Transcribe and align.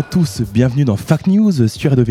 Et 0.00 0.02
à 0.02 0.09
tous, 0.10 0.42
bienvenue 0.52 0.84
dans 0.84 0.96
Fact 0.96 1.28
News 1.28 1.68
sur 1.68 1.90
Radio 1.90 2.04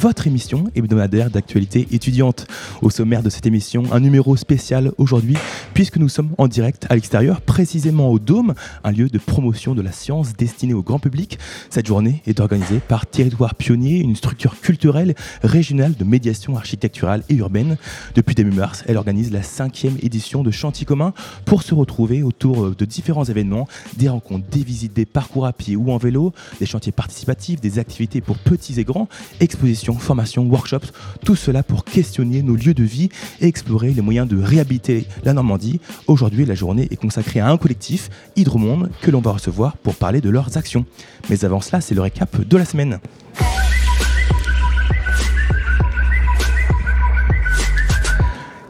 votre 0.00 0.26
émission 0.26 0.64
hebdomadaire 0.74 1.28
d'actualité 1.28 1.86
étudiante. 1.92 2.46
Au 2.80 2.88
sommaire 2.88 3.22
de 3.22 3.28
cette 3.28 3.44
émission, 3.44 3.82
un 3.92 4.00
numéro 4.00 4.36
spécial 4.36 4.90
aujourd'hui, 4.96 5.36
puisque 5.74 5.98
nous 5.98 6.08
sommes 6.08 6.30
en 6.38 6.48
direct 6.48 6.86
à 6.88 6.94
l'extérieur, 6.94 7.42
précisément 7.42 8.08
au 8.08 8.18
Dôme, 8.18 8.54
un 8.84 8.90
lieu 8.90 9.10
de 9.10 9.18
promotion 9.18 9.74
de 9.74 9.82
la 9.82 9.92
science 9.92 10.32
destiné 10.34 10.72
au 10.72 10.82
grand 10.82 10.98
public. 10.98 11.38
Cette 11.68 11.86
journée 11.86 12.22
est 12.26 12.40
organisée 12.40 12.80
par 12.80 13.04
Territoire 13.04 13.54
Pionnier, 13.54 13.98
une 13.98 14.16
structure 14.16 14.58
culturelle 14.58 15.14
régionale 15.42 15.94
de 15.94 16.04
médiation 16.04 16.56
architecturale 16.56 17.22
et 17.28 17.34
urbaine. 17.34 17.76
Depuis 18.14 18.34
début 18.34 18.52
mars, 18.52 18.82
elle 18.86 18.96
organise 18.96 19.30
la 19.30 19.42
cinquième 19.42 19.98
édition 20.00 20.42
de 20.42 20.50
Chantier 20.50 20.86
commun 20.86 21.12
pour 21.44 21.62
se 21.62 21.74
retrouver 21.74 22.22
autour 22.22 22.74
de 22.74 22.84
différents 22.86 23.24
événements, 23.24 23.68
des 23.98 24.08
rencontres, 24.08 24.48
des 24.48 24.64
visites, 24.64 24.94
des 24.94 25.04
parcours 25.04 25.44
à 25.44 25.52
pied 25.52 25.76
ou 25.76 25.92
en 25.92 25.98
vélo, 25.98 26.32
des 26.58 26.66
chantiers 26.66 26.92
participatifs 26.92 27.41
des 27.60 27.78
activités 27.78 28.20
pour 28.20 28.38
petits 28.38 28.78
et 28.78 28.84
grands, 28.84 29.08
expositions, 29.40 29.94
formations, 29.98 30.44
workshops, 30.44 30.92
tout 31.24 31.36
cela 31.36 31.62
pour 31.62 31.84
questionner 31.84 32.42
nos 32.42 32.54
lieux 32.54 32.74
de 32.74 32.84
vie 32.84 33.08
et 33.40 33.46
explorer 33.46 33.92
les 33.92 34.02
moyens 34.02 34.28
de 34.28 34.40
réhabiliter 34.40 35.06
la 35.24 35.32
Normandie. 35.32 35.80
Aujourd'hui, 36.06 36.44
la 36.44 36.54
journée 36.54 36.88
est 36.90 36.96
consacrée 36.96 37.40
à 37.40 37.48
un 37.48 37.56
collectif, 37.56 38.10
Hydromonde, 38.36 38.90
que 39.00 39.10
l'on 39.10 39.20
va 39.20 39.32
recevoir 39.32 39.76
pour 39.76 39.96
parler 39.96 40.20
de 40.20 40.30
leurs 40.30 40.56
actions. 40.56 40.86
Mais 41.30 41.44
avant 41.44 41.60
cela, 41.60 41.80
c'est 41.80 41.94
le 41.94 42.00
récap 42.00 42.40
de 42.46 42.56
la 42.56 42.64
semaine. 42.64 43.00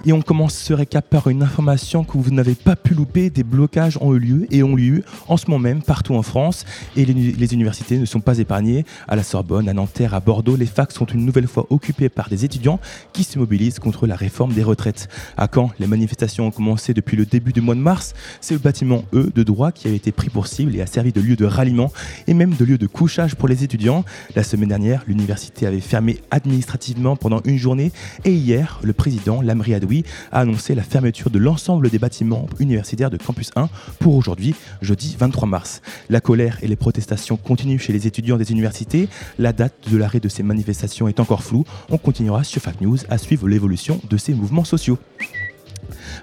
Et 0.04 0.12
on 0.12 0.20
commence 0.20 0.54
ce 0.54 0.72
récap 0.72 1.08
par 1.08 1.28
une 1.28 1.44
information 1.44 2.02
que 2.02 2.18
vous 2.18 2.32
n'avez 2.32 2.56
pas 2.56 2.74
pu 2.74 2.92
louper. 2.92 3.30
Des 3.30 3.44
blocages 3.44 3.96
ont 4.00 4.14
eu 4.14 4.18
lieu 4.18 4.46
et 4.50 4.64
ont 4.64 4.74
lieu 4.74 5.04
en 5.28 5.36
ce 5.36 5.48
moment 5.48 5.60
même 5.60 5.80
partout 5.80 6.14
en 6.14 6.22
France. 6.22 6.64
Et 6.96 7.04
les, 7.04 7.54
universités 7.54 7.98
ne 7.98 8.04
sont 8.04 8.20
pas 8.20 8.38
épargnées. 8.38 8.84
À 9.06 9.14
la 9.14 9.22
Sorbonne, 9.22 9.68
à 9.68 9.72
Nanterre, 9.72 10.14
à 10.14 10.20
Bordeaux, 10.20 10.56
les 10.56 10.66
facs 10.66 10.90
sont 10.90 11.04
une 11.06 11.24
nouvelle 11.24 11.46
fois 11.46 11.66
occupées 11.70 12.08
par 12.08 12.28
des 12.28 12.44
étudiants 12.44 12.80
qui 13.12 13.22
se 13.22 13.38
mobilisent 13.38 13.78
contre 13.78 14.08
la 14.08 14.16
réforme 14.16 14.52
des 14.52 14.64
retraites. 14.64 15.08
À 15.36 15.46
Caen, 15.52 15.70
les 15.78 15.86
manifestations 15.86 16.48
ont 16.48 16.50
commencé 16.50 16.94
depuis 16.94 17.16
le 17.16 17.24
début 17.24 17.52
du 17.52 17.60
mois 17.60 17.76
de 17.76 17.80
mars. 17.80 18.14
C'est 18.40 18.54
le 18.54 18.60
bâtiment 18.60 19.04
E 19.14 19.30
de 19.32 19.42
droit 19.44 19.70
qui 19.70 19.86
a 19.86 19.92
été 19.92 20.10
pris 20.10 20.30
pour 20.30 20.48
cible 20.48 20.74
et 20.74 20.80
a 20.80 20.86
servi 20.86 21.12
de 21.12 21.20
lieu 21.20 21.36
de 21.36 21.44
ralliement 21.44 21.92
et 22.26 22.34
même 22.34 22.54
de 22.54 22.64
lieu 22.64 22.78
de 22.78 22.88
couchage 22.88 23.36
pour 23.36 23.46
les 23.46 23.62
étudiants. 23.62 24.04
La 24.34 24.42
semaine 24.42 24.70
dernière, 24.70 25.04
l'université 25.06 25.66
avait 25.66 25.80
fermé 25.80 26.18
administrativement 26.32 27.14
pendant 27.14 27.40
une 27.44 27.58
journée 27.58 27.92
et 28.24 28.32
hier, 28.32 28.80
le 28.82 28.92
président 28.92 29.42
Lamri 29.42 29.74
a 30.30 30.40
annoncé 30.40 30.74
la 30.74 30.82
fermeture 30.82 31.30
de 31.30 31.38
l'ensemble 31.38 31.90
des 31.90 31.98
bâtiments 31.98 32.46
universitaires 32.58 33.10
de 33.10 33.16
Campus 33.16 33.50
1 33.56 33.68
pour 33.98 34.14
aujourd'hui, 34.14 34.54
jeudi 34.80 35.16
23 35.18 35.46
mars. 35.46 35.82
La 36.08 36.20
colère 36.20 36.58
et 36.62 36.68
les 36.68 36.76
protestations 36.76 37.36
continuent 37.36 37.78
chez 37.78 37.92
les 37.92 38.06
étudiants 38.06 38.38
des 38.38 38.50
universités. 38.50 39.08
La 39.38 39.52
date 39.52 39.74
de 39.90 39.96
l'arrêt 39.96 40.20
de 40.20 40.28
ces 40.28 40.42
manifestations 40.42 41.08
est 41.08 41.20
encore 41.20 41.42
floue. 41.42 41.64
On 41.90 41.98
continuera 41.98 42.44
sur 42.44 42.62
Fact 42.62 42.80
News 42.80 42.98
à 43.10 43.18
suivre 43.18 43.48
l'évolution 43.48 44.00
de 44.08 44.16
ces 44.16 44.34
mouvements 44.34 44.64
sociaux. 44.64 44.98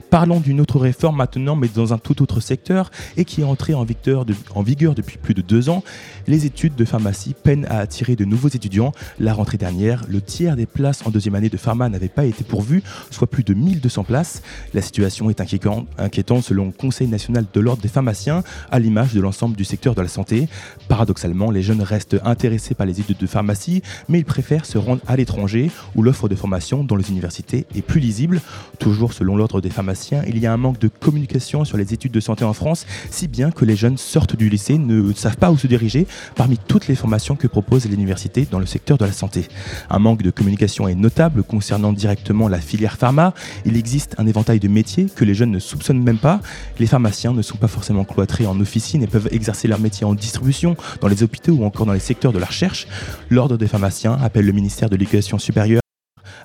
Parlons 0.09 0.39
d'une 0.39 0.61
autre 0.61 0.79
réforme 0.79 1.17
maintenant, 1.17 1.55
mais 1.55 1.67
dans 1.67 1.93
un 1.93 1.97
tout 1.97 2.21
autre 2.21 2.39
secteur 2.39 2.91
et 3.17 3.25
qui 3.25 3.41
est 3.41 3.43
entrée 3.43 3.73
en 3.73 3.83
vigueur, 3.83 4.25
depuis 4.25 5.17
plus 5.17 5.33
de 5.33 5.41
deux 5.41 5.69
ans. 5.69 5.83
Les 6.27 6.45
études 6.45 6.75
de 6.75 6.85
pharmacie 6.85 7.33
peinent 7.33 7.65
à 7.69 7.79
attirer 7.79 8.15
de 8.15 8.25
nouveaux 8.25 8.49
étudiants. 8.49 8.91
La 9.19 9.33
rentrée 9.33 9.57
dernière, 9.57 10.05
le 10.07 10.21
tiers 10.21 10.55
des 10.55 10.65
places 10.65 11.05
en 11.05 11.09
deuxième 11.09 11.35
année 11.35 11.49
de 11.49 11.57
pharma 11.57 11.89
n'avait 11.89 12.07
pas 12.07 12.25
été 12.25 12.43
pourvu, 12.43 12.83
soit 13.11 13.27
plus 13.27 13.43
de 13.43 13.53
1200 13.53 14.03
places. 14.03 14.41
La 14.73 14.81
situation 14.81 15.29
est 15.29 15.41
inquiétante, 15.41 15.87
inquiétante 15.97 16.43
selon 16.43 16.65
le 16.65 16.71
Conseil 16.71 17.07
national 17.07 17.45
de 17.51 17.59
l'ordre 17.59 17.81
des 17.81 17.87
pharmaciens, 17.87 18.43
à 18.71 18.79
l'image 18.79 19.13
de 19.13 19.21
l'ensemble 19.21 19.55
du 19.55 19.65
secteur 19.65 19.95
de 19.95 20.01
la 20.01 20.07
santé. 20.07 20.47
Paradoxalement, 20.87 21.51
les 21.51 21.61
jeunes 21.61 21.81
restent 21.81 22.17
intéressés 22.23 22.75
par 22.75 22.85
les 22.85 22.99
études 22.99 23.17
de 23.17 23.27
pharmacie, 23.27 23.81
mais 24.07 24.19
ils 24.19 24.25
préfèrent 24.25 24.65
se 24.65 24.77
rendre 24.77 25.01
à 25.07 25.15
l'étranger 25.15 25.71
où 25.95 26.01
l'offre 26.01 26.29
de 26.29 26.35
formation 26.35 26.83
dans 26.83 26.95
les 26.95 27.09
universités 27.09 27.65
est 27.75 27.81
plus 27.81 27.99
lisible. 27.99 28.41
Toujours 28.79 29.13
selon 29.13 29.35
l'ordre 29.35 29.61
des 29.61 29.69
pharmaciens, 29.69 29.78
il 30.27 30.37
y 30.39 30.45
a 30.45 30.53
un 30.53 30.57
manque 30.57 30.79
de 30.79 30.87
communication 30.87 31.65
sur 31.65 31.77
les 31.77 31.93
études 31.93 32.11
de 32.11 32.19
santé 32.19 32.43
en 32.43 32.53
France, 32.53 32.85
si 33.11 33.27
bien 33.27 33.51
que 33.51 33.65
les 33.65 33.75
jeunes 33.75 33.97
sortent 33.97 34.35
du 34.35 34.49
lycée 34.49 34.77
ne 34.77 35.13
savent 35.13 35.37
pas 35.37 35.51
où 35.51 35.57
se 35.57 35.67
diriger 35.67 36.07
parmi 36.35 36.57
toutes 36.57 36.87
les 36.87 36.95
formations 36.95 37.35
que 37.35 37.47
propose 37.47 37.85
l'université 37.85 38.47
dans 38.49 38.59
le 38.59 38.65
secteur 38.65 38.97
de 38.97 39.05
la 39.05 39.11
santé. 39.11 39.47
Un 39.89 39.99
manque 39.99 40.21
de 40.21 40.31
communication 40.31 40.87
est 40.87 40.95
notable 40.95 41.43
concernant 41.43 41.93
directement 41.93 42.47
la 42.47 42.59
filière 42.59 42.97
pharma. 42.97 43.33
Il 43.65 43.77
existe 43.77 44.15
un 44.17 44.27
éventail 44.27 44.59
de 44.59 44.67
métiers 44.67 45.07
que 45.15 45.25
les 45.25 45.33
jeunes 45.33 45.51
ne 45.51 45.59
soupçonnent 45.59 46.03
même 46.03 46.17
pas. 46.17 46.41
Les 46.79 46.87
pharmaciens 46.87 47.33
ne 47.33 47.41
sont 47.41 47.57
pas 47.57 47.67
forcément 47.67 48.03
cloîtrés 48.03 48.47
en 48.47 48.59
officine 48.59 49.03
et 49.03 49.07
peuvent 49.07 49.29
exercer 49.31 49.67
leur 49.67 49.79
métier 49.79 50.05
en 50.05 50.13
distribution, 50.13 50.75
dans 51.01 51.07
les 51.07 51.23
hôpitaux 51.23 51.53
ou 51.53 51.63
encore 51.65 51.85
dans 51.85 51.93
les 51.93 51.99
secteurs 51.99 52.33
de 52.33 52.39
la 52.39 52.47
recherche. 52.47 52.87
L'ordre 53.29 53.57
des 53.57 53.67
pharmaciens 53.67 54.17
appelle 54.21 54.45
le 54.45 54.51
ministère 54.51 54.89
de 54.89 54.95
l'Éducation 54.95 55.39
supérieure 55.39 55.81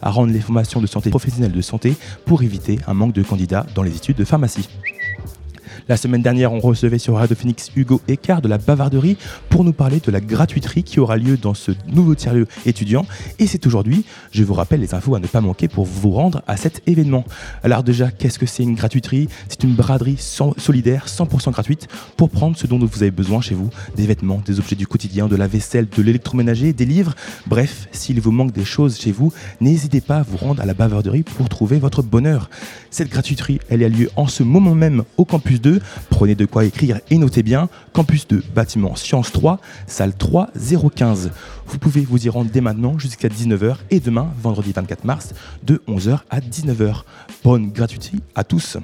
à 0.04 0.10
rendre 0.10 0.32
les 0.32 0.40
formations 0.40 0.80
de 0.80 0.86
santé 0.86 1.10
professionnelle 1.10 1.50
de 1.50 1.60
santé 1.62 1.96
pour 2.26 2.42
éviter 2.42 2.78
un 2.86 2.94
manque 2.94 3.14
de 3.14 3.22
candidats 3.22 3.66
dans 3.74 3.82
les 3.82 3.96
études 3.96 4.16
de 4.16 4.24
pharmacie. 4.24 4.68
La 5.86 5.98
semaine 5.98 6.22
dernière, 6.22 6.50
on 6.50 6.60
recevait 6.60 6.96
sur 6.96 7.16
Radio 7.16 7.36
Phoenix 7.36 7.70
Hugo 7.76 8.00
Écart 8.08 8.40
de 8.40 8.48
la 8.48 8.56
Bavarderie 8.56 9.18
pour 9.50 9.64
nous 9.64 9.74
parler 9.74 10.00
de 10.00 10.10
la 10.10 10.22
gratuiterie 10.22 10.82
qui 10.82 10.98
aura 10.98 11.18
lieu 11.18 11.36
dans 11.36 11.52
ce 11.52 11.72
nouveau 11.86 12.14
tiers-lieu 12.14 12.46
étudiant. 12.64 13.04
Et 13.38 13.46
c'est 13.46 13.66
aujourd'hui, 13.66 14.06
je 14.32 14.42
vous 14.44 14.54
rappelle 14.54 14.80
les 14.80 14.94
infos 14.94 15.14
à 15.14 15.20
ne 15.20 15.26
pas 15.26 15.42
manquer 15.42 15.68
pour 15.68 15.84
vous 15.84 16.10
rendre 16.10 16.40
à 16.46 16.56
cet 16.56 16.80
événement. 16.88 17.26
Alors 17.62 17.82
déjà, 17.82 18.10
qu'est-ce 18.10 18.38
que 18.38 18.46
c'est 18.46 18.62
une 18.62 18.76
gratuiterie? 18.76 19.28
C'est 19.50 19.62
une 19.62 19.74
braderie 19.74 20.16
solidaire, 20.16 21.04
100% 21.06 21.50
gratuite, 21.50 21.86
pour 22.16 22.30
prendre 22.30 22.56
ce 22.56 22.66
dont 22.66 22.78
vous 22.78 23.02
avez 23.02 23.10
besoin 23.10 23.42
chez 23.42 23.54
vous. 23.54 23.68
Des 23.94 24.06
vêtements, 24.06 24.40
des 24.42 24.60
objets 24.60 24.76
du 24.76 24.86
quotidien, 24.86 25.28
de 25.28 25.36
la 25.36 25.48
vaisselle, 25.48 25.86
de 25.94 26.02
l'électroménager, 26.02 26.72
des 26.72 26.86
livres. 26.86 27.14
Bref, 27.46 27.88
s'il 27.92 28.22
vous 28.22 28.32
manque 28.32 28.52
des 28.52 28.64
choses 28.64 28.98
chez 28.98 29.12
vous, 29.12 29.34
n'hésitez 29.60 30.00
pas 30.00 30.16
à 30.16 30.22
vous 30.22 30.38
rendre 30.38 30.62
à 30.62 30.64
la 30.64 30.72
Bavarderie 30.72 31.24
pour 31.24 31.50
trouver 31.50 31.78
votre 31.78 32.02
bonheur. 32.02 32.48
Cette 32.90 33.10
gratuiterie, 33.10 33.58
elle 33.68 33.84
a 33.84 33.88
lieu 33.90 34.08
en 34.16 34.28
ce 34.28 34.42
moment 34.42 34.74
même 34.74 35.04
au 35.18 35.26
campus 35.26 35.60
2. 35.60 35.73
Prenez 36.10 36.34
de 36.34 36.46
quoi 36.46 36.64
écrire 36.64 37.00
et 37.10 37.18
notez 37.18 37.42
bien. 37.42 37.68
Campus 37.92 38.26
2, 38.28 38.42
bâtiment 38.54 38.96
Sciences 38.96 39.32
3, 39.32 39.60
salle 39.86 40.14
3 40.14 40.50
015. 40.94 41.30
Vous 41.66 41.78
pouvez 41.78 42.02
vous 42.02 42.26
y 42.26 42.28
rendre 42.28 42.50
dès 42.52 42.60
maintenant 42.60 42.98
jusqu'à 42.98 43.28
19h 43.28 43.76
et 43.90 44.00
demain, 44.00 44.28
vendredi 44.42 44.72
24 44.72 45.04
mars, 45.04 45.34
de 45.62 45.82
11h 45.88 46.20
à 46.30 46.40
19h. 46.40 47.02
Bonne 47.42 47.70
gratuité 47.70 48.12
à 48.34 48.44
tous. 48.44 48.76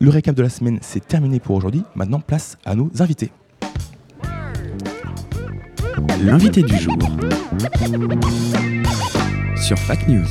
Le 0.00 0.10
récap 0.10 0.34
de 0.34 0.42
la 0.42 0.48
semaine, 0.48 0.78
c'est 0.80 1.06
terminé 1.06 1.40
pour 1.40 1.56
aujourd'hui. 1.56 1.82
Maintenant, 1.94 2.20
place 2.20 2.56
à 2.64 2.74
nos 2.74 2.90
invités. 3.00 3.30
L'invité 6.22 6.62
du 6.62 6.76
jour 6.78 6.96
sur 9.56 9.78
Fact 9.78 10.08
News. 10.08 10.26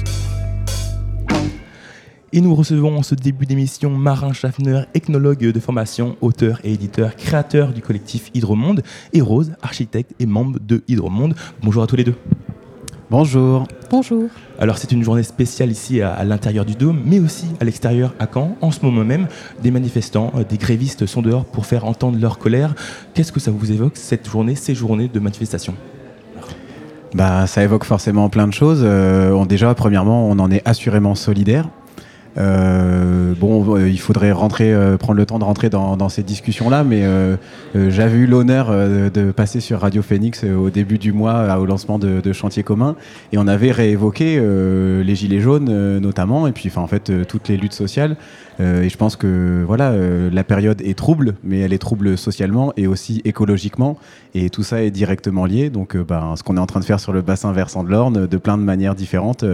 Et 2.32 2.42
nous 2.42 2.54
recevons 2.54 2.96
en 2.98 3.02
ce 3.04 3.16
début 3.16 3.48
d'émission 3.48 3.90
Marin 3.90 4.34
Schaffner, 4.34 4.82
ethnologue 4.94 5.40
de 5.52 5.60
formation, 5.60 6.16
auteur 6.22 6.60
et 6.64 6.74
éditeur, 6.74 7.16
créateur 7.16 7.74
du 7.74 7.82
collectif 7.82 8.30
Hydromonde, 8.36 8.84
et 9.14 9.22
Rose, 9.22 9.54
architecte 9.64 10.12
et 10.20 10.28
membre 10.28 10.60
de 10.60 10.84
Hydromonde. 10.88 11.34
Bonjour 11.64 11.82
à 11.82 11.88
tous 11.88 11.96
les 11.96 12.04
deux. 12.04 12.14
Bonjour. 13.10 13.68
Bonjour. 13.90 14.26
Alors 14.60 14.78
c'est 14.78 14.92
une 14.92 15.02
journée 15.02 15.24
spéciale 15.24 15.72
ici 15.72 16.02
à, 16.04 16.14
à 16.14 16.24
l'intérieur 16.24 16.66
du 16.66 16.76
Dôme, 16.76 17.02
mais 17.04 17.20
aussi 17.20 17.46
à 17.60 17.64
l'extérieur 17.66 18.14
à 18.20 18.28
Caen. 18.32 18.56
En 18.62 18.70
ce 18.70 18.86
moment 18.86 19.04
même, 19.04 19.28
des 19.64 19.72
manifestants, 19.72 20.32
euh, 20.36 20.44
des 20.44 20.58
grévistes 20.58 21.08
sont 21.08 21.24
dehors 21.24 21.46
pour 21.46 21.66
faire 21.66 21.86
entendre 21.86 22.20
leur 22.20 22.38
colère. 22.38 22.76
Qu'est-ce 23.16 23.32
que 23.32 23.40
ça 23.40 23.50
vous 23.50 23.72
évoque 23.72 23.98
cette 23.98 24.30
journée, 24.30 24.54
ces 24.54 24.76
journées 24.76 25.08
de 25.12 25.20
manifestation? 25.20 25.74
Bah, 27.16 27.48
ça 27.48 27.64
évoque 27.64 27.86
forcément 27.86 28.30
plein 28.30 28.48
de 28.48 28.54
choses. 28.54 28.82
Euh, 28.84 29.32
on- 29.32 29.48
déjà, 29.48 29.74
premièrement, 29.74 30.30
on 30.30 30.38
en 30.38 30.52
est 30.52 30.62
assurément 30.66 31.16
solidaire. 31.16 31.68
Euh, 32.40 33.34
bon, 33.36 33.76
euh, 33.76 33.90
il 33.90 34.00
faudrait 34.00 34.32
rentrer, 34.32 34.74
euh, 34.74 34.98
prendre 34.98 35.18
le 35.18 35.26
temps 35.26 35.40
de 35.40 35.44
rentrer 35.44 35.70
dans, 35.70 35.98
dans 35.98 36.10
ces 36.10 36.24
discussions-là, 36.24 36.84
mais 36.84 37.04
j'avais 37.76 38.18
eu 38.18 38.28
l'honneur 38.28 38.70
de 38.70 39.32
passer 39.32 39.60
sur 39.60 39.82
Radio 39.82 40.02
Phoenix 40.02 40.44
au 40.44 40.70
début 40.70 40.98
du 40.98 41.12
mois 41.12 41.58
au 41.58 41.66
lancement 41.66 42.00
de, 42.00 42.22
de 42.22 42.34
Chantier 42.34 42.64
commun, 42.64 42.96
et 43.32 43.38
on 43.38 43.48
avait 43.48 43.72
réévoqué 43.72 44.40
les 44.40 45.16
gilets 45.16 45.40
jaunes 45.40 46.00
notamment, 46.00 46.48
et 46.48 46.52
puis 46.52 46.72
en 46.76 46.88
fait 46.88 47.12
toutes 47.28 47.48
les 47.48 47.58
luttes 47.58 47.74
sociales. 47.74 48.16
Et 48.60 48.90
je 48.90 48.98
pense 48.98 49.16
que 49.16 49.64
voilà, 49.66 49.94
la 50.32 50.44
période 50.44 50.82
est 50.82 50.98
trouble, 50.98 51.36
mais 51.44 51.60
elle 51.60 51.74
est 51.74 51.80
trouble 51.80 52.18
socialement 52.18 52.74
et 52.78 52.88
aussi 52.88 53.22
écologiquement, 53.26 53.98
et 54.34 54.50
tout 54.50 54.64
ça 54.64 54.84
est 54.84 54.92
directement 54.92 55.46
lié. 55.46 55.70
Donc, 55.70 55.96
ben, 55.98 56.36
ce 56.36 56.44
qu'on 56.44 56.58
est 56.58 56.62
en 56.62 56.66
train 56.66 56.80
de 56.80 56.86
faire 56.86 57.00
sur 57.00 57.14
le 57.14 57.22
bassin 57.22 57.52
versant 57.54 57.84
de 57.84 57.90
l'Orne, 57.90 58.28
de 58.28 58.38
plein 58.38 58.58
de 58.58 58.64
manières 58.64 58.96
différentes, 58.96 59.46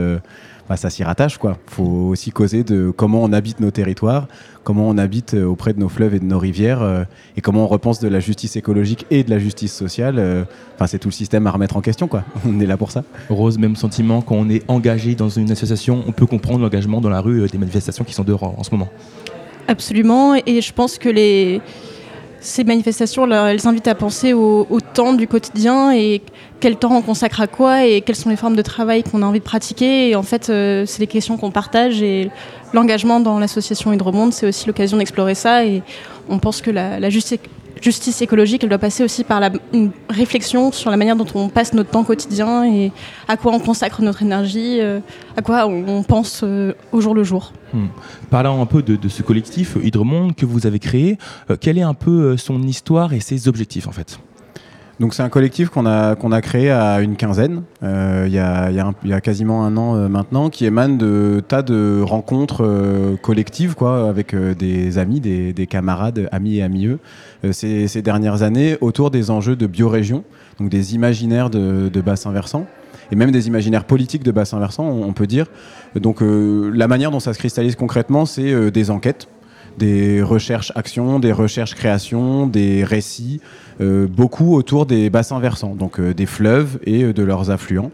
bah, 0.70 0.78
ça 0.78 0.90
s'y 0.90 1.04
rattache. 1.04 1.38
Quoi. 1.38 1.58
Faut 1.68 1.84
aussi 1.84 2.32
causer 2.32 2.64
de 2.64 2.92
comment 2.96 3.24
on 3.24 3.32
habite 3.34 3.60
nos 3.60 3.72
territoires, 3.72 4.28
comment 4.64 4.88
on 4.90 4.98
habite 4.98 5.34
euh, 5.36 5.46
auprès 5.46 5.74
de 5.74 5.80
nos 5.80 5.90
fleuves 5.90 6.16
et 6.16 6.20
de 6.20 6.26
nos 6.26 6.40
rivières, 6.40 6.82
euh, 6.82 7.04
et 7.38 7.42
comment 7.42 7.64
on 7.64 7.68
repense 7.68 8.00
de 8.00 8.08
la 8.08 8.20
justice 8.20 8.56
écologique 8.56 9.06
et 9.12 9.24
de 9.24 9.30
la 9.30 9.40
justice 9.40 9.74
sociale. 9.74 10.16
euh, 10.18 10.44
Enfin, 10.76 10.88
c'est 10.88 11.00
tout 11.00 11.08
le 11.10 11.14
système 11.14 11.46
à 11.48 11.52
remettre 11.52 11.78
en 11.78 11.82
question. 11.82 12.08
Quoi. 12.08 12.24
On 12.48 12.60
est 12.60 12.66
là 12.66 12.78
pour 12.78 12.92
ça. 12.92 13.04
Rose, 13.30 13.58
même 13.58 13.76
sentiment, 13.76 14.22
quand 14.22 14.36
on 14.36 14.50
est 14.50 14.64
engagé 14.68 15.16
dans 15.16 15.30
une 15.30 15.52
association, 15.52 16.04
on 16.08 16.12
peut 16.12 16.26
comprendre 16.26 16.60
l'engagement 16.60 17.00
dans 17.00 17.10
la 17.10 17.22
rue 17.22 17.42
euh, 17.44 17.48
des 17.48 17.58
manifestations 17.58 18.04
qui 18.04 18.14
sont 18.14 18.24
dehors 18.24 18.44
en, 18.44 18.56
en 18.58 18.64
ce 18.64 18.72
moment. 18.72 18.90
Absolument, 19.68 20.36
et 20.46 20.62
je 20.62 20.74
pense 20.74 20.98
que 20.98 21.10
les, 21.10 21.62
ces 22.46 22.64
manifestations, 22.64 23.30
elles 23.32 23.68
invitent 23.68 23.88
à 23.88 23.96
penser 23.96 24.34
au, 24.34 24.66
temps 24.94 25.14
du 25.14 25.28
quotidien 25.28 25.92
et 25.92 26.22
quel 26.60 26.78
temps 26.78 26.96
on 26.96 27.02
consacre 27.02 27.42
à 27.42 27.48
quoi 27.48 27.86
et 27.86 28.02
quelles 28.02 28.16
sont 28.16 28.30
les 28.30 28.36
formes 28.36 28.56
de 28.56 28.62
travail 28.62 29.04
qu'on 29.04 29.24
a 29.24 29.26
envie 29.26 29.40
de 29.40 29.44
pratiquer. 29.44 30.10
Et 30.10 30.16
en 30.16 30.24
fait, 30.24 30.50
euh, 30.50 30.86
c'est 30.86 31.00
des 31.00 31.08
questions 31.08 31.38
qu'on 31.38 31.52
partage 31.52 32.02
et 32.02 32.30
l'engagement 32.72 33.20
dans 33.20 33.40
l'association 33.40 33.92
Hydromonde, 33.92 34.32
c'est 34.32 34.48
aussi 34.48 34.68
l'occasion 34.68 34.98
d'explorer 34.98 35.36
ça. 35.36 35.66
Et 35.66 35.82
on 36.30 36.38
pense 36.38 36.62
que 36.62 36.72
la, 36.72 37.00
la 37.00 37.10
justice 37.82 38.22
écologique, 38.22 38.64
elle 38.64 38.70
doit 38.70 38.78
passer 38.78 39.04
aussi 39.04 39.24
par 39.24 39.42
une 39.74 39.92
réflexion 40.10 40.72
sur 40.72 40.92
la 40.92 40.98
manière 40.98 41.16
dont 41.16 41.26
on 41.36 41.50
passe 41.50 41.74
notre 41.74 41.90
temps 41.90 42.04
quotidien 42.04 42.66
et 42.66 42.92
à 43.28 43.38
quoi 43.38 43.54
on 43.54 43.60
consacre 43.60 44.02
notre 44.02 44.22
énergie, 44.24 44.80
euh, 44.82 45.00
à 45.38 45.42
quoi 45.42 45.68
on, 45.68 46.04
pense 46.04 46.42
euh, 46.44 46.74
au 46.92 47.02
jour 47.02 47.14
le 47.14 47.24
jour. 47.24 47.54
Hmm. 47.74 47.88
Parlant 48.30 48.62
un 48.62 48.66
peu 48.66 48.82
de, 48.82 49.10
ce 49.10 49.22
collectif 49.22 49.78
Hydromonde 49.82 50.36
que 50.36 50.46
vous 50.46 50.66
avez 50.66 50.80
créé, 50.80 51.18
euh, 51.50 51.58
quelle 51.60 51.78
est 51.78 51.84
un 51.84 51.94
peu 51.94 52.12
euh, 52.12 52.38
son 52.38 52.62
histoire 52.64 53.14
et 53.14 53.20
ses 53.20 53.48
objectifs 53.48 53.88
en 53.88 53.92
fait? 53.92 54.20
Donc 55.00 55.14
c'est 55.14 55.24
un 55.24 55.30
collectif 55.30 55.70
qu'on 55.70 55.86
a, 55.86 56.16
qu'on 56.16 56.32
a 56.32 56.42
créé 56.42 56.72
à 56.72 57.02
une 57.02 57.18
quinzaine, 57.18 57.64
euh, 57.84 58.24
il 58.28 58.34
y, 58.34 58.40
a, 58.40 58.72
y 58.72 59.08
y 59.10 59.14
a 59.14 59.22
quasiment 59.22 59.66
un 59.66 59.76
an 59.76 59.96
euh, 59.96 60.08
maintenant, 60.08 60.50
qui 60.50 60.66
émane 60.66 60.98
de 60.98 61.44
tas 61.46 61.64
de 61.64 62.02
rencontres 62.02 62.64
euh, 62.64 63.18
collectives 63.18 63.76
quoi, 63.76 64.08
avec 64.08 64.34
des 64.34 64.98
amis, 64.98 65.20
des, 65.20 65.52
des 65.52 65.68
camarades, 65.68 66.30
amis 66.32 66.58
et 66.58 66.64
amieux, 66.64 67.00
ces, 67.52 67.90
ces 67.90 68.02
dernières 68.02 68.42
années 68.42 68.78
autour 68.80 69.12
des 69.12 69.32
enjeux 69.32 69.58
de 69.58 69.68
biorégion, 69.68 70.24
donc 70.60 70.70
des 70.70 70.96
imaginaires 70.96 71.50
de, 71.50 71.90
de 71.90 72.02
bassin 72.02 72.32
versant. 72.32 72.66
Et 73.12 73.16
même 73.16 73.32
des 73.32 73.48
imaginaires 73.48 73.84
politiques 73.84 74.24
de 74.24 74.32
bassin 74.32 74.58
versant, 74.60 74.86
on, 74.86 75.04
on 75.04 75.14
peut 75.14 75.28
dire. 75.28 75.46
Donc 75.96 76.20
la 76.22 76.88
manière 76.88 77.12
dont 77.12 77.20
ça 77.20 77.34
se 77.34 77.38
cristallise 77.38 77.76
concrètement, 77.76 78.26
c'est 78.26 78.72
des 78.72 78.90
enquêtes, 78.90 79.28
des 79.78 80.24
recherches-actions, 80.24 81.20
des 81.20 81.32
recherches-créations, 81.32 82.48
des 82.48 82.84
récits, 82.84 83.42
beaucoup 83.80 84.56
autour 84.56 84.86
des 84.86 85.10
bassins 85.10 85.40
versants, 85.40 85.76
donc 85.76 86.00
euh, 86.00 86.14
des 86.14 86.26
fleuves 86.26 86.80
et 86.86 87.04
euh, 87.04 87.14
de 87.14 87.24
leurs 87.24 87.50
affluents. 87.52 87.92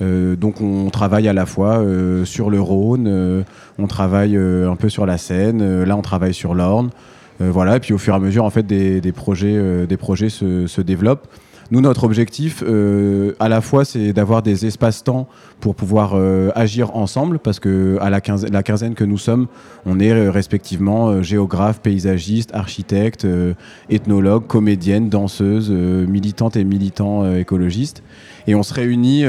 Euh, 0.00 0.36
donc 0.36 0.60
on 0.60 0.90
travaille 0.90 1.28
à 1.28 1.32
la 1.32 1.44
fois 1.44 1.78
euh, 1.78 2.24
sur 2.24 2.50
le 2.50 2.60
Rhône, 2.60 3.06
euh, 3.08 3.42
on 3.78 3.86
travaille 3.88 4.36
euh, 4.36 4.70
un 4.70 4.76
peu 4.76 4.88
sur 4.88 5.06
la 5.06 5.18
Seine, 5.18 5.60
euh, 5.60 5.84
là 5.84 5.96
on 5.96 6.02
travaille 6.02 6.34
sur 6.34 6.54
l'Orne, 6.54 6.90
Euh, 7.40 7.50
voilà. 7.52 7.76
Et 7.76 7.80
puis 7.80 7.94
au 7.94 7.98
fur 7.98 8.14
et 8.14 8.16
à 8.16 8.20
mesure 8.20 8.44
en 8.44 8.50
fait 8.50 8.66
des, 8.66 9.12
projets, 9.12 9.54
euh, 9.56 9.86
des 9.86 9.96
projets 9.96 10.28
se 10.28 10.80
développent. 10.80 11.28
Nous, 11.70 11.82
notre 11.82 12.04
objectif, 12.04 12.64
euh, 12.66 13.34
à 13.40 13.50
la 13.50 13.60
fois, 13.60 13.84
c'est 13.84 14.14
d'avoir 14.14 14.42
des 14.42 14.64
espaces-temps 14.64 15.28
pour 15.60 15.74
pouvoir 15.74 16.12
euh, 16.14 16.50
agir 16.54 16.96
ensemble, 16.96 17.38
parce 17.38 17.60
que 17.60 17.98
à 18.00 18.08
la, 18.08 18.22
quinzaine, 18.22 18.94
que 18.94 19.04
nous 19.04 19.18
sommes, 19.18 19.48
on 19.84 20.00
est 20.00 20.10
euh, 20.10 20.30
respectivement 20.30 21.22
architectes, 22.54 23.26
euh, 23.26 23.52
ethnologues, 23.90 24.46
comédiennes, 24.46 25.10
danseuses, 25.10 25.68
euh, 25.70 26.06
militantes 26.06 26.56
et 26.56 26.64
militants 26.64 27.24
euh, 27.24 27.38
écologistes. 27.38 28.02
Et 28.46 28.54
on 28.54 28.62
se 28.62 28.72
réunit 28.72 29.24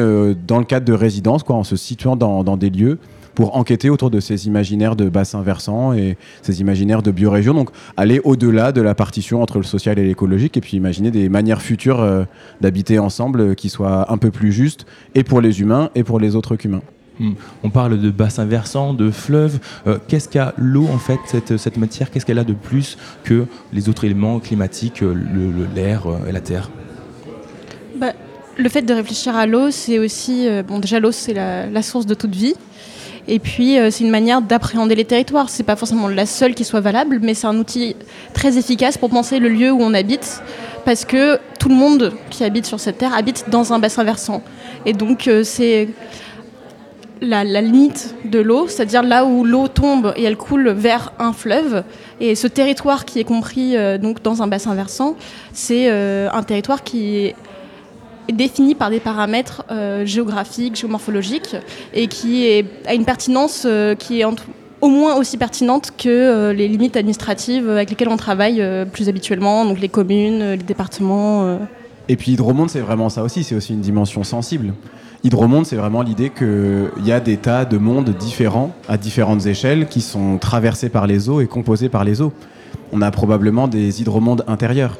dans 0.47 0.59
le 0.59 0.63
cadre 0.63 0.85
de 0.85 0.93
résidences, 0.93 1.43
quoi, 1.43 1.57
en 1.57 1.65
se 1.65 1.75
situant 1.75 2.15
dans 2.15 2.55
des 2.55 2.69
lieux 2.69 2.99
pour 3.35 3.55
enquêter 3.55 3.89
autour 3.89 4.09
de 4.09 4.19
ces 4.19 4.47
imaginaires 4.47 4.95
de 4.95 5.07
bassins 5.09 5.41
versants 5.41 5.93
et 5.93 6.17
ces 6.41 6.61
imaginaires 6.61 7.01
de 7.01 7.11
biorégion. 7.11 7.53
Donc 7.53 7.69
aller 7.97 8.19
au-delà 8.23 8.71
de 8.71 8.81
la 8.81 8.95
partition 8.95 9.41
entre 9.41 9.57
le 9.57 9.63
social 9.63 9.97
et 9.99 10.05
l'écologique 10.05 10.57
et 10.57 10.61
puis 10.61 10.77
imaginer 10.77 11.11
des 11.11 11.29
manières 11.29 11.61
futures 11.61 12.01
euh, 12.01 12.23
d'habiter 12.61 12.99
ensemble 12.99 13.41
euh, 13.41 13.53
qui 13.53 13.69
soient 13.69 14.11
un 14.11 14.17
peu 14.17 14.31
plus 14.31 14.51
justes 14.51 14.85
et 15.15 15.23
pour 15.23 15.41
les 15.41 15.61
humains 15.61 15.89
et 15.95 16.03
pour 16.03 16.19
les 16.19 16.35
autres 16.35 16.55
qu'humains. 16.55 16.81
Hmm. 17.19 17.33
On 17.63 17.69
parle 17.69 17.99
de 17.99 18.11
bassin 18.11 18.45
versant, 18.45 18.93
de 18.93 19.11
fleuve. 19.11 19.59
Euh, 19.87 19.97
qu'est-ce 20.07 20.29
qu'a 20.29 20.53
l'eau 20.57 20.87
en 20.87 20.97
fait, 20.99 21.19
cette, 21.25 21.57
cette 21.57 21.75
matière? 21.77 22.11
Qu'est-ce 22.11 22.25
qu'elle 22.25 22.39
a 22.39 22.45
de 22.45 22.53
plus 22.53 22.97
que 23.25 23.45
les 23.73 23.89
autres 23.89 24.05
éléments 24.05 24.39
climatiques, 24.39 25.03
euh, 25.03 25.13
le- 25.13 25.51
le- 25.51 25.67
l'air 25.75 26.03
et 26.27 26.31
la 26.31 26.39
terre? 26.39 26.69
Bah, 27.97 28.13
le 28.57 28.69
fait 28.69 28.83
de 28.83 28.93
réfléchir 28.93 29.35
à 29.35 29.45
l'eau, 29.45 29.69
c'est 29.71 29.99
aussi. 29.99 30.47
euh, 30.47 30.63
bon, 30.63 30.79
déjà, 30.79 30.99
l'eau, 31.01 31.11
c'est 31.11 31.33
la, 31.33 31.65
la 31.69 31.81
source 31.81 32.05
de 32.05 32.13
toute 32.13 32.33
vie. 32.35 32.55
Et 33.31 33.37
puis, 33.37 33.77
euh, 33.77 33.91
c'est 33.91 34.03
une 34.03 34.09
manière 34.09 34.41
d'appréhender 34.41 34.95
les 34.95 35.05
territoires. 35.05 35.51
C'est 35.51 35.63
pas 35.63 35.75
forcément 35.75 36.07
la 36.07 36.25
seule 36.25 36.55
qui 36.55 36.65
soit 36.65 36.79
valable, 36.79 37.19
mais 37.21 37.35
c'est 37.35 37.45
un 37.45 37.57
outil 37.57 37.95
très 38.33 38.57
efficace 38.57 38.97
pour 38.97 39.11
penser 39.11 39.37
le 39.37 39.49
lieu 39.49 39.71
où 39.71 39.79
on 39.79 39.93
habite. 39.93 40.41
Parce 40.83 41.05
que 41.05 41.37
tout 41.59 41.69
le 41.69 41.75
monde 41.75 42.13
qui 42.31 42.43
habite 42.43 42.65
sur 42.65 42.79
cette 42.79 42.97
terre 42.97 43.13
habite 43.13 43.45
dans 43.51 43.71
un 43.71 43.77
bassin 43.77 44.03
versant. 44.03 44.41
Et 44.87 44.93
donc, 44.93 45.27
euh, 45.27 45.43
c'est 45.43 45.89
la, 47.21 47.43
limite 47.43 48.15
de 48.25 48.39
l'eau, 48.39 48.67
c'est-à-dire 48.67 49.03
là 49.03 49.25
où 49.25 49.43
l'eau 49.45 49.67
tombe 49.67 50.11
et 50.15 50.23
elle 50.23 50.37
coule 50.37 50.69
vers 50.69 51.13
un 51.19 51.31
fleuve. 51.31 51.83
Et 52.19 52.33
ce 52.33 52.47
territoire 52.47 53.05
qui 53.05 53.19
est 53.19 53.25
compris 53.25 53.77
euh, 53.77 53.99
donc 53.99 54.23
dans 54.23 54.41
un 54.41 54.47
bassin 54.47 54.73
versant, 54.73 55.15
c'est 55.53 55.87
un 55.87 56.43
territoire 56.43 56.83
qui 56.83 57.17
est 57.17 57.35
est 58.29 58.33
défini 58.33 58.75
par 58.75 58.89
des 58.89 58.99
paramètres 58.99 59.63
euh, 59.71 60.05
géographiques, 60.05 60.75
géomorphologiques, 60.75 61.55
et 61.93 62.07
qui 62.07 62.45
est, 62.45 62.65
a 62.87 62.93
une 62.93 63.05
pertinence 63.05 63.63
euh, 63.65 63.95
qui 63.95 64.19
est 64.21 64.23
en 64.25 64.33
tout- 64.33 64.43
au 64.81 64.87
moins 64.87 65.15
aussi 65.17 65.37
pertinente 65.37 65.91
que 65.97 66.07
euh, 66.09 66.53
les 66.53 66.67
limites 66.69 66.95
administratives 66.95 67.69
avec 67.69 67.89
lesquelles 67.89 68.07
on 68.07 68.17
travaille 68.17 68.61
euh, 68.61 68.85
plus 68.85 69.09
habituellement, 69.09 69.65
donc 69.65 69.79
les 69.81 69.89
communes, 69.89 70.41
euh, 70.41 70.55
les 70.55 70.63
départements. 70.63 71.43
euh. 71.45 71.57
Et 72.07 72.15
puis 72.15 72.31
Hydromonde, 72.31 72.69
c'est 72.69 72.79
vraiment 72.79 73.09
ça 73.09 73.23
aussi, 73.23 73.43
c'est 73.43 73.55
aussi 73.55 73.73
une 73.73 73.81
dimension 73.81 74.23
sensible. 74.23 74.73
Hydromonde, 75.25 75.65
c'est 75.65 75.75
vraiment 75.75 76.01
l'idée 76.01 76.29
qu'il 76.29 77.05
y 77.05 77.11
a 77.11 77.19
des 77.19 77.35
tas 77.35 77.65
de 77.65 77.77
mondes 77.77 78.09
différents, 78.17 78.71
à 78.87 78.95
différentes 78.97 79.45
échelles, 79.47 79.87
qui 79.87 79.99
sont 79.99 80.37
traversés 80.37 80.87
par 80.89 81.07
les 81.07 81.27
eaux 81.27 81.41
et 81.41 81.47
composés 81.47 81.89
par 81.89 82.05
les 82.05 82.21
eaux. 82.21 82.31
On 82.93 83.01
a 83.01 83.11
probablement 83.11 83.67
des 83.67 83.99
hydromondes 84.01 84.45
intérieurs. 84.47 84.97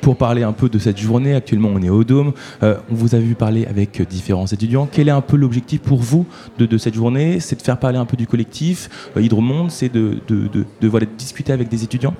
Pour 0.00 0.16
parler 0.16 0.42
un 0.42 0.52
peu 0.52 0.68
de 0.68 0.78
cette 0.78 0.98
journée, 0.98 1.34
actuellement 1.34 1.70
on 1.74 1.82
est 1.82 1.90
au 1.90 2.04
Dôme, 2.04 2.32
Euh, 2.62 2.76
on 2.90 2.94
vous 2.94 3.14
a 3.14 3.18
vu 3.18 3.34
parler 3.34 3.66
avec 3.66 4.00
différents 4.08 4.46
étudiants. 4.46 4.88
Quel 4.90 5.08
est 5.08 5.12
un 5.12 5.20
peu 5.20 5.36
l'objectif 5.36 5.80
pour 5.80 5.98
vous 5.98 6.24
de, 6.58 6.66
de 6.66 6.78
cette 6.78 6.94
journée? 6.94 7.40
C'est 7.40 7.56
de 7.56 7.62
faire 7.62 7.78
parler 7.78 7.98
un 7.98 8.06
peu 8.06 8.16
du 8.16 8.26
collectif 8.26 8.88
euh, 9.16 9.22
Hydromonde, 9.22 9.70
c'est 9.70 9.92
de, 9.92 10.18
de, 10.28 10.48
de, 10.80 10.88
voilà, 10.88 11.06
discuter 11.18 11.52
avec 11.52 11.68
des 11.68 11.84
étudiants? 11.84 12.14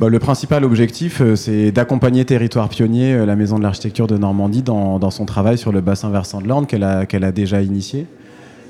Bah, 0.00 0.08
le 0.08 0.18
principal 0.18 0.64
objectif, 0.64 1.20
euh, 1.20 1.36
c'est 1.36 1.72
d'accompagner 1.72 2.24
Territoire 2.24 2.68
Pionnier, 2.68 3.14
euh, 3.14 3.26
la 3.26 3.36
Maison 3.36 3.58
de 3.58 3.62
l'Architecture 3.62 4.06
de 4.06 4.18
Normandie, 4.18 4.62
dans, 4.62 4.98
dans 4.98 5.10
son 5.10 5.24
travail 5.24 5.56
sur 5.56 5.72
le 5.72 5.80
bassin 5.80 6.10
versant 6.10 6.40
de 6.40 6.48
l'Orne 6.48 6.66
qu'elle 6.66 6.84
a, 6.84 7.06
qu'elle 7.06 7.24
a 7.24 7.32
déjà 7.32 7.62
initié. 7.62 8.06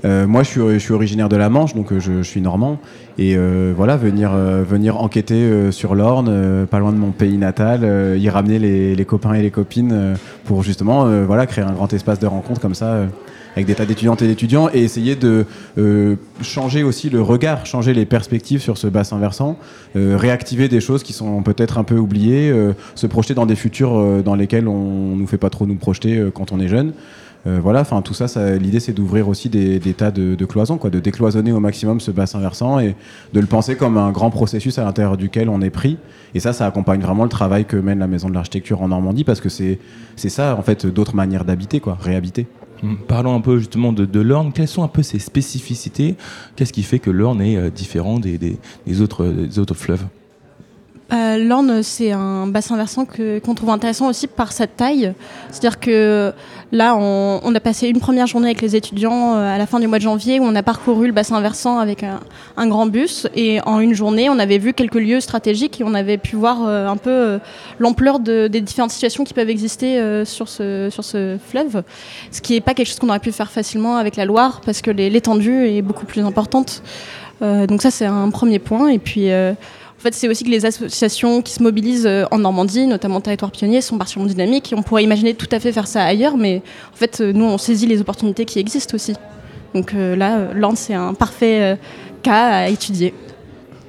Euh, 0.04 0.26
moi, 0.26 0.42
je 0.42 0.48
suis, 0.50 0.60
je 0.60 0.78
suis 0.78 0.92
originaire 0.92 1.28
de 1.28 1.36
la 1.36 1.48
Manche, 1.48 1.74
donc 1.74 1.92
euh, 1.92 2.00
je, 2.00 2.18
je 2.18 2.22
suis 2.22 2.40
normand. 2.40 2.78
Et 3.16 3.36
euh, 3.36 3.72
voilà, 3.76 3.96
venir, 3.96 4.32
euh, 4.34 4.62
venir 4.62 5.00
enquêter 5.00 5.34
euh, 5.34 5.70
sur 5.70 5.94
l'Orne, 5.94 6.28
euh, 6.28 6.66
pas 6.66 6.78
loin 6.78 6.92
de 6.92 6.98
mon 6.98 7.10
pays 7.10 7.38
natal, 7.38 8.18
y 8.18 8.28
ramener 8.28 8.58
les, 8.58 8.94
les 8.94 9.04
copains 9.04 9.34
et 9.34 9.42
les 9.42 9.50
copines 9.50 10.14
pour 10.44 10.62
justement 10.62 11.06
voilà, 11.24 11.46
créer 11.46 11.64
un 11.64 11.72
grand 11.72 11.92
espace 11.92 12.18
de 12.18 12.26
rencontre 12.26 12.60
comme 12.60 12.74
ça. 12.74 13.06
avec 13.54 13.66
des 13.66 13.74
tas 13.74 13.86
d'étudiantes 13.86 14.20
et 14.22 14.26
d'étudiants 14.26 14.68
et 14.72 14.82
essayer 14.82 15.16
de 15.16 15.46
changer 16.42 16.82
aussi 16.82 17.10
le 17.10 17.22
regard, 17.22 17.66
changer 17.66 17.94
les 17.94 18.04
perspectives 18.04 18.60
sur 18.60 18.78
ce 18.78 18.86
bassin 18.88 19.18
versant, 19.18 19.58
réactiver 19.94 20.68
des 20.68 20.80
choses 20.80 21.02
qui 21.02 21.12
sont 21.12 21.42
peut-être 21.42 21.78
un 21.78 21.84
peu 21.84 21.96
oubliées, 21.96 22.52
se 22.94 23.06
projeter 23.06 23.34
dans 23.34 23.46
des 23.46 23.56
futurs 23.56 24.22
dans 24.22 24.34
lesquels 24.34 24.68
on 24.68 25.16
nous 25.16 25.26
fait 25.26 25.38
pas 25.38 25.50
trop 25.50 25.66
nous 25.66 25.76
projeter 25.76 26.22
quand 26.34 26.52
on 26.52 26.60
est 26.60 26.68
jeune. 26.68 26.92
Euh, 27.46 27.58
voilà, 27.62 27.82
enfin 27.82 28.00
tout 28.00 28.14
ça, 28.14 28.26
ça 28.26 28.56
l'idée 28.56 28.80
c'est 28.80 28.94
d'ouvrir 28.94 29.28
aussi 29.28 29.50
des, 29.50 29.78
des 29.78 29.92
tas 29.92 30.10
de, 30.10 30.34
de 30.34 30.44
cloisons, 30.46 30.78
quoi, 30.78 30.88
de 30.88 30.98
décloisonner 30.98 31.52
au 31.52 31.60
maximum 31.60 32.00
ce 32.00 32.10
bassin 32.10 32.38
versant 32.40 32.78
et 32.78 32.96
de 33.34 33.40
le 33.40 33.46
penser 33.46 33.76
comme 33.76 33.98
un 33.98 34.12
grand 34.12 34.30
processus 34.30 34.78
à 34.78 34.84
l'intérieur 34.84 35.18
duquel 35.18 35.50
on 35.50 35.60
est 35.60 35.68
pris. 35.70 35.98
Et 36.34 36.40
ça, 36.40 36.54
ça 36.54 36.64
accompagne 36.66 37.00
vraiment 37.00 37.22
le 37.24 37.28
travail 37.28 37.66
que 37.66 37.76
mène 37.76 37.98
la 37.98 38.06
Maison 38.06 38.28
de 38.30 38.34
l'Architecture 38.34 38.80
en 38.80 38.88
Normandie 38.88 39.24
parce 39.24 39.40
que 39.42 39.50
c'est 39.50 39.78
c'est 40.16 40.30
ça 40.30 40.56
en 40.58 40.62
fait 40.62 40.86
d'autres 40.86 41.14
manières 41.14 41.44
d'habiter, 41.44 41.80
quoi, 41.80 41.98
réhabiter. 42.00 42.46
Mm. 42.82 42.94
Parlons 43.06 43.34
un 43.34 43.40
peu 43.40 43.58
justement 43.58 43.92
de, 43.92 44.06
de 44.06 44.20
l'Orne. 44.20 44.52
Quelles 44.52 44.66
sont 44.68 44.82
un 44.82 44.88
peu 44.88 45.02
ses 45.02 45.18
spécificités? 45.18 46.16
Qu'est-ce 46.56 46.72
qui 46.72 46.82
fait 46.82 46.98
que 46.98 47.10
l'Orne 47.10 47.42
est 47.42 47.56
euh, 47.56 47.68
différent 47.70 48.18
des, 48.20 48.38
des- 48.38 48.56
des 48.86 49.00
autres, 49.02 49.26
des 49.26 49.58
autres 49.58 49.74
fleuves? 49.74 50.04
Euh, 51.12 51.36
L'Orne, 51.36 51.82
c'est 51.82 52.12
un 52.12 52.46
bassin 52.46 52.76
versant 52.76 53.04
qu'on 53.04 53.54
trouve 53.54 53.70
intéressant 53.70 54.08
aussi 54.08 54.26
par 54.26 54.52
sa 54.52 54.66
taille. 54.66 55.12
C'est-à-dire 55.50 55.78
que 55.78 56.32
là, 56.72 56.96
on, 56.96 57.54
a 57.54 57.60
passé 57.60 57.88
une 57.88 58.00
première 58.00 58.26
journée 58.26 58.46
avec 58.46 58.62
les 58.62 58.74
étudiants 58.74 59.34
euh, 59.34 59.54
à 59.54 59.58
la 59.58 59.66
fin 59.66 59.80
du 59.80 59.86
mois 59.86 59.98
de 59.98 60.04
janvier 60.04 60.40
où 60.40 60.44
on 60.44 60.54
a 60.54 60.62
parcouru 60.62 61.06
le 61.06 61.12
bassin 61.12 61.40
versant 61.40 61.78
avec 61.78 62.04
un, 62.56 62.66
grand 62.66 62.86
bus. 62.86 63.28
Et 63.34 63.60
en 63.66 63.80
une 63.80 63.94
journée, 63.94 64.30
on 64.30 64.38
avait 64.38 64.58
vu 64.58 64.72
quelques 64.72 64.94
lieux 64.94 65.20
stratégiques 65.20 65.80
et 65.80 65.84
on 65.84 65.94
avait 65.94 66.16
pu 66.16 66.36
voir 66.36 66.66
euh, 66.66 66.88
un 66.88 66.96
peu 66.96 67.10
euh, 67.10 67.38
l'ampleur 67.78 68.18
de- 68.18 68.48
des 68.48 68.62
différentes 68.62 68.90
situations 68.90 69.24
qui 69.24 69.34
peuvent 69.34 69.50
exister 69.50 70.24
sur, 70.24 70.48
ce, 70.48 70.88
sur 70.90 71.04
ce 71.04 71.36
fleuve. 71.46 71.82
Ce 72.30 72.40
qui 72.40 72.54
n'est 72.54 72.60
pas 72.60 72.72
quelque 72.72 72.86
chose 72.86 72.98
qu'on 72.98 73.10
aurait 73.10 73.18
pu 73.18 73.32
faire 73.32 73.50
facilement 73.50 73.96
avec 73.96 74.16
la 74.16 74.24
Loire 74.24 74.62
parce 74.64 74.80
que 74.80 74.90
l'étendue 74.90 75.66
est 75.66 75.82
beaucoup 75.82 76.06
plus 76.06 76.22
importante. 76.22 76.82
Donc 77.40 77.82
ça, 77.82 77.90
c'est 77.90 78.06
un 78.06 78.30
premier 78.30 78.58
point. 78.58 78.88
Et 78.88 78.98
puis... 78.98 79.28
fait, 80.04 80.14
c'est 80.14 80.28
aussi 80.28 80.44
que 80.44 80.50
les 80.50 80.66
associations 80.66 81.42
qui 81.42 81.52
se 81.54 81.62
mobilisent 81.62 82.06
euh, 82.06 82.24
en 82.30 82.38
Normandie, 82.38 82.86
notamment 82.86 83.20
Territoire 83.20 83.50
Pionnier, 83.50 83.80
sont 83.80 83.98
particulièrement 83.98 84.30
dynamiques. 84.30 84.72
Et 84.72 84.76
on 84.76 84.82
pourrait 84.82 85.02
imaginer 85.02 85.34
tout 85.34 85.48
à 85.50 85.58
fait 85.58 85.72
faire 85.72 85.86
ça 85.86 86.04
ailleurs, 86.04 86.36
mais 86.36 86.62
en 86.92 86.96
fait, 86.96 87.20
euh, 87.20 87.32
nous, 87.32 87.44
on 87.44 87.58
saisit 87.58 87.86
les 87.86 88.00
opportunités 88.00 88.44
qui 88.44 88.58
existent 88.58 88.94
aussi. 88.94 89.14
Donc 89.74 89.94
euh, 89.94 90.14
là, 90.14 90.52
l'Orne, 90.54 90.76
c'est 90.76 90.94
un 90.94 91.14
parfait 91.14 91.78
cas 92.22 92.46
à 92.48 92.68
étudier. 92.68 93.12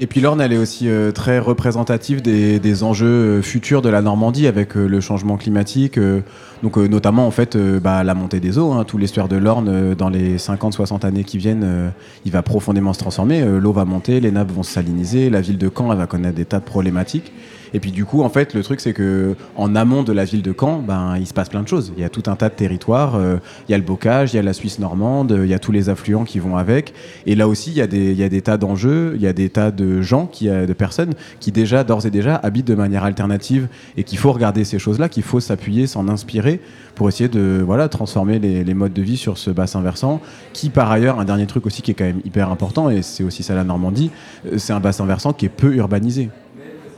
Et 0.02 0.08
puis 0.08 0.20
l'Orne, 0.20 0.42
elle 0.42 0.52
est 0.52 0.58
aussi 0.58 0.90
euh, 0.90 1.14
très 1.14 1.40
représentative 1.40 2.22
des, 2.22 2.60
des 2.60 2.84
enjeux 2.84 3.38
euh, 3.38 3.42
futurs 3.42 3.82
de 3.82 3.88
la 3.88 4.02
Normandie 4.02 4.46
avec 4.46 4.75
euh, 4.75 4.88
le 4.88 5.00
changement 5.00 5.38
climatique, 5.38 5.98
euh, 5.98 6.20
donc 6.64 6.78
euh, 6.78 6.88
notamment 6.88 7.25
en 7.25 7.32
fait 7.32 7.56
bah, 7.56 8.04
la 8.04 8.14
montée 8.14 8.42
des 8.42 8.58
eaux. 8.58 8.74
Hein, 8.74 8.84
tout 8.84 8.98
l'estuaire 8.98 9.30
de 9.30 9.38
l'Orne, 9.38 9.96
dans 9.96 10.10
les 10.10 10.36
50-60 10.36 11.06
années 11.06 11.24
qui 11.24 11.38
viennent, 11.38 11.92
il 12.25 12.32
va 12.32 12.42
profondément 12.42 12.92
se 12.92 13.00
transformer. 13.00 13.46
L'eau 13.46 13.72
va 13.72 13.86
monter, 13.86 14.20
les 14.20 14.32
nappes 14.32 14.52
vont 14.52 14.64
se 14.64 14.72
saliniser, 14.72 15.30
la 15.30 15.40
ville 15.40 15.58
de 15.58 15.70
Caen, 15.70 15.92
elle 15.92 15.98
va 15.98 16.08
connaître 16.08 16.36
des 16.36 16.46
tas 16.46 16.60
de 16.60 16.66
problématiques. 16.66 17.32
Et 17.75 17.79
puis 17.82 17.91
du 17.91 18.05
coup, 18.05 18.24
en 18.24 18.29
fait, 18.29 18.53
le 18.53 18.63
truc 18.63 18.79
c'est 18.79 18.94
que 18.94 19.36
en 19.58 19.75
amont 19.75 20.01
de 20.01 20.13
la 20.13 20.24
ville 20.24 20.41
de 20.41 20.55
Caen, 20.58 20.79
ben 20.79 21.17
il 21.17 21.27
se 21.27 21.34
passe 21.34 21.50
plein 21.50 21.62
de 21.62 21.67
choses. 21.67 21.91
Il 21.98 22.01
y 22.01 22.05
a 22.05 22.10
tout 22.10 22.24
un 22.27 22.38
tas 22.38 22.48
de 22.48 22.53
territoires. 22.53 23.15
euh, 23.15 23.36
il 23.67 23.74
y 23.74 23.75
a 23.75 23.77
le 23.77 23.84
bocage, 23.84 24.34
il 24.34 24.38
y 24.38 24.39
a 24.39 24.44
la 24.44 24.53
Suisse 24.53 24.79
normande, 24.79 25.34
euh, 25.34 25.46
il 25.46 25.51
y 25.51 25.53
a 25.53 25.60
tous 25.60 25.74
les 25.74 25.89
affluents 25.89 26.24
qui 26.24 26.39
vont 26.39 26.55
avec. 26.55 26.94
Et 27.25 27.36
là 27.36 27.50
aussi, 27.50 27.72
il 27.72 27.75
y 27.75 27.82
a 27.82 27.88
des, 27.88 28.41
tas 28.41 28.55
d'enjeux, 28.55 29.12
il 29.17 29.22
y 29.22 29.27
a 29.27 29.34
des 29.34 29.50
tas 29.50 29.72
de 29.72 30.01
gens, 30.01 30.25
qui, 30.25 30.48
euh, 30.48 30.65
de 30.65 30.72
personnes 30.72 31.15
qui 31.41 31.51
déjà, 31.51 31.84
d'ores 31.84 32.05
et 32.05 32.12
déjà, 32.12 32.38
habitent 32.38 32.65
de 32.65 32.75
manière 32.75 33.03
alternative 33.03 33.67
et 33.98 34.05
qu'il 34.05 34.20
faut 34.20 34.32
regarder 34.32 34.63
ces 34.63 34.79
choses-là, 34.79 35.10
qu'il 35.10 35.24
faut 35.24 35.41
s'appuyer, 35.41 35.86
s'en 35.86 36.08
inspirer 36.08 36.62
pour 36.96 37.10
essayer 37.10 37.27
de 37.27 37.62
voilà 37.62 37.89
transformer 37.89 38.39
les, 38.39 38.63
les 38.63 38.74
modes 38.74 38.94
de 38.94 39.01
vie 39.01 39.17
sur 39.17 39.38
ce 39.38 39.51
bassin 39.51 39.82
versant. 39.82 40.22
Qui 40.53 40.70
par 40.70 40.89
ailleurs, 40.89 41.20
un 41.20 41.25
dernier 41.25 41.46
truc 41.46 41.65
aussi 41.65 41.82
qui 41.82 41.91
est 41.91 41.94
quand 41.94 42.05
même 42.05 42.22
hyper 42.24 42.51
important 42.51 42.89
et 42.89 43.01
c'est 43.01 43.25
aussi 43.25 43.44
ça 43.44 43.53
la 43.53 43.65
Normandie, 43.65 44.12
c'est 44.55 44.72
un 44.72 44.79
bassin 44.79 45.05
versant 45.05 45.34
qui 45.34 45.46
est 45.46 45.50
peu 45.50 45.75
urbanisé 45.75 46.29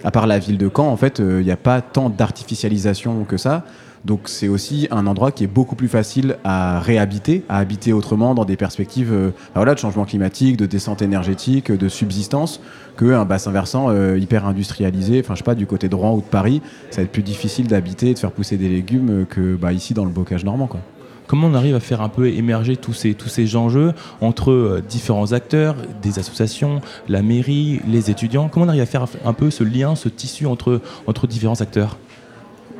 à 0.04 0.12
part 0.12 0.27
la 0.27 0.39
ville 0.39 0.58
de 0.58 0.70
Caen, 0.74 0.88
en 0.88 0.98
fait, 0.98 1.20
il 1.20 1.44
n'y 1.44 1.51
a 1.51 1.58
pas 1.58 1.82
tant 1.82 2.10
d'artificialisation 2.10 3.24
que 3.24 3.38
ça. 3.38 3.63
Donc 4.06 4.22
c'est 4.30 4.48
aussi 4.48 4.88
un 4.89 5.06
endroit 5.06 5.34
qui 5.34 5.44
est 5.44 5.48
beaucoup 5.48 5.75
plus 5.75 5.89
facile 5.89 6.38
à 6.46 6.80
réhabiter, 6.80 7.44
à 7.50 7.58
habiter 7.58 7.92
autrement 7.92 8.36
dans 8.36 8.46
des 8.46 8.56
perspectives 8.56 9.12
euh, 9.12 9.30
bah 9.30 9.56
voilà, 9.56 9.74
de 9.74 9.80
changement 9.80 10.06
climatique, 10.06 10.56
de 10.56 10.66
descente 10.66 11.01
énergétique, 11.01 11.72
de 11.72 11.89
subsistance, 11.89 12.62
qu'un 12.98 13.25
bassin 13.25 13.51
versant 13.51 13.89
euh, 13.89 14.18
hyper 14.18 14.46
industrialisé, 14.46 15.20
enfin 15.20 15.34
je 15.34 15.39
sais 15.39 15.44
pas, 15.44 15.56
du 15.56 15.66
côté 15.66 15.89
de 15.89 15.96
Rouen 15.96 16.13
ou 16.13 16.22
de 16.22 16.25
Paris, 16.25 16.62
ça 16.89 16.98
va 16.98 17.04
être 17.04 17.12
plus 17.12 17.24
difficile 17.24 17.68
d'habiter 17.68 18.12
et 18.12 18.13
de 18.13 18.20
faire 18.20 18.32
pousser 18.32 18.56
des 18.56 18.70
légumes 18.70 19.10
euh, 19.10 19.25
que 19.25 19.56
bah, 19.56 19.74
ici 19.74 19.94
dans 19.94 20.06
le 20.06 20.12
bocage 20.12 20.46
normand. 20.46 20.68
Quoi. 20.68 20.80
Comment 21.27 21.48
on 21.48 21.53
arrive 21.53 21.75
à 21.75 21.81
faire 21.81 22.01
un 22.01 22.07
peu 22.07 22.29
émerger 22.29 22.77
tous 22.77 22.93
ces, 22.93 23.13
tous 23.13 23.27
ces 23.27 23.57
enjeux 23.57 23.93
entre 24.22 24.51
euh, 24.51 24.81
différents 24.88 25.34
acteurs, 25.34 25.75
des 26.01 26.19
associations, 26.19 26.81
la 27.10 27.22
mairie, 27.22 27.81
les 27.86 28.10
étudiants? 28.10 28.48
Comment 28.48 28.65
on 28.65 28.69
arrive 28.69 28.81
à 28.81 28.86
faire 28.86 29.05
un 29.25 29.34
peu 29.34 29.51
ce 29.51 29.65
lien, 29.65 29.96
ce 29.96 30.07
tissu 30.07 30.46
entre, 30.46 30.79
entre 31.05 31.27
différents 31.27 31.60
acteurs? 31.60 31.98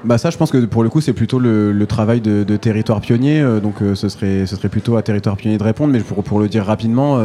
Bah 0.06 0.18
ça, 0.18 0.30
je 0.30 0.38
pense 0.38 0.52
que 0.52 0.64
pour 0.64 0.82
le 0.82 0.90
coup, 0.90 1.02
c'est 1.02 1.12
plutôt 1.12 1.40
le, 1.40 1.86
travail 1.88 2.22
de, 2.22 2.56
territoire 2.56 3.02
pionnier. 3.02 3.42
euh, 3.42 3.60
donc, 3.60 3.82
euh, 3.82 3.96
ce 3.96 4.08
serait, 4.08 4.46
ce 4.46 4.56
serait 4.56 4.70
plutôt 4.70 4.96
à 4.96 5.02
territoire 5.02 5.36
pionnier 5.36 5.58
de 5.58 5.64
répondre. 5.64 5.92
Mais 5.92 6.00
pour, 6.00 6.24
pour 6.24 6.40
le 6.40 6.48
dire 6.48 6.64
rapidement, 6.64 7.20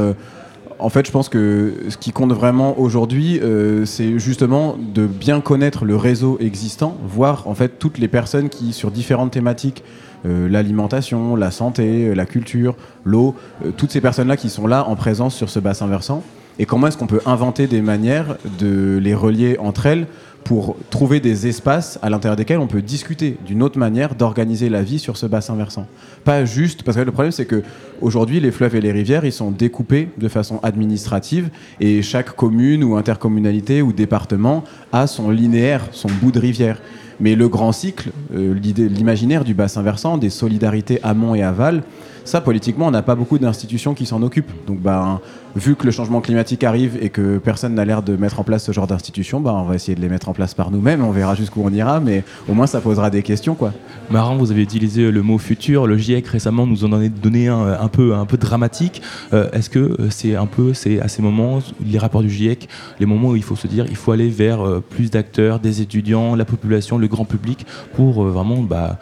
en 0.80 0.88
fait, 0.88 1.06
je 1.06 1.12
pense 1.12 1.28
que 1.28 1.74
ce 1.88 1.96
qui 1.96 2.10
compte 2.10 2.32
vraiment 2.32 2.80
aujourd'hui, 2.80 3.40
c'est 3.84 4.18
justement 4.18 4.76
de 4.76 5.06
bien 5.06 5.40
connaître 5.40 5.84
le 5.84 5.94
réseau 5.94 6.38
existant, 6.40 6.96
voir 7.04 7.46
en 7.46 7.54
fait 7.54 7.78
toutes 7.78 7.98
les 7.98 8.08
personnes 8.08 8.48
qui, 8.48 8.72
sur 8.72 8.90
différentes 8.90 9.30
thématiques, 9.30 9.84
euh, 10.24 10.48
l'alimentation, 10.48 11.36
la 11.36 11.50
santé, 11.50 12.06
euh, 12.06 12.14
la 12.14 12.26
culture, 12.26 12.76
l'eau, 13.04 13.34
euh, 13.64 13.70
toutes 13.76 13.90
ces 13.90 14.00
personnes-là 14.00 14.36
qui 14.36 14.50
sont 14.50 14.66
là 14.66 14.86
en 14.88 14.96
présence 14.96 15.34
sur 15.34 15.50
ce 15.50 15.58
bassin 15.58 15.86
versant. 15.86 16.22
Et 16.58 16.66
comment 16.66 16.86
est-ce 16.86 16.98
qu'on 16.98 17.06
peut 17.06 17.22
inventer 17.26 17.66
des 17.66 17.80
manières 17.80 18.36
de 18.58 18.98
les 19.02 19.14
relier 19.14 19.56
entre 19.58 19.86
elles 19.86 20.06
pour 20.44 20.76
trouver 20.90 21.20
des 21.20 21.46
espaces 21.46 21.98
à 22.02 22.10
l'intérieur 22.10 22.36
desquels 22.36 22.58
on 22.58 22.66
peut 22.66 22.82
discuter 22.82 23.36
d'une 23.46 23.62
autre 23.62 23.78
manière 23.78 24.14
d'organiser 24.14 24.68
la 24.68 24.82
vie 24.82 24.98
sur 24.98 25.16
ce 25.16 25.26
bassin 25.26 25.54
versant. 25.54 25.86
Pas 26.24 26.44
juste, 26.44 26.82
parce 26.82 26.96
que 26.96 27.02
le 27.02 27.12
problème 27.12 27.32
c'est 27.32 27.46
que 27.46 27.62
aujourd'hui 28.00 28.40
les 28.40 28.50
fleuves 28.50 28.74
et 28.76 28.80
les 28.80 28.92
rivières 28.92 29.24
ils 29.24 29.32
sont 29.32 29.50
découpés 29.50 30.08
de 30.18 30.28
façon 30.28 30.58
administrative 30.62 31.48
et 31.80 32.02
chaque 32.02 32.34
commune 32.34 32.84
ou 32.84 32.96
intercommunalité 32.96 33.82
ou 33.82 33.92
département 33.92 34.64
a 34.92 35.06
son 35.06 35.30
linéaire, 35.30 35.82
son 35.92 36.08
bout 36.20 36.32
de 36.32 36.40
rivière. 36.40 36.80
Mais 37.20 37.34
le 37.34 37.48
grand 37.48 37.72
cycle, 37.72 38.10
euh, 38.34 38.54
l'imaginaire 38.54 39.44
du 39.44 39.54
bassin 39.54 39.82
versant, 39.82 40.18
des 40.18 40.30
solidarités 40.30 41.00
amont 41.02 41.34
et 41.34 41.42
aval, 41.42 41.82
ça, 42.24 42.40
politiquement, 42.40 42.86
on 42.86 42.90
n'a 42.92 43.02
pas 43.02 43.14
beaucoup 43.14 43.38
d'institutions 43.38 43.94
qui 43.94 44.06
s'en 44.06 44.22
occupent. 44.22 44.52
Donc, 44.66 44.80
ben, 44.80 45.20
vu 45.56 45.76
que 45.76 45.84
le 45.84 45.92
changement 45.92 46.20
climatique 46.20 46.64
arrive 46.64 46.98
et 47.00 47.10
que 47.10 47.38
personne 47.38 47.74
n'a 47.74 47.84
l'air 47.84 48.02
de 48.02 48.16
mettre 48.16 48.40
en 48.40 48.44
place 48.44 48.64
ce 48.64 48.72
genre 48.72 48.86
d'institutions, 48.86 49.40
ben, 49.40 49.52
on 49.52 49.64
va 49.64 49.74
essayer 49.74 49.94
de 49.94 50.00
les 50.00 50.08
mettre 50.08 50.28
en 50.28 50.32
place 50.32 50.54
par 50.54 50.70
nous-mêmes. 50.70 51.04
On 51.04 51.10
verra 51.10 51.34
jusqu'où 51.34 51.62
on 51.64 51.72
ira, 51.72 52.00
mais 52.00 52.24
au 52.48 52.54
moins, 52.54 52.66
ça 52.66 52.80
posera 52.80 53.10
des 53.10 53.22
questions, 53.22 53.54
quoi. 53.54 53.72
Marin, 54.10 54.36
vous 54.36 54.50
avez 54.50 54.62
utilisé 54.62 55.10
le 55.10 55.22
mot 55.22 55.38
futur. 55.38 55.86
Le 55.86 55.96
GIEC 55.96 56.26
récemment 56.26 56.66
nous 56.66 56.84
en 56.84 56.92
a 56.92 57.08
donné 57.08 57.48
un 57.48 57.82
un 57.82 57.88
peu, 57.88 58.14
un 58.14 58.26
peu 58.26 58.36
dramatique. 58.36 59.02
Euh, 59.32 59.50
Est-ce 59.52 59.70
que 59.70 59.78
euh, 59.78 60.10
c'est 60.10 60.36
un 60.36 60.46
peu, 60.46 60.74
c'est 60.74 61.00
à 61.00 61.08
ces 61.08 61.22
moments, 61.22 61.60
les 61.84 61.98
rapports 61.98 62.22
du 62.22 62.30
GIEC, 62.30 62.68
les 63.00 63.06
moments 63.06 63.30
où 63.30 63.36
il 63.36 63.42
faut 63.42 63.56
se 63.56 63.66
dire, 63.66 63.86
il 63.88 63.96
faut 63.96 64.12
aller 64.12 64.28
vers 64.28 64.66
euh, 64.66 64.80
plus 64.80 65.10
d'acteurs, 65.10 65.58
des 65.58 65.80
étudiants, 65.80 66.34
la 66.36 66.44
population, 66.44 66.98
le 66.98 67.08
grand 67.08 67.24
public, 67.24 67.66
pour 67.94 68.24
vraiment, 68.24 68.62
bah, 68.62 68.98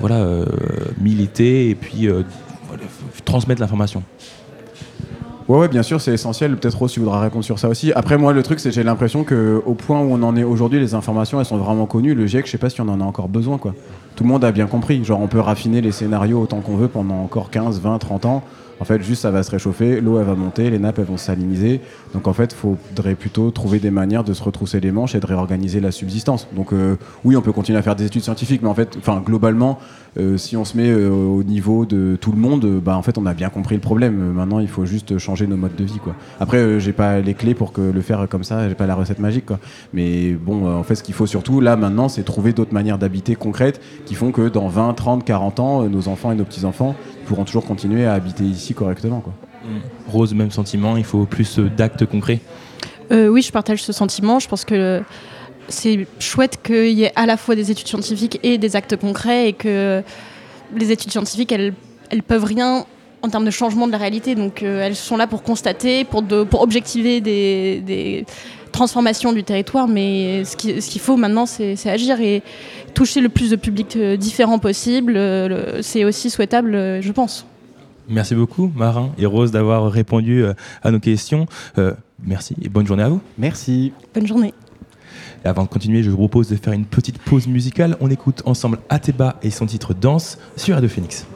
voilà, 0.00 0.26
militer 1.00 1.70
et 1.70 1.74
puis 1.74 2.08
transmettre 3.24 3.60
l'information? 3.60 4.02
Ouais, 5.52 5.68
bien 5.68 5.82
sûr, 5.82 6.00
c'est 6.00 6.14
essentiel. 6.14 6.56
Peut-être 6.56 6.78
Rose, 6.78 6.92
tu 6.92 7.00
voudras 7.00 7.20
répondre 7.20 7.44
sur 7.44 7.58
ça 7.58 7.68
aussi. 7.68 7.92
Après, 7.92 8.16
moi, 8.16 8.32
le 8.32 8.42
truc, 8.42 8.58
c'est 8.58 8.70
que 8.70 8.74
j'ai 8.74 8.82
l'impression 8.82 9.22
qu'au 9.22 9.74
point 9.74 10.00
où 10.00 10.10
on 10.10 10.22
en 10.22 10.34
est 10.34 10.44
aujourd'hui, 10.44 10.80
les 10.80 10.94
informations, 10.94 11.40
elles 11.40 11.44
sont 11.44 11.58
vraiment 11.58 11.84
connues. 11.84 12.14
Le 12.14 12.26
GIEC, 12.26 12.46
je 12.46 12.52
sais 12.52 12.56
pas 12.56 12.70
si 12.70 12.80
on 12.80 12.88
en 12.88 13.02
a 13.02 13.04
encore 13.04 13.28
besoin, 13.28 13.58
quoi. 13.58 13.74
Tout 14.16 14.24
le 14.24 14.30
monde 14.30 14.44
a 14.44 14.50
bien 14.50 14.66
compris. 14.66 15.04
Genre, 15.04 15.20
on 15.20 15.26
peut 15.26 15.40
raffiner 15.40 15.82
les 15.82 15.92
scénarios 15.92 16.40
autant 16.40 16.60
qu'on 16.60 16.76
veut 16.76 16.88
pendant 16.88 17.22
encore 17.22 17.50
15, 17.50 17.82
20, 17.82 17.98
30 17.98 18.24
ans. 18.24 18.42
En 18.80 18.84
fait, 18.84 19.02
juste 19.02 19.22
ça 19.22 19.30
va 19.30 19.42
se 19.42 19.50
réchauffer, 19.50 20.00
l'eau 20.00 20.22
va 20.22 20.34
monter, 20.34 20.70
les 20.70 20.78
nappes 20.78 20.98
elles 20.98 21.04
vont 21.04 21.16
se 21.16 21.26
saliniser. 21.26 21.80
Donc 22.14 22.26
en 22.26 22.32
fait, 22.32 22.52
il 22.52 22.56
faudrait 22.56 23.14
plutôt 23.14 23.50
trouver 23.50 23.78
des 23.78 23.90
manières 23.90 24.24
de 24.24 24.32
se 24.32 24.42
retrousser 24.42 24.80
les 24.80 24.90
manches 24.90 25.14
et 25.14 25.20
de 25.20 25.26
réorganiser 25.26 25.80
la 25.80 25.90
subsistance. 25.90 26.48
Donc 26.54 26.72
euh, 26.72 26.96
oui, 27.24 27.36
on 27.36 27.42
peut 27.42 27.52
continuer 27.52 27.78
à 27.78 27.82
faire 27.82 27.96
des 27.96 28.06
études 28.06 28.22
scientifiques, 28.22 28.62
mais 28.62 28.68
en 28.68 28.74
fait, 28.74 28.96
enfin 28.98 29.22
globalement, 29.24 29.78
euh, 30.18 30.36
si 30.36 30.56
on 30.56 30.64
se 30.64 30.76
met 30.76 30.90
euh, 30.90 31.08
au 31.10 31.42
niveau 31.42 31.86
de 31.86 32.18
tout 32.20 32.32
le 32.32 32.38
monde, 32.38 32.80
bah 32.84 32.96
en 32.96 33.02
fait, 33.02 33.18
on 33.18 33.26
a 33.26 33.34
bien 33.34 33.48
compris 33.48 33.74
le 33.74 33.80
problème. 33.80 34.32
Maintenant, 34.32 34.58
il 34.58 34.68
faut 34.68 34.84
juste 34.84 35.16
changer 35.18 35.46
nos 35.46 35.56
modes 35.56 35.76
de 35.76 35.84
vie, 35.84 35.98
quoi. 35.98 36.14
Après, 36.40 36.80
j'ai 36.80 36.92
pas 36.92 37.20
les 37.20 37.34
clés 37.34 37.54
pour 37.54 37.72
le 37.76 38.00
faire 38.00 38.26
comme 38.28 38.44
ça, 38.44 38.68
j'ai 38.68 38.74
pas 38.74 38.86
la 38.86 38.94
recette 38.94 39.18
magique. 39.18 39.46
Mais 39.94 40.32
bon, 40.32 40.70
en 40.70 40.82
fait, 40.82 40.96
ce 40.96 41.02
qu'il 41.02 41.14
faut 41.14 41.26
surtout 41.26 41.60
là 41.60 41.76
maintenant, 41.76 42.08
c'est 42.08 42.22
trouver 42.22 42.52
d'autres 42.52 42.74
manières 42.74 42.98
d'habiter 42.98 43.34
concrètes 43.34 43.80
qui 44.06 44.14
font 44.14 44.32
que 44.32 44.48
dans 44.48 44.68
20, 44.68 44.94
30, 44.94 45.24
40 45.24 45.60
ans, 45.60 45.82
nos 45.88 46.08
enfants 46.08 46.32
et 46.32 46.34
nos 46.34 46.44
petits 46.44 46.64
enfants 46.64 46.94
pourront 47.32 47.44
toujours 47.46 47.64
continuer 47.64 48.04
à 48.04 48.12
habiter 48.12 48.44
ici 48.44 48.74
correctement, 48.74 49.20
quoi. 49.20 49.32
Rose, 50.08 50.34
même 50.34 50.50
sentiment, 50.50 50.98
il 50.98 51.04
faut 51.04 51.24
plus 51.24 51.58
euh, 51.58 51.70
d'actes 51.70 52.04
concrets. 52.04 52.40
Euh, 53.10 53.28
oui, 53.28 53.40
je 53.40 53.50
partage 53.50 53.82
ce 53.82 53.92
sentiment. 53.92 54.38
Je 54.38 54.48
pense 54.48 54.64
que 54.66 55.02
c'est 55.68 56.06
chouette 56.18 56.58
qu'il 56.62 56.88
y 56.98 57.04
ait 57.04 57.12
à 57.16 57.24
la 57.24 57.38
fois 57.38 57.54
des 57.54 57.70
études 57.70 57.86
scientifiques 57.88 58.38
et 58.42 58.58
des 58.58 58.76
actes 58.76 58.96
concrets 58.96 59.48
et 59.48 59.52
que 59.54 60.02
les 60.76 60.90
études 60.90 61.10
scientifiques, 61.12 61.52
elles, 61.52 61.72
elles 62.10 62.22
peuvent 62.22 62.44
rien 62.44 62.84
en 63.22 63.28
termes 63.30 63.44
de 63.46 63.50
changement 63.50 63.86
de 63.86 63.92
la 63.92 63.98
réalité. 63.98 64.34
Donc 64.34 64.62
euh, 64.62 64.82
elles 64.84 64.96
sont 64.96 65.16
là 65.16 65.26
pour 65.26 65.42
constater, 65.42 66.04
pour, 66.04 66.20
de- 66.22 66.42
pour 66.42 66.60
objectiver 66.60 67.20
des, 67.22 67.80
des 67.86 68.26
transformations 68.72 69.32
du 69.32 69.44
territoire. 69.44 69.86
Mais 69.88 70.44
ce 70.44 70.56
qui- 70.56 70.82
ce 70.82 70.90
qu'il 70.90 71.00
faut 71.00 71.16
maintenant, 71.16 71.46
c'est 71.46 71.76
c'est 71.76 71.88
agir 71.90 72.20
et 72.20 72.42
toucher 73.02 73.20
le 73.20 73.28
plus 73.28 73.50
de 73.50 73.56
publics 73.56 73.96
euh, 73.96 74.16
différents 74.16 74.60
possible. 74.60 75.14
Euh, 75.16 75.82
C'est 75.82 76.04
aussi 76.04 76.30
souhaitable, 76.30 76.76
euh, 76.76 77.02
je 77.02 77.10
pense. 77.10 77.44
Merci 78.08 78.36
beaucoup, 78.36 78.70
Marin 78.76 79.10
et 79.18 79.26
Rose, 79.26 79.50
d'avoir 79.50 79.90
répondu 79.90 80.44
à 80.82 80.90
nos 80.90 81.00
questions. 81.00 81.46
Euh, 81.78 81.94
merci 82.24 82.54
et 82.62 82.68
bonne 82.68 82.86
journée 82.86 83.02
à 83.02 83.08
vous. 83.08 83.20
Merci. 83.38 83.92
Bonne 84.14 84.26
journée. 84.26 84.54
Et 85.44 85.48
avant 85.48 85.64
de 85.64 85.68
continuer, 85.68 86.04
je 86.04 86.10
vous 86.10 86.16
propose 86.16 86.48
de 86.48 86.56
faire 86.56 86.74
une 86.74 86.84
petite 86.84 87.18
pause 87.18 87.48
musicale. 87.48 87.96
On 88.00 88.10
écoute 88.10 88.42
ensemble 88.44 88.78
Ateba 88.88 89.36
et 89.42 89.50
son 89.50 89.66
titre 89.66 89.94
Danse 89.94 90.38
sur 90.56 90.74
Radio 90.74 90.88
Phoenix. 90.88 91.26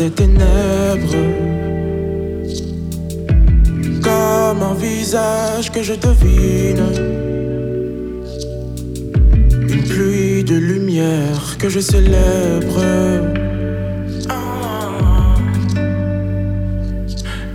Des 0.00 0.10
ténèbres. 0.10 1.18
Comme 4.02 4.62
un 4.62 4.74
visage 4.74 5.70
que 5.70 5.82
je 5.82 5.92
devine. 5.92 6.86
Une 9.74 9.84
pluie 9.92 10.42
de 10.42 10.56
lumière 10.56 11.58
que 11.58 11.68
je 11.68 11.80
célèbre. 11.80 12.82
Ah. 14.30 15.34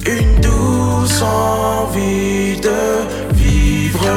Une 0.05 0.33
douce 0.47 1.21
envie 1.23 2.59
de 2.67 2.81
vivre. 3.43 4.07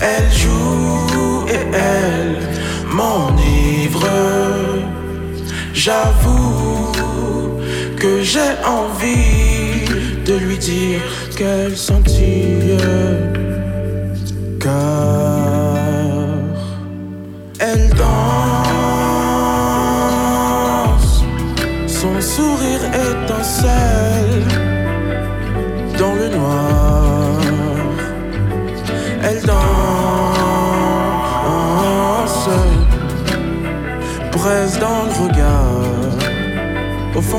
Elle 0.00 0.30
joue 0.42 1.46
et 1.56 1.64
elle 1.92 2.36
m'enivre. 2.96 4.08
J'avoue 5.72 6.47
j'ai 8.28 8.52
envie 8.66 9.86
de 10.26 10.34
lui 10.34 10.58
dire 10.58 11.00
qu'elle 11.34 11.74
scintille. 11.74 12.76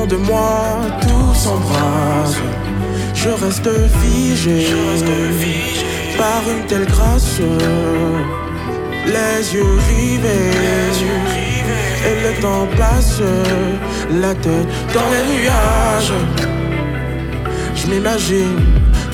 De 0.10 0.16
moi, 0.16 0.78
tout 1.02 1.34
s'embrase. 1.34 2.38
Je 3.14 3.30
reste 3.30 3.70
figé, 4.02 4.68
par 6.18 6.42
une 6.50 6.66
telle 6.68 6.86
grâce. 6.86 7.40
Les 9.06 9.54
yeux 9.54 9.76
rivés, 9.90 10.52
et 12.08 12.16
le 12.26 12.42
temps 12.42 12.68
passe, 12.78 13.22
la 14.22 14.34
tête 14.34 14.68
dans 14.94 15.10
les 15.14 15.26
nuages. 15.34 16.14
Je 17.76 17.88
m'imagine 17.88 18.60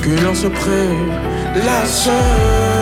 que 0.02 0.24
l'on 0.24 0.34
se 0.34 0.48
prélasse. 0.48 2.08
Mais, 2.08 2.75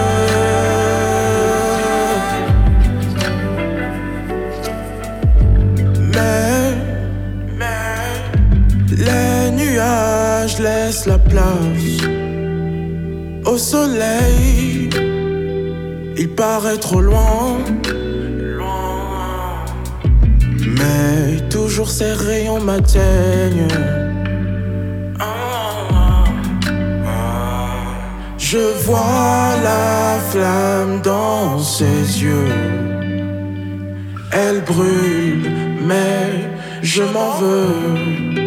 laissent 10.60 11.06
la 11.06 11.18
place 11.18 12.06
au 13.44 13.58
soleil. 13.58 14.90
Il 16.16 16.28
paraît 16.30 16.78
trop 16.78 17.00
loin, 17.00 17.58
loin. 18.58 19.64
mais 20.78 21.48
toujours 21.48 21.90
ses 21.90 22.12
rayons 22.12 22.60
m'atteignent. 22.60 23.68
Je 28.56 28.84
vois 28.86 29.56
la 29.64 30.18
flamme 30.30 31.00
dans 31.02 31.58
ses 31.58 32.22
yeux. 32.22 32.52
Elle 34.30 34.60
brûle, 34.60 35.50
mais 35.80 36.30
je 36.82 37.02
m'en 37.02 37.30
veux. 37.40 38.43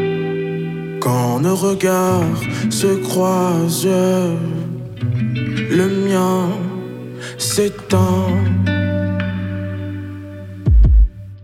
Quand 1.07 1.39
nos 1.39 1.55
regards 1.55 2.41
se 2.69 2.87
croisent, 3.07 4.35
le 5.79 5.87
mien 6.05 6.49
s'éteint. 7.37 8.27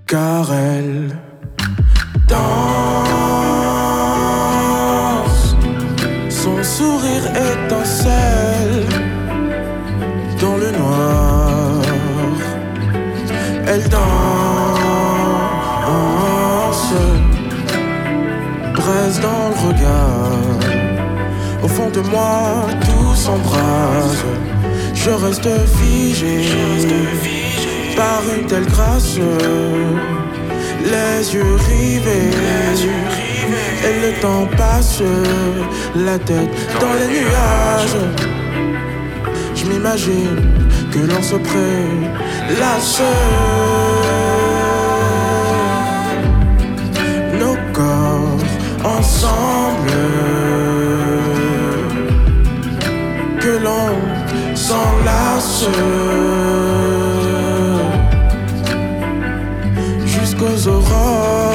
Car 0.06 0.52
elle 0.52 1.17
danse, 2.28 2.43
son 6.30 6.62
sourire 6.62 7.26
étincelle 7.54 8.86
dans 10.41 10.58
le 10.58 10.71
noir. 10.78 11.82
Elle 13.65 13.88
danse, 13.88 14.52
dans 19.21 19.49
le 19.49 19.67
regard. 19.67 20.60
Au 21.63 21.67
fond 21.67 21.89
de 21.89 22.02
moi, 22.10 22.65
tout 22.82 23.15
s'embrase. 23.15 24.26
Je 24.93 25.10
reste 25.10 25.49
figé, 25.78 26.41
par 27.95 28.21
une 28.36 28.45
telle 28.47 28.65
grâce. 28.65 29.17
Les 30.93 31.34
yeux 31.34 31.56
rivés, 31.69 32.32
et 33.88 33.95
le 34.06 34.21
temps 34.21 34.47
passe, 34.58 35.02
la 35.95 36.17
tête 36.19 36.56
dans 36.80 36.93
les 36.99 37.10
nuages. 37.19 37.97
Je 39.56 39.65
m'imagine 39.65 40.41
que 40.91 40.99
l'on 40.99 41.21
se 41.21 41.36
prélasse. 41.36 43.02
Nos 43.02 43.83
s'enlace. 54.67 55.65
Jusqu'aux 60.06 60.67
aurores. 60.69 61.54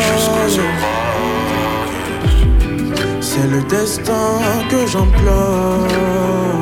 C'est 3.20 3.48
le 3.54 3.62
destin 3.76 4.30
que 4.70 4.86
j'implore. 4.86 6.57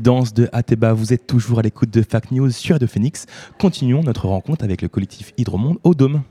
Danse 0.00 0.32
de 0.34 0.48
Ateba. 0.52 0.92
Vous 0.92 1.12
êtes 1.12 1.26
toujours 1.26 1.58
à 1.58 1.62
l'écoute 1.62 1.90
de 1.90 2.02
Fact 2.02 2.32
News 2.32 2.50
sur 2.50 2.78
de 2.78 2.86
Phoenix. 2.86 3.26
Continuons 3.58 4.02
notre 4.02 4.26
rencontre 4.26 4.64
avec 4.64 4.82
le 4.82 4.88
collectif 4.88 5.32
Hydromonde 5.36 5.78
au 5.84 5.94
Dôme. 5.94 6.22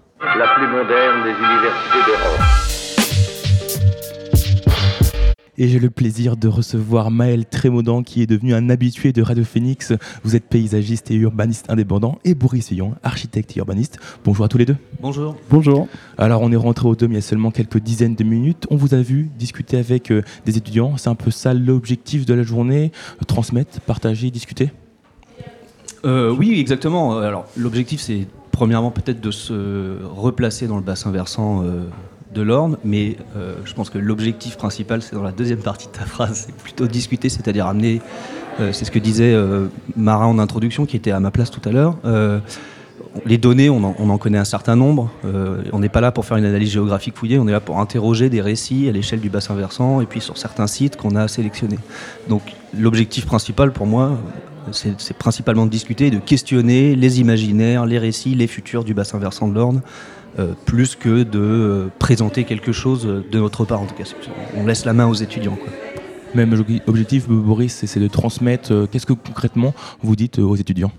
Et 5.62 5.68
j'ai 5.68 5.80
le 5.80 5.90
plaisir 5.90 6.38
de 6.38 6.48
recevoir 6.48 7.12
Maël 7.12 7.46
Trémaudan 7.46 8.02
qui 8.02 8.22
est 8.22 8.26
devenu 8.26 8.54
un 8.54 8.70
habitué 8.70 9.12
de 9.12 9.22
Radio 9.22 9.44
Phoenix. 9.44 9.92
Vous 10.24 10.38
êtes 10.38 10.46
paysagiste 10.46 11.12
et 11.12 11.16
urbaniste 11.16 11.70
indépendant 11.70 12.18
et 12.24 12.34
Boris 12.34 12.70
Fillon, 12.70 12.96
architecte 13.04 13.58
et 13.58 13.60
urbaniste. 13.60 14.00
Bonjour 14.24 14.46
à 14.46 14.48
tous 14.48 14.58
les 14.58 14.66
deux. 14.66 14.78
Bonjour. 15.02 15.36
Bonjour. 15.50 15.90
Alors 16.18 16.44
on 16.44 16.52
est 16.54 16.56
rentré 16.56 16.88
au 16.88 16.96
Dôme 16.96 17.12
il 17.12 17.16
y 17.16 17.18
a 17.18 17.22
seulement 17.22 17.52
quelques 17.52 17.80
dizaines 17.80 18.16
de 18.16 18.24
minutes. 18.24 18.68
On 18.70 18.78
vous 18.78 18.94
a 18.94 19.02
vu 19.02 19.30
discuter 19.38 19.76
avec 19.76 20.12
euh, 20.12 20.22
des 20.46 20.58
étudiants. 20.58 20.96
C'est 20.96 21.10
un 21.10 21.16
peu 21.16 21.30
ça 21.30 21.54
l'objectif 21.54 22.26
de 22.26 22.34
la 22.34 22.44
journée. 22.44 22.94
Euh, 23.22 23.26
transmettre, 23.26 23.82
partager, 23.82 24.32
discuter. 24.32 24.72
Euh, 26.06 26.34
oui, 26.34 26.58
exactement. 26.58 27.18
Alors, 27.18 27.48
l'objectif, 27.58 28.00
c'est 28.00 28.28
premièrement 28.52 28.92
peut-être 28.92 29.20
de 29.20 29.32
se 29.32 30.04
replacer 30.04 30.68
dans 30.68 30.78
le 30.78 30.84
bassin 30.84 31.12
versant 31.12 31.64
euh, 31.64 31.84
de 32.34 32.42
l'Orne, 32.42 32.78
mais 32.84 33.18
euh, 33.36 33.56
je 33.66 33.74
pense 33.74 33.90
que 33.90 33.98
l'objectif 33.98 34.58
principal, 34.58 35.02
c'est 35.02 35.16
dans 35.16 35.24
la 35.24 35.32
deuxième 35.32 35.60
partie 35.60 35.88
de 35.88 35.92
ta 35.92 36.06
phrase, 36.06 36.46
c'est 36.48 36.56
plutôt 36.56 36.88
discuter, 36.88 37.30
c'est-à-dire 37.30 37.68
amener, 37.68 38.02
euh, 38.60 38.72
c'est 38.72 38.86
ce 38.86 38.92
que 38.92 39.00
disait 39.00 39.34
euh, 39.34 39.68
Marin 39.96 40.28
en 40.28 40.40
introduction, 40.40 40.86
qui 40.86 40.96
était 40.96 41.12
à 41.12 41.20
ma 41.20 41.32
place 41.32 41.50
tout 41.52 41.62
à 41.68 41.72
l'heure. 41.72 41.96
les 43.26 43.38
données, 43.38 43.70
on 43.70 43.84
en, 43.84 43.96
on 43.98 44.10
en 44.10 44.18
connaît 44.18 44.38
un 44.38 44.46
certain 44.46 44.76
nombre. 44.76 45.10
On 45.74 45.80
n'est 45.80 45.90
pas 45.90 46.02
là 46.02 46.12
pour 46.12 46.26
faire 46.26 46.38
une 46.38 46.46
analyse 46.46 46.72
géographique 46.72 47.18
fouillée, 47.18 47.40
on 47.40 47.48
est 47.48 47.52
là 47.52 47.60
pour 47.60 47.80
interroger 47.80 48.30
des 48.30 48.42
récits 48.42 48.88
à 48.88 48.92
l'échelle 48.92 49.20
du 49.20 49.30
bassin 49.30 49.56
versant 49.56 50.02
et 50.02 50.06
puis 50.06 50.22
sur 50.22 50.38
certains 50.38 50.68
sites 50.68 50.96
qu'on 50.96 51.16
a 51.16 51.28
sélectionnés. 51.28 51.80
Donc 52.28 52.42
l'objectif 52.78 53.26
principal 53.26 53.72
pour 53.72 53.88
moi, 53.88 54.18
c'est 54.72 55.18
principalement 55.18 55.66
de 55.66 55.72
discuter, 55.72 56.12
de 56.12 56.20
questionner 56.20 56.96
les 56.96 57.20
imaginaires, 57.20 57.86
les 57.86 57.98
récits, 57.98 58.36
les 58.36 58.48
futurs 58.48 58.84
du 58.84 58.94
bassin 58.94 59.18
versant 59.18 59.48
de 59.48 59.56
l'Orne, 59.56 59.82
plus 60.66 60.96
que 60.96 61.24
de 61.24 61.40
euh, 61.40 61.88
présenter 62.00 62.44
quelque 62.44 62.72
chose 62.72 63.06
de 63.06 63.40
notre 63.40 63.66
part 63.66 63.82
en 63.82 63.86
tout 63.86 63.96
cas. 63.96 64.04
On 64.56 64.66
laisse 64.66 64.86
la 64.86 64.94
main 64.94 65.08
aux 65.08 65.14
étudiants. 65.14 65.58
Même 66.36 66.54
obje- 66.54 66.82
objectif, 66.88 67.28
Boris, 67.28 67.74
c'est- 67.86 68.00
de 68.00 68.08
transmettre. 68.08 68.72
euh, 68.72 68.86
Qu'est-ce 68.90 69.06
que 69.08 69.14
concrètement 69.14 69.74
vous 70.02 70.16
dites 70.16 70.40
euh, 70.40 70.44
aux 70.44 70.56
étudiants? 70.56 70.92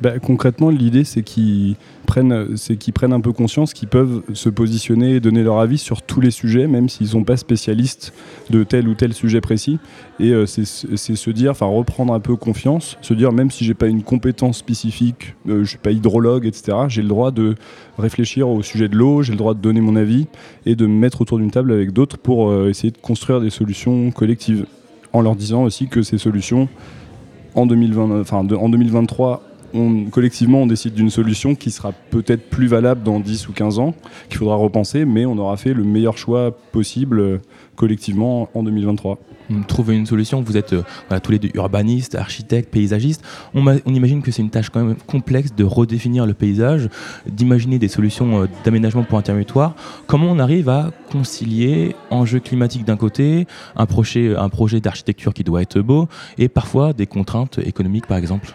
Bah, 0.00 0.18
concrètement, 0.18 0.70
l'idée, 0.70 1.04
c'est 1.04 1.22
qu'ils 1.22 1.76
prennent, 2.06 2.56
c'est 2.56 2.76
qu'ils 2.76 2.92
prennent 2.92 3.12
un 3.12 3.20
peu 3.20 3.32
conscience 3.32 3.72
qu'ils 3.72 3.88
peuvent 3.88 4.22
se 4.32 4.48
positionner 4.48 5.16
et 5.16 5.20
donner 5.20 5.42
leur 5.42 5.58
avis 5.58 5.78
sur 5.78 6.02
tous 6.02 6.20
les 6.20 6.30
sujets, 6.30 6.66
même 6.66 6.88
s'ils 6.88 7.06
ne 7.06 7.12
sont 7.12 7.24
pas 7.24 7.36
spécialistes 7.36 8.12
de 8.50 8.62
tel 8.62 8.88
ou 8.88 8.94
tel 8.94 9.12
sujet 9.12 9.40
précis. 9.40 9.78
Et 10.20 10.30
euh, 10.30 10.46
c'est 10.46 10.64
se 10.66 11.30
dire, 11.30 11.50
enfin, 11.52 11.66
reprendre 11.66 12.12
un 12.12 12.20
peu 12.20 12.36
confiance, 12.36 12.96
se 13.02 13.14
dire, 13.14 13.32
même 13.32 13.50
si 13.50 13.64
j'ai 13.64 13.74
pas 13.74 13.86
une 13.88 14.02
compétence 14.02 14.58
spécifique, 14.58 15.34
euh, 15.48 15.64
je 15.64 15.70
suis 15.70 15.78
pas 15.78 15.90
hydrologue, 15.92 16.46
etc., 16.46 16.78
j'ai 16.88 17.02
le 17.02 17.08
droit 17.08 17.30
de 17.30 17.54
réfléchir 17.98 18.48
au 18.48 18.62
sujet 18.62 18.88
de 18.88 18.96
l'eau, 18.96 19.22
j'ai 19.22 19.32
le 19.32 19.38
droit 19.38 19.54
de 19.54 19.60
donner 19.60 19.80
mon 19.80 19.96
avis 19.96 20.26
et 20.66 20.74
de 20.76 20.86
me 20.86 20.94
mettre 20.94 21.20
autour 21.22 21.38
d'une 21.38 21.50
table 21.50 21.72
avec 21.72 21.92
d'autres 21.92 22.18
pour 22.18 22.50
euh, 22.50 22.68
essayer 22.68 22.90
de 22.90 22.98
construire 22.98 23.40
des 23.40 23.50
solutions 23.50 24.10
collectives, 24.10 24.66
en 25.12 25.22
leur 25.22 25.34
disant 25.36 25.62
aussi 25.64 25.88
que 25.88 26.02
ces 26.02 26.18
solutions 26.18 26.68
en, 27.54 27.66
2020, 27.66 28.20
enfin, 28.20 28.44
de- 28.44 28.54
en 28.54 28.68
2023, 28.68 29.42
collectivement, 30.10 30.62
on 30.62 30.66
décide 30.66 30.94
d'une 30.94 31.10
solution 31.10 31.54
qui 31.54 31.70
sera 31.70 31.92
peut-être 31.92 32.48
plus 32.48 32.66
valable 32.66 33.02
dans 33.02 33.20
10 33.20 33.48
ou 33.48 33.52
15 33.52 33.78
ans, 33.78 33.94
qu'il 34.28 34.38
faudra 34.38 34.56
repenser, 34.56 35.04
mais 35.04 35.26
on 35.26 35.38
aura 35.38 35.56
fait 35.56 35.74
le 35.74 35.84
meilleur 35.84 36.18
choix 36.18 36.56
possible 36.72 37.20
euh, 37.20 37.38
collectivement 37.74 38.48
en 38.54 38.62
2023. 38.62 39.18
Hum, 39.50 39.64
Trouver 39.64 39.96
une 39.96 40.06
solution, 40.06 40.42
vous 40.42 40.56
êtes 40.56 40.72
euh, 40.72 40.82
tous 41.22 41.32
les 41.32 41.38
deux 41.38 41.50
urbanistes, 41.54 42.14
architectes, 42.14 42.70
paysagistes. 42.70 43.22
On 43.54 43.64
imagine 43.86 44.22
que 44.22 44.30
c'est 44.30 44.42
une 44.42 44.50
tâche 44.50 44.70
quand 44.70 44.84
même 44.84 44.96
complexe 45.06 45.54
de 45.54 45.64
redéfinir 45.64 46.26
le 46.26 46.34
paysage, 46.34 46.88
d'imaginer 47.26 47.78
des 47.78 47.88
solutions 47.88 48.42
euh, 48.42 48.46
d'aménagement 48.64 49.04
pour 49.04 49.18
un 49.18 49.22
territoire. 49.22 49.74
Comment 50.06 50.30
on 50.30 50.38
arrive 50.38 50.68
à 50.68 50.90
concilier 51.10 51.94
enjeux 52.10 52.40
climatiques 52.40 52.84
d'un 52.84 52.96
côté, 52.96 53.46
un 53.76 53.86
projet, 53.86 54.34
un 54.36 54.48
projet 54.48 54.80
d'architecture 54.80 55.34
qui 55.34 55.44
doit 55.44 55.62
être 55.62 55.80
beau, 55.80 56.08
et 56.38 56.48
parfois 56.48 56.92
des 56.92 57.06
contraintes 57.06 57.58
économiques 57.58 58.06
par 58.06 58.18
exemple? 58.18 58.54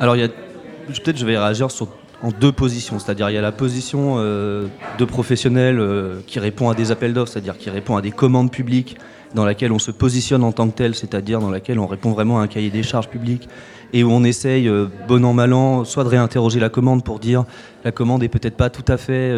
Alors, 0.00 0.16
peut-être 0.16 1.16
je 1.16 1.26
vais 1.26 1.38
réagir 1.38 1.70
sur, 1.70 1.88
en 2.22 2.30
deux 2.30 2.52
positions. 2.52 2.98
C'est-à-dire, 2.98 3.30
il 3.30 3.34
y 3.34 3.38
a 3.38 3.42
la 3.42 3.52
position 3.52 4.14
euh, 4.16 4.66
de 4.98 5.04
professionnel 5.04 5.78
euh, 5.78 6.20
qui 6.26 6.38
répond 6.38 6.70
à 6.70 6.74
des 6.74 6.90
appels 6.90 7.12
d'offres, 7.12 7.32
c'est-à-dire 7.32 7.58
qui 7.58 7.70
répond 7.70 7.96
à 7.96 8.02
des 8.02 8.12
commandes 8.12 8.50
publiques 8.50 8.96
dans 9.34 9.44
laquelle 9.44 9.72
on 9.72 9.78
se 9.78 9.90
positionne 9.90 10.44
en 10.44 10.52
tant 10.52 10.68
que 10.68 10.76
tel, 10.76 10.94
c'est-à-dire 10.94 11.40
dans 11.40 11.50
laquelle 11.50 11.78
on 11.78 11.86
répond 11.86 12.12
vraiment 12.12 12.38
à 12.38 12.42
un 12.42 12.46
cahier 12.46 12.70
des 12.70 12.82
charges 12.82 13.08
public 13.08 13.48
et 13.94 14.04
où 14.04 14.10
on 14.10 14.24
essaye, 14.24 14.68
euh, 14.68 14.86
bon 15.08 15.24
an, 15.24 15.32
mal 15.32 15.52
an, 15.52 15.84
soit 15.84 16.04
de 16.04 16.08
réinterroger 16.10 16.60
la 16.60 16.68
commande 16.68 17.02
pour 17.02 17.18
dire 17.18 17.44
la 17.84 17.92
commande 17.92 18.22
est 18.22 18.28
peut-être 18.28 18.56
pas 18.56 18.70
tout 18.70 18.84
à 18.88 18.96
fait. 18.96 19.32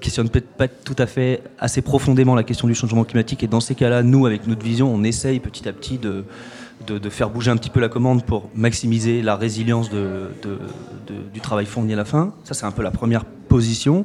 questionne 0.00 0.28
peut-être 0.28 0.48
pas 0.48 0.68
tout 0.68 0.94
à 0.98 1.06
fait 1.06 1.42
assez 1.58 1.82
profondément 1.82 2.34
la 2.34 2.44
question 2.44 2.68
du 2.68 2.74
changement 2.74 3.04
climatique 3.04 3.42
et 3.42 3.48
dans 3.48 3.60
ces 3.60 3.74
cas-là, 3.74 4.02
nous, 4.02 4.26
avec 4.26 4.46
notre 4.46 4.62
vision, 4.62 4.94
on 4.94 5.02
essaye 5.02 5.40
petit 5.40 5.68
à 5.68 5.72
petit 5.72 5.98
de, 5.98 6.24
de, 6.86 7.10
faire 7.10 7.30
bouger 7.30 7.50
un 7.50 7.56
petit 7.56 7.70
peu 7.70 7.80
la 7.80 7.88
commande 7.88 8.24
pour 8.24 8.48
maximiser 8.54 9.22
la 9.22 9.36
résilience 9.36 9.90
du 9.90 11.40
travail 11.40 11.66
fourni 11.66 11.92
à 11.92 11.96
la 11.96 12.04
fin. 12.04 12.32
Ça, 12.44 12.54
c'est 12.54 12.66
un 12.66 12.70
peu 12.72 12.82
la 12.82 12.90
première 12.90 13.24
position. 13.24 14.04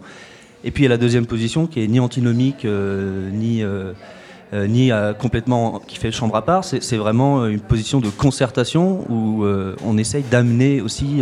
Et 0.63 0.71
puis 0.71 0.83
il 0.83 0.85
y 0.85 0.87
a 0.87 0.89
la 0.89 0.97
deuxième 0.97 1.25
position 1.25 1.67
qui 1.67 1.83
est 1.83 1.87
ni 1.87 1.99
antinomique, 1.99 2.65
euh, 2.65 3.29
ni, 3.31 3.63
euh, 3.63 3.93
euh, 4.53 4.67
ni 4.67 4.91
complètement 5.19 5.81
qui 5.87 5.97
fait 5.97 6.11
chambre 6.11 6.35
à 6.35 6.45
part. 6.45 6.63
C'est 6.63 6.97
vraiment 6.97 7.47
une 7.47 7.59
position 7.59 7.99
de 7.99 8.09
concertation 8.09 9.05
où 9.09 9.45
on 9.85 9.97
essaye 9.97 10.23
d'amener 10.29 10.81
aussi 10.81 11.21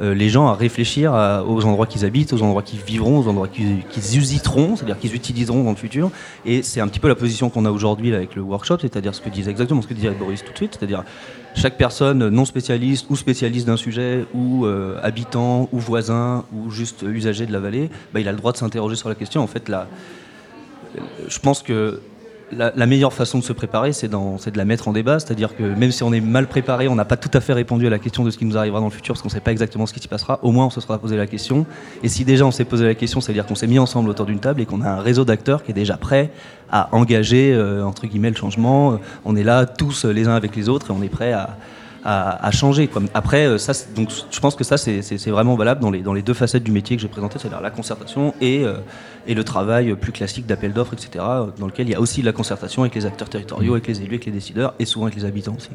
les 0.00 0.28
gens 0.28 0.48
à 0.48 0.54
réfléchir 0.54 1.12
aux 1.46 1.64
endroits 1.64 1.86
qu'ils 1.86 2.04
habitent, 2.04 2.32
aux 2.32 2.42
endroits 2.42 2.62
qu'ils 2.62 2.80
vivront, 2.80 3.18
aux 3.18 3.28
endroits 3.28 3.48
qu'ils 3.48 4.18
usiteront, 4.18 4.76
c'est-à-dire 4.76 4.98
qu'ils 4.98 5.14
utiliseront 5.14 5.62
dans 5.62 5.70
le 5.70 5.76
futur. 5.76 6.10
Et 6.44 6.62
c'est 6.62 6.80
un 6.80 6.88
petit 6.88 7.00
peu 7.00 7.08
la 7.08 7.14
position 7.14 7.48
qu'on 7.48 7.64
a 7.64 7.70
aujourd'hui 7.70 8.14
avec 8.14 8.34
le 8.34 8.42
workshop, 8.42 8.78
c'est-à-dire 8.80 9.14
ce 9.14 9.20
que 9.20 9.28
disait 9.28 9.50
exactement 9.50 9.82
ce 9.82 9.86
que 9.86 9.94
disait 9.94 10.10
Boris 10.10 10.44
tout 10.44 10.52
de 10.52 10.56
suite, 10.56 10.76
c'est-à-dire 10.78 11.04
chaque 11.54 11.76
personne 11.76 12.28
non 12.28 12.44
spécialiste 12.44 13.06
ou 13.10 13.16
spécialiste 13.16 13.66
d'un 13.66 13.76
sujet 13.76 14.24
ou 14.34 14.66
euh, 14.66 14.98
habitant 15.02 15.68
ou 15.72 15.78
voisin 15.78 16.44
ou 16.52 16.70
juste 16.70 17.02
usager 17.02 17.46
de 17.46 17.52
la 17.52 17.60
vallée, 17.60 17.90
bah, 18.12 18.20
il 18.20 18.28
a 18.28 18.32
le 18.32 18.38
droit 18.38 18.52
de 18.52 18.56
s'interroger 18.56 18.96
sur 18.96 19.08
la 19.08 19.14
question. 19.14 19.42
En 19.42 19.46
fait, 19.46 19.68
là, 19.68 19.86
je 21.28 21.38
pense 21.38 21.62
que 21.62 22.00
la, 22.52 22.86
meilleure 22.86 23.12
façon 23.12 23.38
de 23.38 23.44
se 23.44 23.52
préparer, 23.52 23.92
c'est 23.92 24.08
de 24.08 24.56
la 24.58 24.64
mettre 24.64 24.88
en 24.88 24.92
débat. 24.92 25.18
C'est-à-dire 25.18 25.56
que 25.56 25.62
même 25.62 25.90
si 25.90 26.02
on 26.02 26.12
est 26.12 26.20
mal 26.20 26.46
préparé, 26.46 26.88
on 26.88 26.94
n'a 26.94 27.04
pas 27.04 27.16
tout 27.16 27.30
à 27.32 27.40
fait 27.40 27.52
répondu 27.52 27.86
à 27.86 27.90
la 27.90 27.98
question 27.98 28.24
de 28.24 28.30
ce 28.30 28.38
qui 28.38 28.44
nous 28.44 28.56
arrivera 28.56 28.80
dans 28.80 28.86
le 28.86 28.92
futur, 28.92 29.14
parce 29.14 29.22
qu'on 29.22 29.28
ne 29.28 29.32
sait 29.32 29.40
pas 29.40 29.52
exactement 29.52 29.86
ce 29.86 29.92
qui 29.92 30.00
s'y 30.00 30.08
passera, 30.08 30.38
au 30.42 30.52
moins 30.52 30.66
on 30.66 30.70
se 30.70 30.80
sera 30.80 30.98
posé 30.98 31.16
la 31.16 31.26
question. 31.26 31.66
Et 32.02 32.08
si 32.08 32.24
déjà 32.24 32.44
on 32.44 32.50
s'est 32.50 32.64
posé 32.64 32.84
la 32.84 32.94
question, 32.94 33.20
c'est-à-dire 33.20 33.46
qu'on 33.46 33.54
s'est 33.54 33.66
mis 33.66 33.78
ensemble 33.78 34.10
autour 34.10 34.26
d'une 34.26 34.40
table 34.40 34.60
et 34.60 34.66
qu'on 34.66 34.82
a 34.82 34.88
un 34.88 35.00
réseau 35.00 35.24
d'acteurs 35.24 35.62
qui 35.62 35.70
est 35.70 35.74
déjà 35.74 35.96
prêt 35.96 36.30
à 36.70 36.88
engager, 36.92 37.52
euh, 37.52 37.84
entre 37.84 38.06
guillemets, 38.06 38.30
le 38.30 38.36
changement. 38.36 38.98
On 39.24 39.36
est 39.36 39.44
là 39.44 39.66
tous 39.66 40.04
euh, 40.04 40.12
les 40.12 40.28
uns 40.28 40.34
avec 40.34 40.56
les 40.56 40.68
autres 40.68 40.90
et 40.90 40.92
on 40.92 41.02
est 41.02 41.08
prêt 41.08 41.32
à, 42.04 42.50
changer. 42.50 42.88
Après, 43.14 43.46
euh, 43.46 43.58
donc, 43.96 44.10
je 44.30 44.40
pense 44.40 44.54
que 44.54 44.64
ça, 44.64 44.76
c'est 44.76 45.26
vraiment 45.28 45.56
valable 45.56 45.80
dans 45.80 45.90
les, 45.90 46.22
deux 46.22 46.34
facettes 46.34 46.62
du 46.62 46.72
métier 46.72 46.96
que 46.96 47.02
j'ai 47.02 47.08
présenté, 47.08 47.38
c'est-à-dire 47.38 47.60
la 47.60 47.70
concertation 47.70 48.34
et, 48.40 48.64
euh, 48.64 48.76
et 49.26 49.34
le 49.34 49.44
travail 49.44 49.94
plus 49.94 50.12
classique 50.12 50.46
d'appel 50.46 50.72
d'offres, 50.72 50.94
etc., 50.94 51.24
dans 51.58 51.66
lequel 51.66 51.88
il 51.88 51.92
y 51.92 51.94
a 51.94 52.00
aussi 52.00 52.20
de 52.20 52.26
la 52.26 52.32
concertation 52.32 52.82
avec 52.82 52.94
les 52.94 53.06
acteurs 53.06 53.28
territoriaux, 53.28 53.72
avec 53.72 53.86
les 53.86 54.00
élus, 54.00 54.14
avec 54.14 54.26
les 54.26 54.32
décideurs 54.32 54.74
et 54.78 54.84
souvent 54.84 55.06
avec 55.06 55.16
les 55.16 55.24
habitants 55.24 55.54
aussi. 55.56 55.70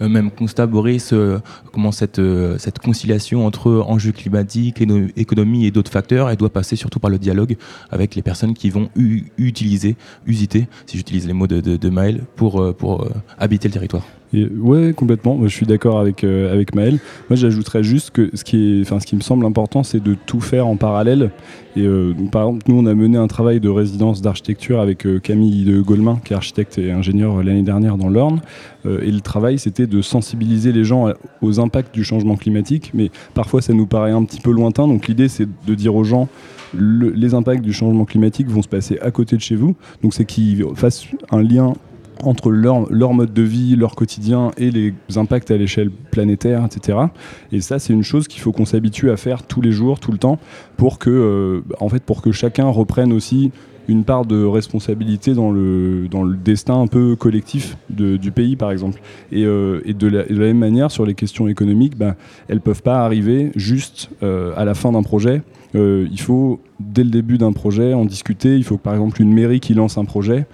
Euh, 0.00 0.08
même 0.08 0.30
constat, 0.30 0.66
Boris, 0.66 1.12
euh, 1.12 1.40
comment 1.72 1.92
cette, 1.92 2.18
euh, 2.18 2.56
cette 2.58 2.78
conciliation 2.78 3.46
entre 3.46 3.84
enjeux 3.86 4.12
climatiques, 4.12 4.82
économie 5.16 5.66
et 5.66 5.70
d'autres 5.70 5.90
facteurs, 5.90 6.30
elle 6.30 6.36
doit 6.36 6.52
passer 6.52 6.76
surtout 6.76 7.00
par 7.00 7.10
le 7.10 7.18
dialogue 7.18 7.56
avec 7.90 8.14
les 8.14 8.22
personnes 8.22 8.54
qui 8.54 8.70
vont 8.70 8.90
utiliser, 9.38 9.96
usiter, 10.26 10.68
si 10.86 10.96
j'utilise 10.96 11.26
les 11.26 11.32
mots 11.32 11.46
de, 11.46 11.60
de, 11.60 11.76
de 11.76 11.90
Maël, 11.90 12.22
pour, 12.36 12.60
euh, 12.60 12.72
pour 12.72 13.02
euh, 13.02 13.10
habiter 13.38 13.68
le 13.68 13.74
territoire. 13.74 14.04
Et 14.32 14.46
ouais, 14.46 14.92
complètement. 14.92 15.36
Moi, 15.36 15.48
je 15.48 15.54
suis 15.54 15.66
d'accord 15.66 15.98
avec, 15.98 16.22
euh, 16.22 16.52
avec 16.52 16.74
Maël. 16.74 16.98
Moi, 17.30 17.36
j'ajouterais 17.36 17.82
juste 17.82 18.10
que 18.10 18.30
ce 18.34 18.44
qui, 18.44 18.56
est, 18.56 18.82
enfin, 18.82 19.00
ce 19.00 19.06
qui 19.06 19.16
me 19.16 19.22
semble 19.22 19.46
important, 19.46 19.82
c'est 19.82 20.02
de 20.02 20.14
tout 20.26 20.40
faire 20.40 20.66
en 20.66 20.76
parallèle. 20.76 21.30
Et 21.76 21.82
euh, 21.82 22.12
donc, 22.12 22.30
par 22.30 22.42
exemple, 22.42 22.67
nous, 22.68 22.78
on 22.78 22.86
a 22.86 22.94
mené 22.94 23.16
un 23.16 23.26
travail 23.26 23.60
de 23.60 23.68
résidence 23.68 24.20
d'architecture 24.22 24.80
avec 24.80 25.06
euh, 25.06 25.18
Camille 25.18 25.64
de 25.64 25.80
Gaulmin, 25.80 26.20
qui 26.24 26.34
est 26.34 26.36
architecte 26.36 26.76
et 26.78 26.92
ingénieur 26.92 27.38
euh, 27.38 27.42
l'année 27.42 27.62
dernière 27.62 27.96
dans 27.96 28.10
l'Orne. 28.10 28.40
Euh, 28.86 29.00
et 29.02 29.10
le 29.10 29.20
travail, 29.20 29.58
c'était 29.58 29.86
de 29.86 30.02
sensibiliser 30.02 30.70
les 30.72 30.84
gens 30.84 31.08
aux 31.42 31.60
impacts 31.60 31.94
du 31.94 32.04
changement 32.04 32.36
climatique. 32.36 32.90
Mais 32.94 33.10
parfois, 33.34 33.62
ça 33.62 33.72
nous 33.72 33.86
paraît 33.86 34.10
un 34.12 34.22
petit 34.24 34.40
peu 34.40 34.50
lointain. 34.52 34.86
Donc, 34.86 35.08
l'idée, 35.08 35.28
c'est 35.28 35.48
de 35.66 35.74
dire 35.74 35.94
aux 35.96 36.04
gens 36.04 36.28
le- 36.76 37.10
les 37.10 37.32
impacts 37.32 37.62
du 37.62 37.72
changement 37.72 38.04
climatique 38.04 38.48
vont 38.48 38.60
se 38.62 38.68
passer 38.68 38.98
à 39.00 39.10
côté 39.10 39.36
de 39.36 39.40
chez 39.40 39.56
vous. 39.56 39.74
Donc, 40.02 40.12
c'est 40.12 40.26
qu'ils 40.26 40.64
fassent 40.74 41.06
un 41.30 41.42
lien 41.42 41.72
entre 42.22 42.50
leur, 42.50 42.90
leur 42.92 43.14
mode 43.14 43.32
de 43.32 43.42
vie, 43.42 43.76
leur 43.76 43.94
quotidien 43.94 44.52
et 44.56 44.70
les 44.70 44.94
impacts 45.16 45.50
à 45.50 45.56
l'échelle 45.56 45.90
planétaire, 45.90 46.64
etc. 46.64 46.98
Et 47.52 47.60
ça, 47.60 47.78
c'est 47.78 47.92
une 47.92 48.02
chose 48.02 48.28
qu'il 48.28 48.40
faut 48.40 48.52
qu'on 48.52 48.64
s'habitue 48.64 49.10
à 49.10 49.16
faire 49.16 49.42
tous 49.42 49.60
les 49.60 49.72
jours, 49.72 50.00
tout 50.00 50.12
le 50.12 50.18
temps, 50.18 50.38
pour 50.76 50.98
que, 50.98 51.10
euh, 51.10 51.60
en 51.80 51.88
fait, 51.88 52.02
pour 52.02 52.22
que 52.22 52.32
chacun 52.32 52.68
reprenne 52.68 53.12
aussi 53.12 53.52
une 53.88 54.04
part 54.04 54.26
de 54.26 54.44
responsabilité 54.44 55.32
dans 55.32 55.50
le, 55.50 56.08
dans 56.10 56.22
le 56.22 56.36
destin 56.36 56.80
un 56.80 56.86
peu 56.86 57.16
collectif 57.16 57.76
du 57.88 58.30
pays, 58.30 58.54
par 58.54 58.70
exemple. 58.70 59.00
Et, 59.32 59.44
euh, 59.44 59.80
et 59.86 59.94
de, 59.94 60.06
la, 60.06 60.24
de 60.24 60.34
la 60.34 60.46
même 60.46 60.58
manière, 60.58 60.90
sur 60.90 61.06
les 61.06 61.14
questions 61.14 61.48
économiques, 61.48 61.96
bah, 61.96 62.14
elles 62.48 62.60
peuvent 62.60 62.82
pas 62.82 63.04
arriver 63.04 63.50
juste 63.56 64.10
euh, 64.22 64.52
à 64.56 64.66
la 64.66 64.74
fin 64.74 64.92
d'un 64.92 65.02
projet. 65.02 65.42
Euh, 65.74 66.06
il 66.10 66.20
faut, 66.20 66.60
dès 66.80 67.02
le 67.02 67.10
début 67.10 67.38
d'un 67.38 67.52
projet, 67.52 67.94
en 67.94 68.04
discuter. 68.04 68.56
Il 68.56 68.64
faut 68.64 68.76
que, 68.76 68.82
par 68.82 68.92
exemple, 68.92 69.22
une 69.22 69.32
mairie 69.32 69.60
qui 69.60 69.72
lance 69.72 69.96
un 69.96 70.04
projet 70.04 70.46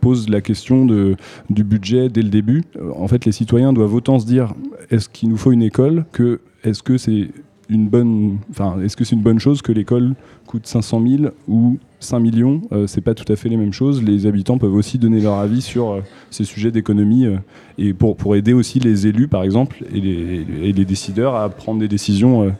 pose 0.00 0.28
la 0.28 0.40
question 0.40 0.84
de, 0.84 1.16
du 1.50 1.64
budget 1.64 2.08
dès 2.08 2.22
le 2.22 2.28
début. 2.28 2.62
En 2.96 3.08
fait, 3.08 3.24
les 3.24 3.32
citoyens 3.32 3.72
doivent 3.72 3.94
autant 3.94 4.18
se 4.18 4.26
dire 4.26 4.54
est-ce 4.90 5.08
qu'il 5.08 5.28
nous 5.28 5.36
faut 5.36 5.52
une 5.52 5.62
école 5.62 6.04
que 6.12 6.40
est-ce 6.64 6.82
que 6.82 6.96
c'est 6.98 7.28
une 7.68 7.88
bonne, 7.88 8.38
enfin, 8.50 8.76
est-ce 8.82 8.96
que 8.96 9.04
c'est 9.04 9.16
une 9.16 9.22
bonne 9.22 9.38
chose 9.38 9.62
que 9.62 9.72
l'école 9.72 10.14
coûte 10.46 10.66
500 10.66 11.02
000 11.06 11.32
ou 11.48 11.78
5 12.02 12.20
millions 12.20 12.62
Euh, 12.72 12.86
C'est 12.86 13.00
pas 13.00 13.14
tout 13.14 13.30
à 13.32 13.36
fait 13.36 13.48
les 13.48 13.56
mêmes 13.56 13.72
choses. 13.72 14.02
Les 14.02 14.26
habitants 14.26 14.58
peuvent 14.58 14.74
aussi 14.74 14.98
donner 14.98 15.20
leur 15.20 15.34
avis 15.34 15.62
sur 15.62 15.90
euh, 15.90 16.00
ces 16.30 16.44
sujets 16.44 16.70
d'économie 16.70 17.26
euh, 17.26 17.36
et 17.78 17.94
pour, 17.94 18.16
pour 18.16 18.36
aider 18.36 18.52
aussi 18.52 18.78
les 18.80 19.06
élus, 19.06 19.28
par 19.28 19.42
exemple, 19.42 19.84
et 19.94 20.00
les, 20.00 20.84
décideurs 20.84 21.36
à 21.36 21.48
prendre 21.48 21.80
des 21.80 21.88
décisions 21.88 22.42
euh, 22.42 22.50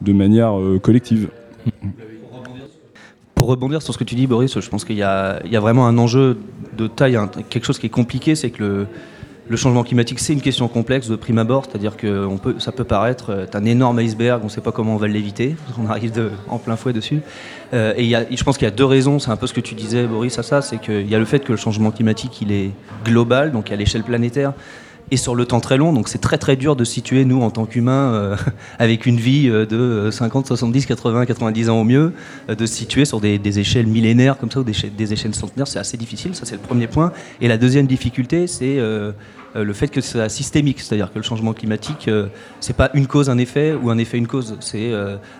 de 0.00 0.12
manière 0.12 0.54
collective. 0.82 1.28
Pour 3.34 3.48
rebondir 3.48 3.82
sur 3.82 3.92
ce 3.92 3.98
que 3.98 4.04
tu 4.04 4.14
dis, 4.14 4.26
Boris, 4.26 4.58
je 4.58 4.68
pense 4.68 4.84
qu'il 4.84 4.96
y, 4.96 5.00
y 5.00 5.02
a 5.02 5.60
vraiment 5.60 5.86
un 5.86 5.98
enjeu 5.98 6.38
de 6.76 6.86
taille, 6.86 7.18
quelque 7.50 7.64
chose 7.64 7.78
qui 7.78 7.86
est 7.86 7.90
compliqué, 7.90 8.34
c'est 8.34 8.50
que 8.50 8.62
le, 8.62 8.86
le 9.48 9.56
changement 9.56 9.84
climatique, 9.84 10.18
c'est 10.18 10.32
une 10.32 10.40
question 10.40 10.68
complexe 10.68 11.08
de 11.08 11.16
prime 11.16 11.38
abord, 11.38 11.66
c'est-à-dire 11.66 11.96
que 11.96 12.28
ça 12.58 12.72
peut 12.72 12.84
paraître 12.84 13.30
euh, 13.30 13.46
un 13.54 13.64
énorme 13.64 13.98
iceberg, 13.98 14.40
on 14.42 14.46
ne 14.46 14.50
sait 14.50 14.60
pas 14.60 14.72
comment 14.72 14.94
on 14.94 14.98
va 14.98 15.08
l'éviter, 15.08 15.56
on 15.78 15.88
arrive 15.88 16.30
en 16.48 16.58
plein 16.58 16.76
fouet 16.76 16.92
dessus. 16.92 17.20
Euh, 17.72 17.94
et, 17.96 18.10
je 18.36 18.44
pense 18.44 18.58
qu'il 18.58 18.66
y 18.66 18.70
a 18.70 18.74
deux 18.74 18.84
raisons, 18.84 19.18
c'est 19.18 19.30
un 19.30 19.36
peu 19.36 19.46
ce 19.46 19.54
que 19.54 19.60
tu 19.60 19.74
disais, 19.74 20.06
Boris, 20.06 20.38
à 20.38 20.42
ça, 20.42 20.62
c'est 20.62 20.78
qu'il 20.78 21.08
y 21.08 21.14
a 21.14 21.18
le 21.18 21.24
fait 21.24 21.40
que 21.40 21.52
le 21.52 21.58
changement 21.58 21.90
climatique, 21.90 22.40
il 22.42 22.52
est 22.52 22.70
global, 23.04 23.52
donc 23.52 23.70
à 23.70 23.76
l'échelle 23.76 24.02
planétaire, 24.02 24.52
et 25.10 25.16
sur 25.16 25.34
le 25.34 25.44
temps 25.46 25.60
très 25.60 25.76
long, 25.76 25.92
donc 25.92 26.08
c'est 26.08 26.18
très 26.18 26.38
très 26.38 26.56
dur 26.56 26.74
de 26.74 26.84
situer, 26.84 27.24
nous, 27.24 27.42
en 27.42 27.50
tant 27.50 27.66
qu'humains, 27.66 28.12
euh, 28.12 28.36
avec 28.78 29.06
une 29.06 29.18
vie 29.18 29.48
euh, 29.48 29.64
de 29.64 30.10
50, 30.10 30.46
70, 30.46 30.86
80, 30.86 31.26
90 31.26 31.70
ans 31.70 31.80
au 31.80 31.84
mieux, 31.84 32.12
euh, 32.50 32.54
de 32.54 32.66
se 32.66 32.74
situer 32.74 33.04
sur 33.04 33.20
des, 33.20 33.58
échelles 33.58 33.86
millénaires 33.86 34.36
comme 34.36 34.50
ça, 34.50 34.60
ou 34.60 34.64
des, 34.64 34.72
échelles- 35.12 35.34
centenaires, 35.34 35.68
c'est 35.68 35.78
assez 35.78 35.96
difficile, 35.96 36.34
ça 36.34 36.44
c'est 36.44 36.56
le 36.56 36.60
premier 36.60 36.88
point. 36.88 37.12
Et 37.40 37.48
la 37.48 37.58
deuxième 37.58 37.86
difficulté, 37.86 38.46
c'est 38.46 38.78
le 38.78 39.72
fait 39.72 39.88
que 39.88 40.00
c'est 40.00 40.28
systémique, 40.28 40.80
c'est-à-dire 40.80 41.10
que 41.12 41.18
le 41.18 41.22
changement 41.22 41.52
climatique, 41.52 42.10
c'est 42.60 42.76
pas 42.76 42.90
une 42.94 43.06
cause, 43.06 43.30
un 43.30 43.38
effet, 43.38 43.72
ou 43.72 43.90
un 43.90 43.98
effet, 43.98 44.18
une 44.18 44.26
cause, 44.26 44.56
c'est 44.60 44.92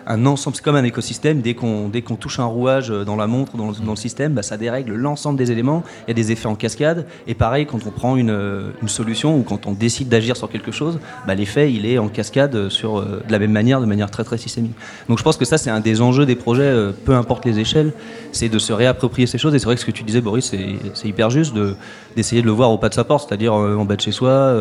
un 0.05 0.25
ensemble, 0.25 0.55
c'est 0.55 0.63
comme 0.63 0.75
un 0.75 0.83
écosystème, 0.83 1.41
dès 1.41 1.53
qu'on 1.53 1.91
qu'on 2.05 2.15
touche 2.15 2.39
un 2.39 2.45
rouage 2.45 2.89
dans 2.89 3.15
la 3.15 3.27
montre, 3.27 3.57
dans 3.57 3.67
le, 3.67 3.95
système, 3.95 4.33
bah, 4.33 4.43
ça 4.43 4.57
dérègle 4.57 4.93
l'ensemble 4.93 5.37
des 5.37 5.51
éléments, 5.51 5.83
il 6.07 6.09
y 6.09 6.11
a 6.11 6.15
des 6.15 6.31
effets 6.31 6.47
en 6.47 6.55
cascade, 6.55 7.05
et 7.27 7.33
pareil, 7.33 7.65
quand 7.65 7.79
on 7.85 7.91
prend 7.91 8.17
une 8.17 8.71
solution, 8.87 9.37
ou 9.37 9.43
quand 9.43 9.56
on 9.65 9.71
décide 9.71 10.09
d'agir 10.09 10.37
sur 10.37 10.49
quelque 10.49 10.71
chose, 10.71 10.99
bah, 11.25 11.33
l'effet, 11.35 11.71
il 11.73 11.85
est 11.85 11.97
en 11.97 12.07
cascade 12.09 12.69
sur, 12.69 12.99
euh, 12.99 13.21
de 13.27 13.31
la 13.31 13.39
même 13.39 13.51
manière, 13.51 13.81
de 13.81 13.85
manière 13.85 14.11
très 14.11 14.23
systémique. 14.37 14.73
Donc 15.09 15.17
je 15.17 15.23
pense 15.23 15.37
que 15.37 15.45
ça, 15.45 15.57
c'est 15.57 15.69
un 15.69 15.79
des 15.79 16.01
enjeux 16.01 16.25
des 16.25 16.35
projets, 16.35 16.63
euh, 16.63 16.91
peu 17.05 17.13
importe 17.15 17.45
les 17.45 17.59
échelles, 17.59 17.93
c'est 18.31 18.49
de 18.49 18.59
se 18.59 18.73
réapproprier 18.73 19.25
ces 19.27 19.37
choses, 19.37 19.55
et 19.55 19.59
c'est 19.59 19.65
vrai 19.65 19.75
que 19.75 19.81
ce 19.81 19.85
que 19.85 19.91
tu 19.91 20.03
disais, 20.03 20.21
Boris, 20.21 20.53
c'est 20.93 21.07
hyper 21.07 21.29
juste, 21.29 21.53
de- 21.53 21.75
d'essayer 22.15 22.41
de 22.41 22.47
le 22.47 22.51
voir 22.51 22.71
au 22.71 22.77
pas 22.77 22.89
de 22.89 22.93
sa 22.93 23.03
porte, 23.03 23.27
c'est-à-dire 23.27 23.53
euh, 23.53 23.75
en 23.77 23.85
bas 23.85 23.95
de 23.95 24.01
chez 24.01 24.11
soi, 24.11 24.53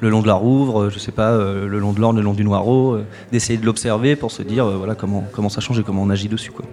le 0.00 0.08
long 0.08 0.22
de 0.22 0.26
la 0.26 0.34
Rouvre, 0.34 0.90
je 0.90 0.98
sais 0.98 1.12
pas, 1.12 1.36
le 1.36 1.78
long 1.78 1.92
de 1.92 2.00
l'Orne, 2.00 2.16
le 2.16 2.22
long 2.22 2.32
du 2.34 2.44
Noireau, 2.44 2.98
d'essayer 3.32 3.58
de 3.58 3.66
l'observer 3.66 4.16
pour 4.16 4.30
se 4.30 4.42
dire 4.42 4.64
voilà 4.66 4.94
comment, 4.94 5.24
comment 5.32 5.48
ça 5.48 5.60
change 5.60 5.78
et 5.78 5.82
comment 5.82 6.02
on 6.02 6.10
agit 6.10 6.28
dessus. 6.28 6.50
Quoi. 6.50 6.64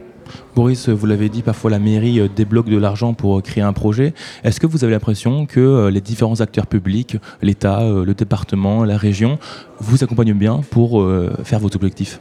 Boris, 0.56 0.90
vous 0.90 1.06
l'avez 1.06 1.30
dit, 1.30 1.42
parfois 1.42 1.72
la 1.72 1.80
mairie 1.80 2.20
euh, 2.20 2.28
débloque 2.34 2.70
de 2.70 2.78
l'argent 2.78 3.14
pour 3.14 3.38
euh, 3.38 3.42
créer 3.42 3.64
un 3.64 3.74
projet. 3.74 4.14
Est-ce 4.44 4.60
que 4.60 4.68
vous 4.68 4.84
avez 4.84 4.94
l'impression 4.94 5.46
que 5.46 5.60
euh, 5.60 5.92
les 5.92 6.02
différents 6.02 6.42
acteurs 6.42 6.68
publics, 6.68 7.18
l'État, 7.42 7.82
le 7.84 8.14
département, 8.14 8.84
la 8.84 8.98
région, 8.98 9.40
vous 9.80 10.04
accompagnent 10.04 10.34
bien 10.34 10.62
pour 10.72 11.06
faire 11.44 11.60
vos 11.60 11.70
objectifs 11.76 12.20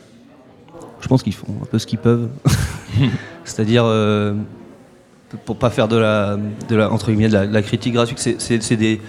Je 1.01 1.09
pense 1.09 1.23
qu'ils 1.23 1.33
font 1.33 1.55
un 1.63 1.67
peu 1.67 1.79
ce 1.79 1.87
qu'ils 1.87 1.99
peuvent. 1.99 2.29
C'est-à-dire, 3.45 3.85
euh, 3.85 4.35
pour 5.45 5.57
pas 5.57 5.71
faire 5.71 5.89
de 5.89 5.97
la, 5.97 6.37
de 6.69 6.77
la, 6.77 6.91
entre 6.91 7.11
guillemets, 7.11 7.29
de 7.29 7.35
la, 7.35 7.47
de 7.47 7.55
la 7.55 7.63
critique 7.63 7.95
gratuite, 7.95 8.19
c'est 8.39 8.77
des 8.77 9.01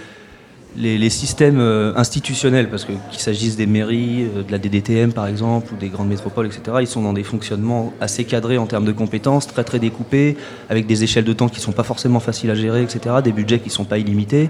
les, 0.78 1.10
systèmes 1.10 1.60
euh, 1.60 1.94
institutionnels, 1.96 2.70
parce 2.70 2.86
que 2.86 2.92
qu'il 3.10 3.20
s'agisse 3.20 3.56
des 3.56 3.66
mairies, 3.66 4.28
euh, 4.36 4.44
de 4.44 4.52
la 4.52 4.58
DDTM 4.58 5.12
par 5.12 5.28
exemple, 5.28 5.74
ou 5.74 5.78
des 5.78 5.90
grandes 5.90 6.10
métropoles, 6.10 6.46
etc., 6.48 6.78
ils 6.82 6.88
sont 6.88 7.02
dans 7.02 7.14
des 7.14 7.24
fonctionnements 7.24 7.94
assez 8.00 8.24
cadrés 8.24 8.58
en 8.58 8.68
termes 8.68 8.86
de 8.86 8.92
compétences, 8.92 9.48
très 9.48 9.64
très 9.64 9.80
découpés, 9.80 10.38
avec 10.70 10.86
des 10.86 11.04
échelles 11.04 11.26
de 11.26 11.34
temps 11.34 11.50
qui 11.50 11.60
sont 11.60 11.72
pas 11.72 11.84
forcément 11.84 12.20
faciles 12.20 12.52
à 12.52 12.56
gérer, 12.56 12.84
etc., 12.84 13.16
des 13.24 13.32
budgets 13.32 13.60
qui 13.60 13.70
sont 13.70 13.86
pas 13.86 13.98
illimités. 13.98 14.50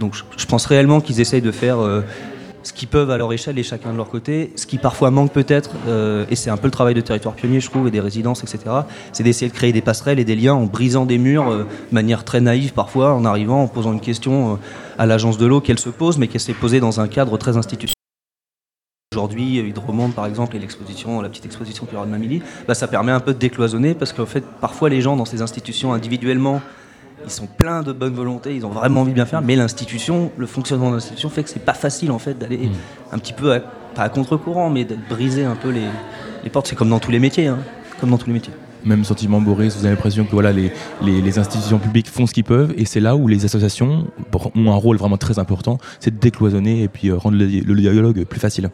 Donc 0.00 0.14
je, 0.14 0.22
je 0.36 0.46
pense 0.46 0.66
réellement 0.66 1.00
qu'ils 1.00 1.20
essayent 1.20 1.42
de 1.42 1.52
faire 1.52 1.78
euh, 1.78 2.02
ce 2.68 2.74
qu'ils 2.74 2.88
peuvent 2.88 3.10
à 3.10 3.16
leur 3.16 3.32
échelle 3.32 3.58
et 3.58 3.62
chacun 3.62 3.92
de 3.92 3.96
leur 3.96 4.10
côté. 4.10 4.52
Ce 4.56 4.66
qui 4.66 4.76
parfois 4.76 5.10
manque 5.10 5.32
peut-être, 5.32 5.70
euh, 5.88 6.26
et 6.30 6.36
c'est 6.36 6.50
un 6.50 6.58
peu 6.58 6.66
le 6.66 6.70
travail 6.70 6.92
de 6.92 7.00
territoire 7.00 7.34
pionnier, 7.34 7.60
je 7.60 7.70
trouve, 7.70 7.88
et 7.88 7.90
des 7.90 8.00
résidences, 8.00 8.42
etc., 8.42 8.58
c'est 9.12 9.22
d'essayer 9.22 9.50
de 9.50 9.56
créer 9.56 9.72
des 9.72 9.80
passerelles 9.80 10.18
et 10.18 10.24
des 10.24 10.36
liens 10.36 10.52
en 10.52 10.64
brisant 10.64 11.06
des 11.06 11.16
murs 11.16 11.48
euh, 11.48 11.60
de 11.60 11.94
manière 11.94 12.24
très 12.24 12.42
naïve 12.42 12.74
parfois, 12.74 13.14
en 13.14 13.24
arrivant, 13.24 13.62
en 13.62 13.68
posant 13.68 13.94
une 13.94 14.00
question 14.00 14.52
euh, 14.52 14.56
à 14.98 15.06
l'agence 15.06 15.38
de 15.38 15.46
l'eau 15.46 15.62
qu'elle 15.62 15.78
se 15.78 15.88
pose, 15.88 16.18
mais 16.18 16.28
qu'elle 16.28 16.42
s'est 16.42 16.52
posée 16.52 16.78
dans 16.78 17.00
un 17.00 17.08
cadre 17.08 17.38
très 17.38 17.56
institutionnel. 17.56 17.94
Aujourd'hui, 19.14 19.56
Hydromonde 19.56 20.12
par 20.12 20.26
exemple, 20.26 20.54
et 20.54 20.58
l'exposition, 20.58 21.22
la 21.22 21.30
petite 21.30 21.46
exposition 21.46 21.86
qu'il 21.86 21.94
y 21.94 21.96
aura 21.96 22.04
de 22.04 22.10
Mamili, 22.10 22.42
bah, 22.66 22.74
ça 22.74 22.86
permet 22.86 23.12
un 23.12 23.20
peu 23.20 23.32
de 23.32 23.38
décloisonner 23.38 23.94
parce 23.94 24.12
qu'en 24.12 24.26
fait, 24.26 24.44
parfois 24.60 24.90
les 24.90 25.00
gens 25.00 25.16
dans 25.16 25.24
ces 25.24 25.40
institutions 25.40 25.94
individuellement, 25.94 26.60
ils 27.24 27.30
sont 27.30 27.46
pleins 27.46 27.82
de 27.82 27.92
bonne 27.92 28.14
volonté, 28.14 28.54
ils 28.56 28.64
ont 28.64 28.70
vraiment 28.70 29.00
envie 29.02 29.10
de 29.10 29.14
bien 29.16 29.26
faire, 29.26 29.42
mais 29.42 29.56
l'institution, 29.56 30.30
le 30.36 30.46
fonctionnement 30.46 30.88
de 30.90 30.94
l'institution 30.94 31.28
fait 31.28 31.42
que 31.42 31.50
c'est 31.50 31.64
pas 31.64 31.74
facile 31.74 32.10
en 32.10 32.18
fait 32.18 32.38
d'aller 32.38 32.70
un 33.12 33.18
petit 33.18 33.32
peu, 33.32 33.52
à- 33.52 33.60
pas 33.60 34.02
à 34.02 34.08
contre-courant, 34.08 34.70
mais 34.70 34.84
de 34.84 34.96
briser 35.08 35.44
un 35.44 35.56
peu 35.56 35.70
les, 35.70 35.86
les 36.44 36.50
portes. 36.50 36.66
C'est 36.68 36.76
comme 36.76 36.90
dans 36.90 37.00
tous 37.00 37.10
les 37.10 37.18
métiers, 37.18 37.46
hein, 37.48 37.58
comme 38.00 38.10
dans 38.10 38.18
tous 38.18 38.26
les 38.28 38.32
métiers. 38.34 38.52
Même 38.84 39.02
sentiment, 39.04 39.40
Boris, 39.40 39.76
vous 39.76 39.84
avez 39.84 39.94
l'impression 39.96 40.24
que 40.24 40.30
voilà, 40.30 40.52
les, 40.52 40.70
les- 41.02 41.20
les 41.20 41.38
institutions 41.38 41.78
publiques 41.80 42.08
font 42.08 42.26
ce 42.26 42.32
qu'ils 42.32 42.44
peuvent 42.44 42.72
et 42.76 42.84
c'est 42.84 43.00
là 43.00 43.16
où 43.16 43.26
les 43.26 43.44
associations 43.44 44.06
ont 44.54 44.70
un 44.72 44.76
rôle 44.76 44.96
vraiment 44.96 45.16
très 45.16 45.40
important, 45.40 45.78
c'est 45.98 46.14
de 46.14 46.20
décloisonner 46.20 46.84
et 46.84 46.88
puis 46.88 47.08
euh, 47.10 47.16
rendre 47.16 47.36
le, 47.36 47.44
le 47.46 47.74
dialogue 47.80 48.24
plus 48.24 48.38
facile. 48.40 48.70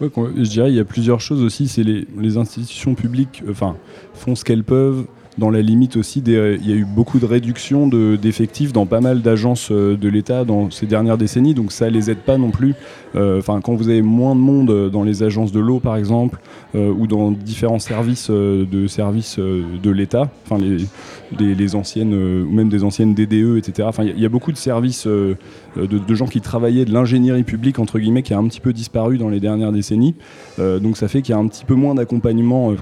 Ouais, 0.00 0.08
je 0.36 0.42
dirais 0.50 0.70
il 0.70 0.74
y 0.76 0.80
a 0.80 0.84
plusieurs 0.84 1.20
choses 1.20 1.40
aussi. 1.40 1.68
C'est 1.68 1.84
les, 1.84 2.06
les 2.18 2.36
institutions 2.36 2.94
publiques, 2.96 3.44
euh, 3.46 3.52
enfin, 3.52 3.76
font 4.12 4.34
ce 4.34 4.44
qu'elles 4.44 4.64
peuvent. 4.64 5.04
Dans 5.36 5.50
la 5.50 5.62
limite 5.62 5.96
aussi, 5.96 6.20
des- 6.20 6.58
il 6.62 6.70
y 6.70 6.72
a 6.72 6.76
eu 6.76 6.84
beaucoup 6.84 7.18
de 7.18 7.26
réduction 7.26 7.88
de- 7.88 8.14
d'effectifs 8.14 8.72
dans 8.72 8.86
pas 8.86 9.00
mal 9.00 9.20
d'agences 9.20 9.68
euh, 9.72 9.96
de 9.96 10.08
l'État 10.08 10.44
dans 10.44 10.70
ces 10.70 10.86
dernières 10.86 11.18
décennies, 11.18 11.54
donc 11.54 11.72
ça 11.72 11.90
les 11.90 12.08
aide 12.08 12.18
pas 12.18 12.38
non 12.38 12.50
plus. 12.52 12.74
Euh, 13.16 13.38
Enfin, 13.40 13.60
quand 13.60 13.74
vous 13.74 13.88
avez 13.88 14.00
moins 14.02 14.36
de 14.36 14.40
monde 14.40 14.70
euh, 14.70 14.88
dans 14.90 15.02
les 15.02 15.24
agences 15.24 15.50
de 15.50 15.58
l'eau, 15.58 15.80
par 15.80 15.96
exemple, 15.96 16.38
euh, 16.76 16.92
ou 16.92 17.06
dans 17.08 17.32
différents 17.32 17.80
services 17.80 18.28
euh, 18.30 18.64
de 18.64 18.86
services 18.86 19.36
euh, 19.40 19.62
de 19.82 19.90
l'État, 19.90 20.30
enfin 20.48 20.62
les, 20.62 21.54
les, 21.54 21.74
anciennes 21.74 22.14
euh, 22.14 22.44
ou 22.44 22.52
même 22.52 22.68
des 22.68 22.84
anciennes 22.84 23.12
DDE, 23.14 23.56
etc. 23.58 23.88
Enfin, 23.88 24.04
il 24.04 24.20
y 24.20 24.24
a- 24.26 24.28
beaucoup 24.28 24.52
de 24.52 24.56
services 24.56 25.06
euh, 25.08 25.34
de, 25.76 26.14
gens 26.14 26.26
qui 26.26 26.40
travaillaient 26.40 26.84
de 26.84 26.92
l'ingénierie 26.92 27.42
publique 27.44 27.78
entre 27.80 27.98
guillemets 27.98 28.22
qui 28.22 28.34
a 28.34 28.38
un 28.38 28.46
petit 28.46 28.60
peu 28.60 28.72
disparu 28.72 29.18
dans 29.18 29.28
les 29.28 29.40
dernières 29.40 29.72
décennies. 29.72 30.14
Euh, 30.60 30.78
donc 30.78 30.96
ça 30.96 31.08
fait 31.08 31.22
qu'il 31.22 31.34
y 31.34 31.36
a 31.36 31.40
un 31.40 31.46
petit 31.48 31.64
peu 31.64 31.74
moins 31.74 31.94
d'accompagnement. 31.96 32.70
euh, 32.70 32.76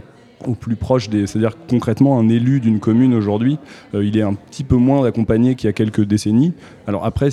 au 0.46 0.54
plus 0.54 0.76
proche 0.76 1.08
des. 1.08 1.26
C'est-à-dire 1.26 1.56
concrètement, 1.68 2.18
un 2.18 2.28
élu 2.28 2.60
d'une 2.60 2.80
commune 2.80 3.14
aujourd'hui, 3.14 3.58
euh, 3.94 4.04
il 4.04 4.16
est 4.16 4.22
un 4.22 4.34
petit 4.34 4.64
peu 4.64 4.76
moins 4.76 5.04
accompagné 5.04 5.54
qu'il 5.54 5.68
y 5.68 5.70
a 5.70 5.72
quelques 5.72 6.04
décennies. 6.04 6.52
Alors 6.86 7.04
après. 7.04 7.30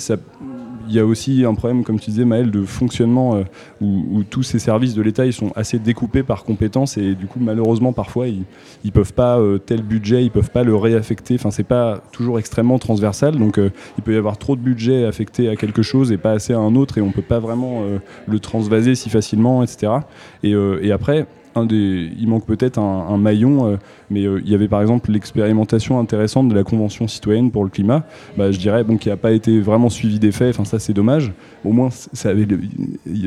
Il 0.88 0.96
y 0.96 0.98
a 0.98 1.06
aussi 1.06 1.44
un 1.44 1.54
problème, 1.54 1.84
comme 1.84 2.00
tu 2.00 2.10
disais 2.10 2.24
Maël, 2.24 2.50
de 2.50 2.64
fonctionnement 2.64 3.36
euh, 3.36 3.44
où, 3.80 4.24
tous 4.28 4.42
ces 4.42 4.58
services 4.58 4.94
de 4.94 5.02
l'État 5.02 5.24
ils 5.24 5.32
sont 5.32 5.52
assez 5.54 5.78
découpés 5.78 6.24
par 6.24 6.42
compétences 6.42 6.96
et 6.96 7.14
du 7.14 7.26
coup 7.26 7.38
malheureusement 7.40 7.92
parfois 7.92 8.26
ils, 8.26 8.42
ils 8.82 8.90
peuvent 8.90 9.12
pas 9.12 9.38
euh, 9.38 9.58
tel 9.58 9.82
budget, 9.82 10.24
ils 10.24 10.32
peuvent 10.32 10.50
pas 10.50 10.64
le 10.64 10.74
réaffecter. 10.74 11.34
Enfin 11.34 11.52
c'est 11.52 11.62
pas 11.62 12.02
toujours 12.10 12.40
extrêmement 12.40 12.80
transversal 12.80 13.36
donc 13.36 13.60
il 13.98 14.02
peut 14.02 14.14
y 14.14 14.16
avoir 14.16 14.36
trop 14.36 14.56
de 14.56 14.62
budget 14.62 15.04
affecté 15.04 15.48
à 15.48 15.54
quelque 15.54 15.82
chose 15.82 16.10
et 16.10 16.16
pas 16.16 16.32
assez 16.32 16.54
à 16.54 16.58
un 16.58 16.74
autre 16.74 16.98
et 16.98 17.02
on 17.02 17.12
peut 17.12 17.22
pas 17.22 17.38
vraiment 17.38 17.84
le 18.26 18.38
transvaser 18.40 18.96
si 18.96 19.10
facilement, 19.10 19.62
etc. 19.62 19.92
Et, 20.42 20.54
et 20.82 20.90
après 20.90 21.28
il 21.70 22.26
manque 22.26 22.46
peut-être 22.46 22.78
un, 22.78 23.16
maillon, 23.16 23.66
euh, 23.66 23.76
mais 24.10 24.24
euh, 24.24 24.40
il 24.44 24.50
y 24.50 24.54
avait 24.54 24.68
par 24.68 24.80
exemple 24.80 25.10
l'expérimentation 25.10 25.98
intéressante 25.98 26.48
de 26.48 26.54
la 26.54 26.64
Convention 26.64 27.08
citoyenne 27.08 27.50
pour 27.50 27.64
le 27.64 27.70
climat. 27.70 28.04
Bah, 28.36 28.50
je 28.50 28.58
dirais 28.58 28.84
bon, 28.84 28.96
qui 28.96 29.08
n'a 29.08 29.16
pas 29.16 29.32
été 29.32 29.60
vraiment 29.60 29.88
suivi 29.88 30.18
des 30.18 30.32
faits. 30.32 30.54
Enfin, 30.54 30.64
ça 30.64 30.78
c'est 30.78 30.92
dommage. 30.92 31.32
Au 31.64 31.72
moins, 31.72 31.90
ça 31.90 32.30
avait 32.30 32.46
le, 32.46 32.60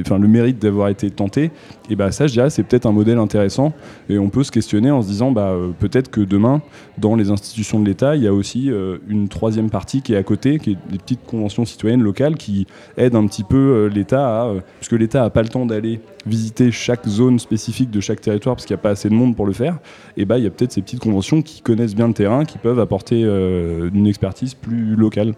enfin, 0.02 0.17
le 0.17 0.28
mérite 0.28 0.60
d'avoir 0.60 0.89
été 0.89 1.10
tenté. 1.12 1.52
Et 1.89 1.96
bah 1.96 2.12
ça, 2.12 2.28
je 2.28 2.34
dirais, 2.34 2.50
c'est 2.50 2.63
peut-être 2.63 2.86
un 2.86 2.91
modèle 2.91 3.17
intéressant. 3.17 3.74
Et 4.10 4.17
on 4.17 4.30
peut 4.30 4.43
se 4.43 4.52
questionner 4.52 4.91
en 4.91 5.02
se 5.02 5.08
disant, 5.08 5.32
bah 5.32 5.50
euh, 5.50 5.69
peut-être 5.78 6.10
que 6.10 6.22
demain, 6.22 6.62
dans 6.98 7.15
les 7.15 7.30
institutions 7.30 7.80
de 7.80 7.86
l'État, 7.86 8.15
il 8.15 8.24
y 8.24 8.28
a 8.28 8.34
aussi 8.34 8.69
une 9.08 9.28
troisième 9.28 9.69
partie 9.69 10.02
qui 10.02 10.13
est 10.13 10.17
à 10.17 10.24
côté, 10.24 10.60
qui 10.60 10.72
est 10.72 10.78
des 10.91 10.98
petites 10.98 11.26
conventions 11.26 11.65
citoyennes 11.65 12.02
locales 12.02 12.36
qui 12.36 12.67
aident 12.98 13.15
un 13.15 13.26
petit 13.28 13.43
peu 13.43 13.88
l'État 13.93 14.41
à, 14.41 14.54
parce 14.80 14.89
que 14.89 14.96
l'État 14.96 15.22
n'a 15.22 15.30
pas 15.30 15.41
le 15.41 15.50
temps 15.50 15.65
d'aller 15.65 16.00
visiter 16.26 16.72
chaque 16.72 17.08
zone 17.08 17.39
spécifique 17.39 17.91
de 17.91 18.00
chaque 18.00 18.22
territoire 18.24 18.56
parce 18.56 18.66
qu'il 18.66 18.76
n'y 18.76 18.80
a 18.80 18.82
pas 18.82 18.92
assez 18.92 19.10
de 19.10 19.14
monde 19.14 19.36
pour 19.36 19.46
le 19.46 19.54
faire, 19.54 19.78
et 20.18 20.26
bah 20.26 20.38
il 20.38 20.44
y 20.44 20.48
a 20.48 20.50
peut-être 20.50 20.72
ces 20.72 20.82
petites 20.82 21.00
conventions 21.00 21.42
qui 21.42 21.62
connaissent 21.62 21.96
bien 21.96 22.08
le 22.08 22.14
terrain, 22.14 22.46
qui 22.46 22.58
peuvent 22.58 22.80
apporter 22.80 23.24
euh, 23.24 23.90
une 23.94 24.08
expertise 24.08 24.54
plus 24.54 24.96
locale. 24.96 25.34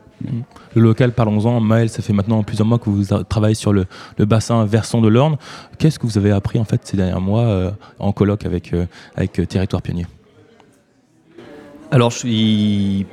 Le 0.76 0.82
local, 0.82 1.12
parlons-en. 1.12 1.60
Maël, 1.60 1.90
ça 1.90 2.02
fait 2.02 2.14
maintenant 2.14 2.42
plusieurs 2.44 2.68
mois 2.68 2.80
que 2.80 2.90
vous 2.90 3.06
travaillez 3.28 3.56
sur 3.56 3.74
le, 3.74 3.86
le 4.18 4.26
bassin 4.26 4.66
versant 4.66 5.02
de 5.02 5.08
l'Orne. 5.10 5.38
Qu'est-ce 5.78 6.00
que 6.00 6.08
vous 6.08 6.18
avez 6.18 6.32
appris 6.32 6.60
en 6.60 6.64
fait 6.64 6.82
ces 6.84 6.98
derniers 6.98 7.20
mois 7.20 7.42
euh, 7.42 7.72
en 8.00 8.12
colloque 8.12 8.46
avec, 8.46 8.74
euh, 8.74 8.86
avec 9.16 9.34
Territoire 9.48 9.82
Pionnier? 9.82 10.06
Alors, 11.92 12.12
je 12.12 12.18
suis 12.20 13.06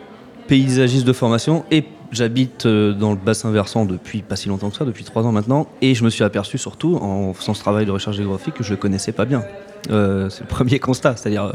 paysagiste 0.46 1.06
de 1.06 1.12
formation 1.12 1.64
et 1.70 1.84
j'habite 2.12 2.66
euh, 2.66 2.92
dans 2.92 3.10
le 3.10 3.16
bassin 3.16 3.50
versant 3.50 3.84
depuis 3.84 4.22
pas 4.22 4.36
si 4.36 4.48
longtemps 4.48 4.70
que 4.70 4.76
ça, 4.76 4.84
depuis 4.84 5.04
trois 5.04 5.24
ans 5.24 5.32
maintenant. 5.32 5.66
Et 5.80 5.94
je 5.94 6.04
me 6.04 6.10
suis 6.10 6.22
aperçu 6.22 6.58
surtout, 6.58 6.96
en 6.96 7.32
faisant 7.32 7.54
ce 7.54 7.60
travail 7.60 7.86
de 7.86 7.90
recherche 7.90 8.16
géographique, 8.16 8.54
que 8.54 8.62
je 8.62 8.70
le 8.70 8.76
connaissais 8.76 9.12
pas 9.12 9.24
bien. 9.24 9.42
Euh, 9.90 10.28
c'est 10.28 10.42
le 10.42 10.46
premier 10.48 10.78
constat, 10.78 11.16
c'est-à-dire 11.16 11.52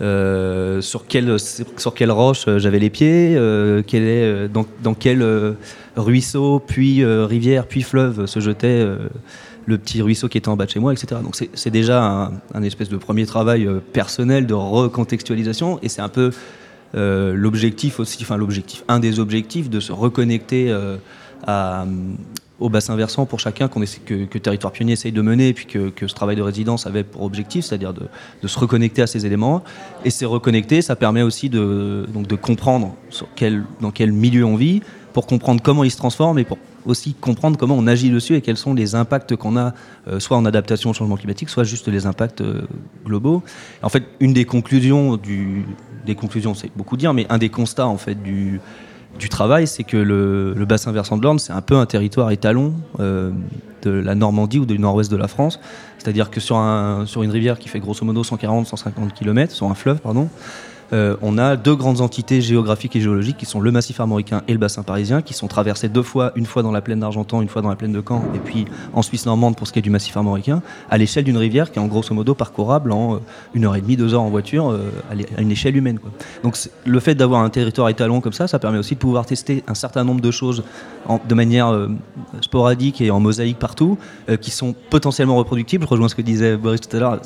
euh, 0.00 0.80
sur, 0.80 1.06
quelle, 1.06 1.36
sur 1.38 1.94
quelle 1.94 2.10
roche 2.10 2.46
j'avais 2.56 2.78
les 2.78 2.90
pieds, 2.90 3.34
dans, 4.52 4.66
dans 4.82 4.94
quel 4.94 5.56
ruisseau, 5.96 6.60
puis 6.66 7.04
rivière, 7.04 7.66
puis 7.66 7.82
fleuve 7.82 8.26
se 8.26 8.40
jetait 8.40 8.84
le 9.66 9.78
petit 9.78 10.00
ruisseau 10.00 10.28
qui 10.28 10.38
était 10.38 10.48
en 10.48 10.56
bas 10.56 10.66
de 10.66 10.70
chez 10.70 10.80
moi, 10.80 10.92
etc. 10.92 11.20
Donc 11.22 11.36
c'est 11.36 11.70
déjà 11.70 12.30
un, 12.54 12.62
espèce 12.62 12.88
de 12.88 12.96
premier 12.96 13.26
travail 13.26 13.68
personnel 13.92 14.46
de 14.46 14.54
recontextualisation 14.54 15.78
et 15.82 15.88
c'est 15.88 16.02
un 16.02 16.08
peu 16.08 16.30
euh, 16.94 17.34
l'objectif 17.34 18.00
aussi, 18.00 18.18
enfin 18.22 18.36
l'objectif, 18.36 18.84
un 18.88 19.00
des 19.00 19.18
objectifs 19.18 19.68
de 19.70 19.80
se 19.80 19.92
reconnecter 19.92 20.70
euh, 20.70 20.96
à, 21.46 21.84
au 22.58 22.68
bassin 22.68 22.96
versant 22.96 23.26
pour 23.26 23.40
chacun 23.40 23.68
qu'on 23.68 23.80
que, 23.80 24.24
que 24.24 24.38
Territoire 24.38 24.72
Pionnier 24.72 24.94
essaye 24.94 25.12
de 25.12 25.20
mener 25.20 25.48
et 25.48 25.52
puis 25.52 25.66
que, 25.66 25.90
que 25.90 26.06
ce 26.06 26.14
travail 26.14 26.36
de 26.36 26.42
résidence 26.42 26.86
avait 26.86 27.04
pour 27.04 27.22
objectif, 27.22 27.64
c'est-à-dire 27.64 27.92
de, 27.92 28.02
de 28.42 28.48
se 28.48 28.58
reconnecter 28.58 29.02
à 29.02 29.06
ces 29.06 29.26
éléments. 29.26 29.62
Et 30.04 30.10
se 30.10 30.24
reconnecter, 30.24 30.80
ça 30.82 30.96
permet 30.96 31.22
aussi 31.22 31.48
de, 31.50 32.06
donc 32.12 32.26
de 32.26 32.36
comprendre 32.36 32.94
dans 33.80 33.90
quel 33.90 34.12
milieu 34.12 34.44
on 34.44 34.56
vit, 34.56 34.80
pour 35.12 35.26
comprendre 35.26 35.62
comment 35.62 35.84
il 35.84 35.90
se 35.90 35.96
transforme 35.96 36.38
et 36.38 36.44
pour 36.44 36.58
aussi 36.86 37.14
comprendre 37.14 37.58
comment 37.58 37.74
on 37.74 37.86
agit 37.86 38.10
dessus 38.10 38.34
et 38.34 38.40
quels 38.40 38.56
sont 38.56 38.74
les 38.74 38.94
impacts 38.94 39.34
qu'on 39.36 39.56
a, 39.56 39.74
euh, 40.08 40.20
soit 40.20 40.36
en 40.36 40.44
adaptation 40.44 40.90
au 40.90 40.92
changement 40.92 41.16
climatique, 41.16 41.48
soit 41.48 41.64
juste 41.64 41.88
les 41.88 42.06
impacts 42.06 42.40
euh, 42.40 42.62
globaux. 43.04 43.42
En 43.82 43.88
fait, 43.88 44.04
une 44.20 44.32
des 44.32 44.44
conclusions 44.44 45.16
du, 45.16 45.64
des 46.06 46.14
conclusions, 46.14 46.54
c'est 46.54 46.70
beaucoup 46.74 46.96
dire, 46.96 47.12
mais 47.12 47.26
un 47.28 47.38
des 47.38 47.50
constats 47.50 47.86
en 47.86 47.98
fait 47.98 48.14
du, 48.14 48.60
du 49.18 49.28
travail, 49.28 49.66
c'est 49.66 49.84
que 49.84 49.96
le, 49.96 50.64
bassin 50.64 50.92
versant 50.92 51.16
de 51.16 51.22
l'Orne, 51.22 51.38
c'est 51.38 51.52
un 51.52 51.60
peu 51.60 51.76
un 51.76 51.86
territoire 51.86 52.30
étalon 52.30 52.74
euh, 53.00 53.30
de 53.82 53.90
la 53.90 54.14
Normandie 54.14 54.58
ou 54.58 54.66
du 54.66 54.78
nord-ouest 54.78 55.10
de 55.10 55.16
la 55.16 55.28
France. 55.28 55.60
C'est-à-dire 55.98 56.30
que 56.30 56.40
sur, 56.40 56.56
un, 56.56 57.04
sur 57.06 57.22
une 57.22 57.30
rivière 57.30 57.58
qui 57.58 57.68
fait 57.68 57.80
grosso 57.80 58.04
modo 58.04 58.22
140-150 58.22 59.12
km, 59.14 59.52
sur 59.52 59.66
un 59.66 59.74
fleuve, 59.74 60.00
pardon, 60.00 60.28
euh, 60.92 61.16
on 61.22 61.38
a 61.38 61.56
deux 61.56 61.74
grandes 61.74 62.00
entités 62.00 62.40
géographiques 62.40 62.94
et 62.96 63.00
géologiques 63.00 63.36
qui 63.36 63.46
sont 63.46 63.60
le 63.60 63.70
massif 63.70 63.98
armoricain 64.00 64.42
et 64.46 64.52
le 64.52 64.58
bassin 64.58 64.82
parisien, 64.82 65.22
qui 65.22 65.34
sont 65.34 65.48
traversés 65.48 65.88
deux 65.88 66.02
fois, 66.02 66.32
une 66.36 66.46
fois 66.46 66.62
dans 66.62 66.70
la 66.70 66.80
plaine 66.80 67.00
d'Argentan, 67.00 67.42
une 67.42 67.48
fois 67.48 67.62
dans 67.62 67.68
la 67.68 67.76
plaine 67.76 67.92
de 67.92 68.02
Caen, 68.06 68.22
et 68.34 68.38
puis 68.38 68.66
en 68.92 69.02
Suisse 69.02 69.26
normande 69.26 69.56
pour 69.56 69.66
ce 69.66 69.72
qui 69.72 69.80
est 69.80 69.82
du 69.82 69.90
massif 69.90 70.16
armoricain, 70.16 70.62
à 70.90 70.98
l'échelle 70.98 71.24
d'une 71.24 71.36
rivière 71.36 71.72
qui 71.72 71.78
est 71.78 71.82
en 71.82 71.86
grosso 71.86 72.14
modo 72.14 72.34
parcourable 72.34 72.92
en 72.92 73.16
euh, 73.16 73.18
une 73.54 73.64
heure 73.64 73.74
et 73.74 73.80
demie, 73.80 73.96
deux 73.96 74.14
heures 74.14 74.22
en 74.22 74.30
voiture, 74.30 74.70
euh, 74.70 74.90
à 75.36 75.40
une 75.40 75.50
échelle 75.50 75.76
humaine. 75.76 75.98
Donc 76.42 76.56
le 76.84 77.00
fait 77.00 77.14
d'avoir 77.14 77.42
un 77.42 77.50
territoire 77.50 77.88
étalon 77.88 78.20
comme 78.20 78.32
ça, 78.32 78.46
ça 78.46 78.58
permet 78.58 78.78
aussi 78.78 78.94
de 78.94 79.00
pouvoir 79.00 79.26
tester 79.26 79.64
un 79.66 79.74
certain 79.74 80.04
nombre 80.04 80.20
de 80.20 80.30
choses 80.30 80.62
de 81.28 81.34
manière 81.34 81.88
sporadique 82.40 83.00
et 83.00 83.10
en 83.10 83.20
mosaïque 83.20 83.58
partout, 83.58 83.96
qui 84.40 84.50
sont 84.50 84.74
potentiellement 84.90 85.36
reproductibles. 85.36 85.84
Je 85.84 85.88
rejoins 85.88 86.08
ce 86.08 86.14
que 86.14 86.22
disait 86.22 86.56
Boris 86.56 86.80
tout 86.80 86.96
à 86.96 87.00
l'heure. 87.00 87.20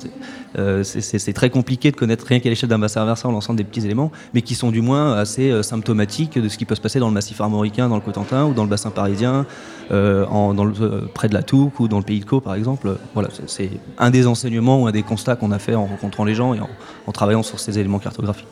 C'est 0.84 1.32
très 1.32 1.50
compliqué 1.50 1.90
de 1.90 1.96
connaître 1.96 2.26
rien 2.26 2.40
qu'à 2.40 2.48
l'échelle 2.48 2.68
d'un 2.68 2.78
bassin 2.78 3.04
versant 3.04 3.32
l'ensemble 3.32 3.49
des 3.54 3.64
petits 3.64 3.84
éléments, 3.84 4.10
mais 4.34 4.42
qui 4.42 4.54
sont 4.54 4.70
du 4.70 4.80
moins 4.80 5.14
assez 5.14 5.50
euh, 5.50 5.62
symptomatiques 5.62 6.38
de 6.38 6.48
ce 6.48 6.56
qui 6.58 6.64
peut 6.64 6.74
se 6.74 6.80
passer 6.80 6.98
dans 7.00 7.08
le 7.08 7.14
massif 7.14 7.40
armoricain, 7.40 7.88
dans 7.88 7.96
le 7.96 8.00
Cotentin 8.02 8.46
ou 8.46 8.52
dans 8.54 8.64
le 8.64 8.70
bassin 8.70 8.90
parisien, 8.90 9.46
euh, 9.90 10.26
en- 10.26 10.54
dans 10.54 10.64
le- 10.64 10.74
euh, 10.80 11.00
près 11.12 11.28
de 11.28 11.34
la 11.34 11.42
Touque 11.42 11.80
ou 11.80 11.88
dans 11.88 11.98
le 11.98 12.04
Pays 12.04 12.20
de 12.20 12.24
Caux 12.24 12.40
par 12.40 12.54
exemple. 12.54 12.96
Voilà, 13.14 13.28
c'est- 13.46 13.70
un 13.98 14.10
des 14.10 14.26
enseignements 14.26 14.82
ou 14.82 14.86
un 14.86 14.92
des 14.92 15.02
constats 15.02 15.36
qu'on 15.36 15.50
a 15.52 15.58
fait 15.58 15.74
en 15.74 15.86
rencontrant 15.86 16.24
les 16.24 16.34
gens 16.34 16.54
et 16.54 16.60
en, 16.60 16.68
en 17.06 17.12
travaillant 17.12 17.42
sur 17.42 17.58
ces 17.60 17.78
éléments 17.78 17.98
cartographiques. 17.98 18.46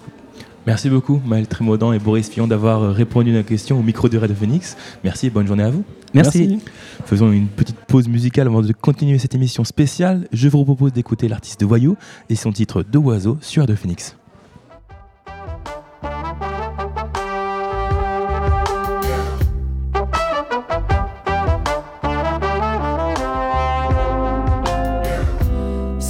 Merci 0.67 0.91
beaucoup, 0.91 1.19
Maël 1.25 1.47
Trémaudan 1.47 1.93
et 1.95 1.99
Boris 1.99 2.29
Fillon, 2.29 2.47
d'avoir 2.47 2.93
répondu 2.93 3.31
à 3.31 3.39
nos 3.39 3.43
questions 3.43 3.79
au 3.79 3.83
micro 3.83 4.11
de 4.11 4.19
Radio 4.19 4.37
Phoenix. 4.37 4.77
Merci 5.03 5.29
et 5.29 5.31
bonne 5.31 5.47
journée 5.47 5.63
à 5.63 5.71
vous. 5.71 5.83
Merci. 6.13 6.47
Merci. 6.47 6.65
Faisons 7.07 7.33
une 7.33 7.47
petite 7.47 7.77
pause 7.87 8.07
musicale 8.07 8.49
avant 8.49 8.61
de 8.61 8.71
continuer 8.75 9.19
cette 9.19 9.35
émission 9.35 9.65
spéciale. 9.65 10.29
Je 10.31 10.47
vous 10.49 10.65
propose 10.65 10.93
d'écouter 10.93 11.27
l'artiste 11.27 11.63
Voyou 11.63 11.97
et 12.29 12.35
son 12.35 12.53
titre 12.53 12.83
De 12.83 12.99
Oiseau 12.99 13.39
sur 13.41 13.63
Radio 13.63 13.77
Phoenix. 13.77 14.15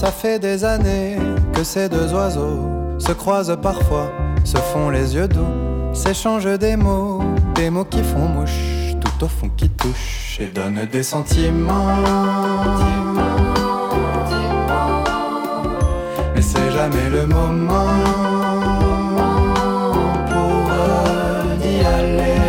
Ça 0.09 0.13
fait 0.13 0.39
des 0.39 0.65
années 0.65 1.19
que 1.53 1.63
ces 1.63 1.87
deux 1.87 2.15
oiseaux 2.15 2.97
se 2.99 3.13
croisent 3.13 3.59
parfois, 3.61 4.11
se 4.43 4.57
font 4.57 4.89
les 4.89 5.15
yeux 5.15 5.29
doux, 5.29 5.53
s'échangent 5.93 6.59
des 6.59 6.77
mots, 6.77 7.21
des 7.55 7.69
mots 7.69 7.85
qui 7.85 8.03
font 8.03 8.27
mouche, 8.27 8.95
tout 9.03 9.27
au 9.27 9.29
fond 9.29 9.51
qui 9.55 9.69
touchent 9.69 10.39
et 10.41 10.47
donnent 10.47 10.89
des 10.91 11.03
sentiments. 11.03 11.99
Mais 16.35 16.41
c'est 16.41 16.71
jamais 16.71 17.11
le 17.13 17.27
moment 17.27 17.93
pour 20.31 20.71
aller. 21.87 22.41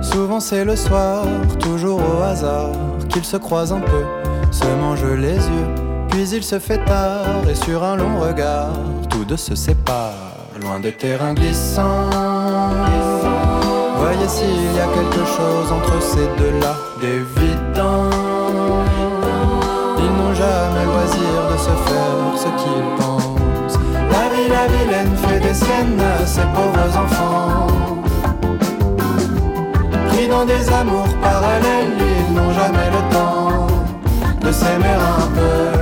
Souvent 0.00 0.38
c'est 0.38 0.64
le 0.64 0.76
soir, 0.76 1.24
toujours 1.58 1.98
au 1.98 2.22
hasard, 2.22 2.70
qu'ils 3.08 3.24
se 3.24 3.36
croisent 3.36 3.72
un 3.72 3.80
peu, 3.80 4.04
se 4.52 4.64
mangent 4.80 5.12
les 5.18 5.34
yeux. 5.34 5.93
Puis 6.14 6.28
il 6.28 6.44
se 6.44 6.60
fait 6.60 6.78
tard 6.84 7.26
et 7.50 7.56
sur 7.56 7.82
un 7.82 7.96
long 7.96 8.20
regard, 8.20 8.70
tous 9.10 9.24
deux 9.24 9.36
se 9.36 9.56
séparent, 9.56 10.46
loin 10.62 10.78
des 10.78 10.92
terrains 10.92 11.34
glissants. 11.34 12.08
Voyez 13.98 14.28
s'il 14.28 14.76
y 14.76 14.78
a 14.78 14.86
quelque 14.94 15.24
chose 15.26 15.72
entre 15.72 16.00
ces 16.00 16.28
deux-là 16.38 16.76
d'évident. 17.00 18.10
Ils 19.98 20.12
n'ont 20.16 20.34
jamais 20.34 20.84
loisir 20.84 21.50
de 21.50 21.58
se 21.58 21.74
faire 21.88 22.22
ce 22.36 22.48
qu'ils 22.62 22.96
pensent. 22.96 23.78
La 24.12 24.28
vie, 24.32 24.48
la 24.48 24.68
vilaine 24.68 25.16
fait 25.16 25.40
des 25.40 25.54
siennes 25.54 26.00
à 26.00 26.24
ses 26.24 26.46
pauvres 26.54 26.96
enfants. 26.96 27.66
Pris 30.10 30.28
dans 30.28 30.44
des 30.44 30.68
amours 30.68 31.12
parallèles, 31.20 31.98
ils 31.98 32.34
n'ont 32.34 32.52
jamais 32.52 32.88
le 32.88 33.12
temps 33.12 33.66
de 34.40 34.52
s'aimer 34.52 34.94
un 34.94 35.26
peu. 35.34 35.73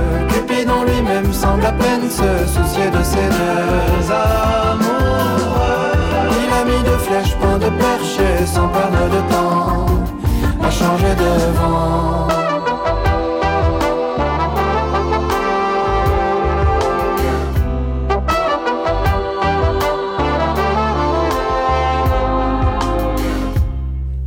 Lui-même 0.93 1.33
semble 1.33 1.65
à 1.65 1.71
peine 1.71 2.09
se 2.09 2.45
soucier 2.45 2.89
de 2.91 3.03
ces 3.03 3.15
deux 3.15 4.11
amoureux. 4.11 4.83
Il 6.31 6.53
a 6.53 6.65
mis 6.65 6.83
de 6.83 6.97
flèches, 6.97 7.35
point 7.35 7.57
de 7.57 7.69
perche 7.69 8.19
sans 8.45 8.67
perdre 8.67 9.09
de 9.09 9.21
temps 9.31 9.85
à 10.61 10.69
changer 10.69 11.15
de 11.15 11.51
vent. 11.57 12.27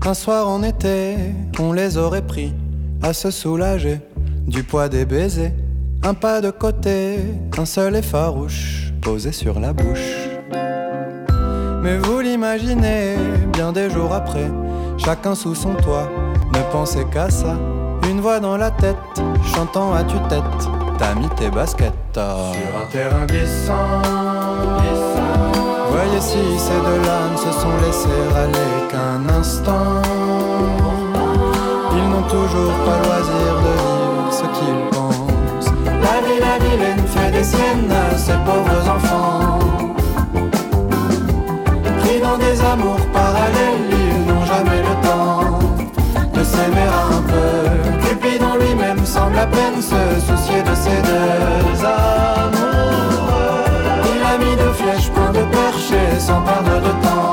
Un 0.05 0.15
soir 0.15 0.49
en 0.49 0.63
été, 0.63 1.17
on 1.59 1.73
les 1.73 1.97
aurait 1.97 2.27
pris 2.27 2.53
à 3.03 3.13
se 3.13 3.31
soulager 3.31 4.01
du 4.47 4.63
poids 4.63 4.89
des 4.89 5.05
baisers. 5.05 5.53
Un 6.09 6.15
pas 6.15 6.41
de 6.41 6.53
côté, 6.53 7.19
un 7.59 7.65
seul 7.65 7.97
et 7.97 8.03
farouche 8.03 8.93
posé 9.03 9.33
sur 9.33 9.59
la 9.59 9.73
bouche. 9.73 10.29
Mais 11.83 11.99
vous 11.99 12.21
l'imaginez, 12.21 13.17
bien 13.53 13.73
des 13.73 13.91
jours 13.91 14.15
après, 14.15 14.49
chacun 14.99 15.35
sous 15.35 15.57
son 15.57 15.75
toit, 15.75 16.09
ne 16.55 16.61
pensait 16.71 17.07
qu'à 17.07 17.29
ça. 17.29 17.57
Une 18.09 18.21
voix 18.21 18.39
dans 18.39 18.57
la 18.57 18.71
tête, 18.71 18.97
chantant 19.53 19.95
à 19.95 20.05
tue-tête, 20.05 20.45
t'as 20.97 21.17
mis 21.17 21.29
tes 21.31 21.51
baskets 21.51 21.93
sur 22.15 22.23
un 22.23 22.87
terrain 22.93 23.27
glissant. 23.27 24.01
Voyez 25.91 26.21
si 26.21 26.39
ces 26.57 26.81
deux-là 26.87 27.31
ne 27.33 27.37
se 27.37 27.51
sont 27.51 27.77
laissés 27.85 28.37
aller 28.37 28.89
qu'un 28.93 29.29
instant. 29.41 30.03
Ils 31.97 32.09
n'ont 32.09 32.29
toujours 32.29 32.75
pas 32.85 32.99
loisir 33.09 33.57
de 33.65 33.73
vivre 33.83 34.31
ce 34.31 34.43
qu'ils. 34.57 34.96
La 36.39 36.59
vilaine 36.59 37.07
fait 37.07 37.31
des 37.31 37.43
siennes 37.43 37.91
à 37.91 38.17
ses 38.17 38.39
pauvres 38.45 38.89
enfants. 38.91 39.59
Pris 42.01 42.21
dans 42.21 42.37
des 42.37 42.61
amours 42.61 43.07
parallèles, 43.13 43.89
ils 43.91 44.27
n'ont 44.27 44.45
jamais 44.45 44.83
le 44.83 44.95
temps 45.07 45.59
de 46.35 46.45
s'aimer 46.45 46.89
un 47.15 47.23
peu. 47.23 48.07
Cupidon 48.07 48.57
lui-même 48.61 49.05
semble 49.07 49.39
à 49.39 49.47
peine 49.47 49.81
se 49.81 50.21
soucier 50.27 50.63
de 50.63 50.75
ces 50.75 51.01
deux 51.11 51.85
amoureux. 51.85 52.85
Il 54.15 54.23
a 54.23 54.37
mis 54.39 54.57
de 54.57 54.69
flèches, 54.75 55.11
point 55.11 55.33
de 55.33 55.45
perche 55.57 55.93
sans 56.19 56.43
perdre 56.43 56.81
de 56.83 56.93
temps 57.07 57.26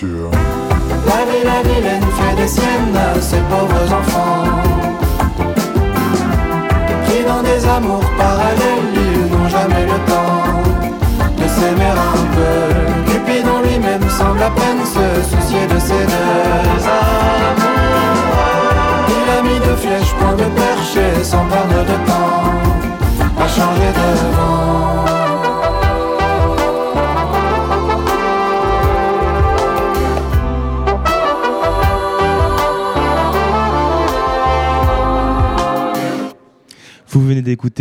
t'es 0.00 0.39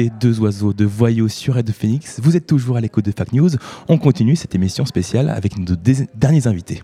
Deux 0.07 0.39
oiseaux 0.39 0.71
de 0.71 0.85
Voyous 0.85 1.27
sur 1.27 1.55
Red 1.55 1.65
de 1.65 1.71
Phoenix. 1.73 2.19
Vous 2.23 2.37
êtes 2.37 2.47
toujours 2.47 2.77
à 2.77 2.81
l'écho 2.81 3.01
de 3.01 3.11
Fact 3.11 3.33
News. 3.33 3.49
On 3.89 3.97
continue 3.97 4.37
cette 4.37 4.55
émission 4.55 4.85
spéciale 4.85 5.29
avec 5.29 5.57
nos 5.57 5.75
dés- 5.75 6.07
derniers 6.15 6.47
invités. 6.47 6.81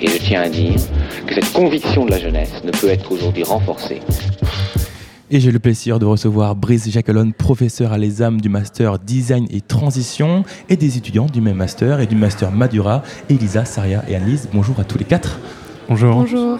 Et 0.00 0.06
je 0.06 0.18
tiens 0.18 0.42
à 0.42 0.48
dire 0.48 0.76
que 1.26 1.34
cette 1.34 1.52
conviction 1.52 2.04
de 2.06 2.10
la 2.12 2.20
jeunesse 2.20 2.52
ne 2.64 2.70
peut 2.70 2.88
être 2.88 3.10
aujourd'hui 3.10 3.42
renforcée 3.42 4.00
Et 5.30 5.40
j'ai 5.40 5.50
le 5.50 5.58
plaisir 5.58 5.98
de 5.98 6.04
recevoir 6.06 6.54
Brice 6.54 6.88
Jacquelone, 6.88 7.32
professeur 7.32 7.92
à 7.92 7.98
l'ESAM 7.98 8.40
du 8.40 8.48
master 8.48 9.00
Design 9.00 9.46
et 9.50 9.60
Transition, 9.60 10.44
et 10.68 10.76
des 10.76 10.96
étudiants 10.96 11.26
du 11.26 11.40
même 11.40 11.56
master 11.56 11.98
et 12.00 12.06
du 12.06 12.14
master 12.14 12.52
Madura, 12.52 13.02
Elisa, 13.28 13.64
Saria 13.64 14.04
et 14.08 14.14
Annelise. 14.14 14.48
Bonjour 14.54 14.78
à 14.78 14.84
tous 14.84 14.98
les 14.98 15.04
quatre. 15.04 15.40
Bonjour. 15.88 16.14
Bonjour. 16.14 16.58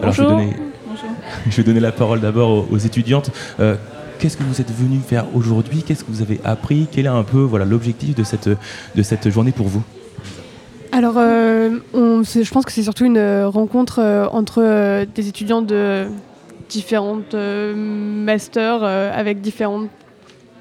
Alors 0.00 0.12
je 0.12 0.22
vais, 0.22 0.28
Bonjour. 0.28 0.38
donner, 0.38 0.56
je 1.50 1.56
vais 1.56 1.62
donner 1.62 1.80
la 1.80 1.92
parole 1.92 2.20
d'abord 2.20 2.50
aux, 2.50 2.66
aux 2.74 2.78
étudiantes. 2.78 3.30
Euh, 3.60 3.76
Qu'est-ce 4.20 4.36
que 4.36 4.42
vous 4.42 4.60
êtes 4.60 4.70
venus 4.70 5.00
faire 5.02 5.24
aujourd'hui? 5.34 5.82
Qu'est-ce 5.82 6.04
que 6.04 6.10
vous 6.10 6.20
avez 6.20 6.42
appris? 6.44 6.86
Quel 6.92 7.06
est 7.06 7.08
un 7.08 7.22
peu 7.22 7.38
voilà, 7.38 7.64
l'objectif 7.64 8.14
de 8.14 8.22
cette, 8.22 8.50
de 8.50 9.02
cette 9.02 9.30
journée 9.30 9.50
pour 9.50 9.68
vous? 9.68 9.82
Alors, 10.92 11.14
euh, 11.16 11.78
je 11.94 12.50
pense 12.50 12.66
que 12.66 12.72
c'est 12.72 12.82
surtout 12.82 13.06
une 13.06 13.16
euh, 13.16 13.48
rencontre 13.48 14.00
euh, 14.00 14.26
entre 14.30 15.06
des 15.06 15.28
étudiants 15.28 15.62
de 15.62 16.06
différentes 16.68 17.34
masters 17.34 18.84
avec 18.84 19.40
différents 19.40 19.86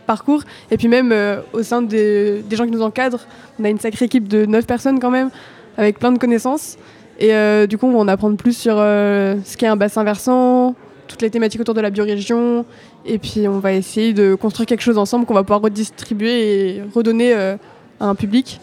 parcours. 0.08 0.44
Et 0.72 0.78
puis 0.78 0.88
même 0.88 1.14
au 1.52 1.62
sein 1.62 1.82
des, 1.82 2.42
des 2.42 2.56
gens 2.56 2.66
qui 2.66 2.72
nous 2.72 2.82
encadrent, 2.82 3.28
on 3.60 3.66
a 3.66 3.70
une 3.70 3.80
sacrée 3.80 4.06
équipe 4.06 4.28
de 4.30 4.46
9 4.46 4.66
personnes 4.66 5.00
quand 5.00 5.12
même, 5.12 5.30
avec 5.78 6.00
plein 6.00 6.14
de 6.14 6.18
connaissances. 6.18 6.78
Et 7.20 7.32
du 7.68 7.78
coup, 7.78 7.88
on 7.88 7.92
va 7.92 8.00
en 8.00 8.08
apprendre 8.08 8.38
plus 8.38 8.58
sur 8.58 8.78
ce 8.78 9.58
qu'est 9.58 9.68
un 9.68 9.76
bassin 9.76 10.04
versant, 10.04 10.74
toutes 11.10 11.22
les 11.22 11.30
thématiques 11.30 11.60
autour 11.60 11.74
de 11.74 11.82
la 11.82 11.90
biorégion. 11.90 12.66
Et 13.06 13.18
puis, 13.18 13.48
on 13.50 13.60
va 13.60 13.74
essayer 13.74 14.14
de 14.14 14.36
construire 14.36 14.66
quelque 14.68 14.84
chose 14.84 14.98
ensemble 14.98 15.26
qu'on 15.26 15.34
va 15.34 15.44
pouvoir 15.44 15.62
redistribuer 15.62 16.78
et 16.78 16.84
redonner 16.96 17.34
euh, 17.34 17.58
à 18.00 18.06
un 18.06 18.16
public. 18.16 18.62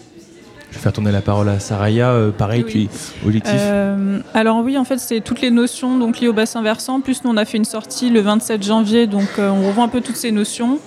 Je 0.70 0.76
vais 0.76 0.82
faire 0.82 0.92
tourner 0.94 1.12
la 1.12 1.20
parole 1.20 1.48
à 1.48 1.58
Saraya. 1.58 2.10
Euh, 2.10 2.30
pareil, 2.30 2.64
tu 2.64 2.82
es 2.82 2.88
objectif. 3.24 3.52
Euh, 3.54 4.20
alors 4.32 4.62
oui, 4.64 4.78
en 4.78 4.84
fait, 4.84 4.98
c'est 4.98 5.20
toutes 5.20 5.42
les 5.42 5.50
notions 5.50 5.98
donc 5.98 6.20
liées 6.20 6.28
au 6.28 6.32
bassin 6.32 6.62
versant. 6.62 7.00
Plus 7.00 7.22
nous, 7.24 7.30
on 7.30 7.36
a 7.36 7.44
fait 7.44 7.58
une 7.58 7.64
sortie 7.66 8.08
le 8.08 8.20
27 8.20 8.62
janvier, 8.62 9.06
donc 9.06 9.28
euh, 9.38 9.50
on 9.50 9.66
revoit 9.68 9.84
un 9.84 9.88
peu 9.88 10.00
toutes 10.00 10.16
ces 10.16 10.32
notions, 10.32 10.78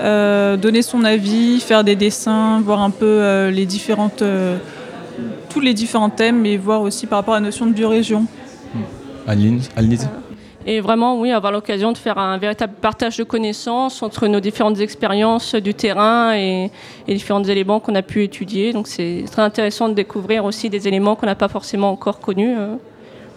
Euh, 0.00 0.56
donner 0.56 0.82
son 0.82 1.04
avis, 1.04 1.60
faire 1.60 1.84
des 1.84 1.96
dessins, 1.96 2.60
voir 2.60 2.80
un 2.80 2.90
peu 2.90 3.06
euh, 3.06 3.50
les 3.50 3.66
différentes, 3.66 4.22
euh, 4.22 4.56
tous 5.50 5.60
les 5.60 5.74
différents 5.74 6.10
thèmes, 6.10 6.46
et 6.46 6.56
voir 6.56 6.82
aussi 6.82 7.06
par 7.06 7.18
rapport 7.18 7.34
à 7.34 7.40
la 7.40 7.46
notion 7.46 7.66
de 7.66 7.72
biorégion. 7.72 8.26
Annelise, 9.26 9.68
Annelise 9.76 10.08
Et 10.66 10.80
vraiment, 10.80 11.20
oui, 11.20 11.32
avoir 11.32 11.52
l'occasion 11.52 11.92
de 11.92 11.98
faire 11.98 12.18
un 12.18 12.38
véritable 12.38 12.74
partage 12.80 13.16
de 13.16 13.24
connaissances 13.24 14.02
entre 14.02 14.26
nos 14.28 14.40
différentes 14.40 14.78
expériences 14.80 15.54
du 15.54 15.74
terrain 15.74 16.34
et, 16.36 16.70
différents 17.08 17.42
éléments 17.42 17.80
qu'on 17.80 17.94
a 17.94 18.02
pu 18.02 18.22
étudier. 18.22 18.72
Donc 18.72 18.86
c'est 18.86 19.24
très 19.30 19.42
intéressant 19.42 19.88
de 19.88 19.94
découvrir 19.94 20.44
aussi 20.44 20.70
des 20.70 20.88
éléments 20.88 21.16
qu'on 21.16 21.26
n'a 21.26 21.34
pas 21.34 21.48
forcément 21.48 21.90
encore 21.90 22.20
connus. 22.20 22.54
euh, 22.56 22.76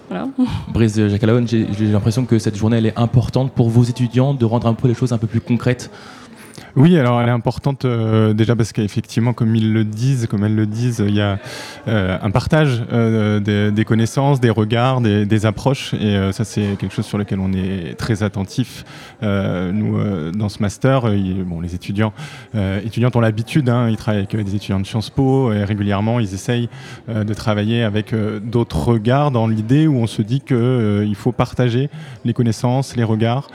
voilà. 0.10 0.28
Brice 0.68 0.96
Jacquelone, 0.96 1.48
j'ai 1.48 1.68
j'ai 1.78 1.86
l'impression 1.86 2.26
que 2.26 2.38
cette 2.38 2.56
journée 2.56 2.78
elle 2.78 2.86
est 2.86 3.00
importante 3.00 3.52
pour 3.52 3.70
vos 3.70 3.84
étudiants 3.84 4.34
de 4.34 4.46
rendre 4.46 4.68
un 4.68 4.74
peu 4.74 4.88
les 4.88 4.94
choses 4.94 5.12
un 5.14 5.18
peu 5.18 5.28
plus 5.28 5.42
concrètes. 5.42 5.90
Oui, 6.78 7.00
alors 7.00 7.22
elle 7.22 7.30
est 7.30 7.32
importante 7.32 7.86
euh, 7.86 8.34
déjà 8.34 8.54
parce 8.54 8.74
qu'effectivement, 8.74 9.32
comme 9.32 9.56
ils 9.56 9.72
le 9.72 9.86
disent, 9.86 10.28
comme 10.28 10.44
elles 10.44 10.56
le 10.56 10.66
disent, 10.66 11.02
il 11.08 11.16
y 11.16 11.22
a 11.22 11.40
euh, 11.88 12.18
un 12.22 12.32
partage 12.32 12.84
euh, 12.92 13.40
des, 13.72 13.86
connaissances, 13.86 14.42
des 14.42 14.50
regards, 14.50 15.00
des, 15.00 15.46
approches, 15.46 15.94
et 15.94 16.32
ça 16.34 16.44
c'est 16.44 16.76
quelque 16.78 16.94
chose 16.94 17.06
sur 17.06 17.18
lequel 17.18 17.40
on 17.40 17.54
est 17.54 17.96
très 17.98 18.24
attentif. 18.24 18.84
Nous, 19.22 19.98
dans 20.34 20.50
ce 20.50 20.62
master, 20.62 21.04
bon, 21.46 21.62
les 21.62 21.76
étudiants, 21.76 22.14
étudiantes 22.84 23.16
ont 23.16 23.22
l'habitude, 23.22 23.70
hein, 23.70 23.90
ils 23.90 23.98
travaillent 23.98 24.26
avec 24.30 24.46
des 24.46 24.56
étudiants 24.56 24.80
de 24.80 24.86
Sciences 24.86 25.10
Po, 25.10 25.54
et 25.54 25.64
régulièrement 25.64 26.20
ils 26.20 26.34
essayent 26.34 26.70
de 27.08 27.34
travailler 27.34 27.84
avec 27.84 28.14
d'autres 28.44 28.88
regards 28.88 29.32
dans 29.32 29.48
l'idée 29.48 29.88
où 29.88 29.98
on 29.98 30.08
se 30.08 30.22
dit 30.22 30.42
qu'il 30.42 31.16
faut 31.16 31.32
partager 31.32 31.90
les 32.24 32.34
connaissances, 32.34 32.96
les 32.96 33.04
regards, 33.04 33.48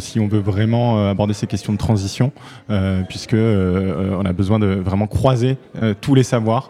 si 0.00 0.18
on 0.18 0.26
veut 0.26 0.40
vraiment 0.40 1.08
aborder 1.08 1.34
ces 1.34 1.46
questions 1.46 1.72
de 1.72 1.78
transition, 1.78 2.25
euh, 2.70 3.02
puisque 3.08 3.34
euh, 3.34 4.16
on 4.18 4.24
a 4.24 4.32
besoin 4.32 4.58
de 4.58 4.66
vraiment 4.66 5.06
croiser 5.06 5.56
euh, 5.82 5.94
tous 6.00 6.14
les 6.14 6.22
savoirs 6.22 6.68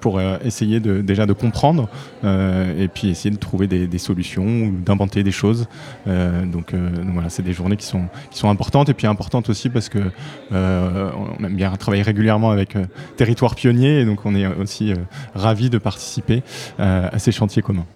pour 0.00 0.20
essayer 0.20 0.78
déjà 0.78 1.26
de 1.26 1.32
comprendre 1.32 1.88
et 2.22 2.86
puis 2.86 3.08
essayer 3.08 3.32
de 3.32 3.38
trouver 3.38 3.66
des, 3.66 3.88
des 3.88 3.98
solutions 3.98 4.44
ou 4.44 4.70
d'inventer 4.70 5.24
des 5.24 5.32
choses. 5.32 5.66
Donc, 6.06 6.72
voilà, 7.12 7.30
c'est 7.30 7.42
des 7.42 7.52
journées 7.52 7.76
qui 7.76 7.86
sont, 7.86 8.08
importantes 8.48 8.88
et 8.90 8.94
puis 8.94 9.08
importantes 9.08 9.50
aussi 9.50 9.68
parce 9.68 9.88
que 9.88 9.98
on 10.52 11.44
aime 11.44 11.56
bien 11.56 11.72
travailler 11.72 12.04
régulièrement 12.04 12.52
avec 12.52 12.76
Territoire 13.16 13.56
Pionnier 13.56 14.02
et 14.02 14.04
donc 14.04 14.24
on 14.24 14.36
est 14.36 14.46
aussi 14.46 14.94
ravis 15.34 15.68
de 15.68 15.78
participer 15.78 16.44
à 16.78 17.18
ces 17.18 17.32
chantiers 17.32 17.62
communs. 17.62 17.86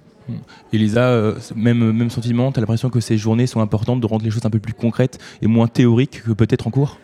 Elisa, 0.72 1.03
euh, 1.03 1.35
même, 1.55 1.93
même 1.93 2.11
sentiment, 2.11 2.53
tu 2.53 2.59
as 2.59 2.61
l'impression 2.61 2.91
que 2.91 3.01
ces 3.01 3.16
journées 3.16 3.47
sont 3.47 3.61
importantes 3.61 4.01
de 4.01 4.07
rendre 4.07 4.24
les 4.24 4.31
choses 4.31 4.45
un 4.45 4.51
peu 4.51 4.59
plus 4.59 4.72
concrètes 4.74 5.18
et 5.43 5.47
moins 5.47 5.66
théoriques 5.66 6.22
que 6.24 6.33
peut-être 6.33 6.66
en 6.66 6.70
cours? 6.70 6.99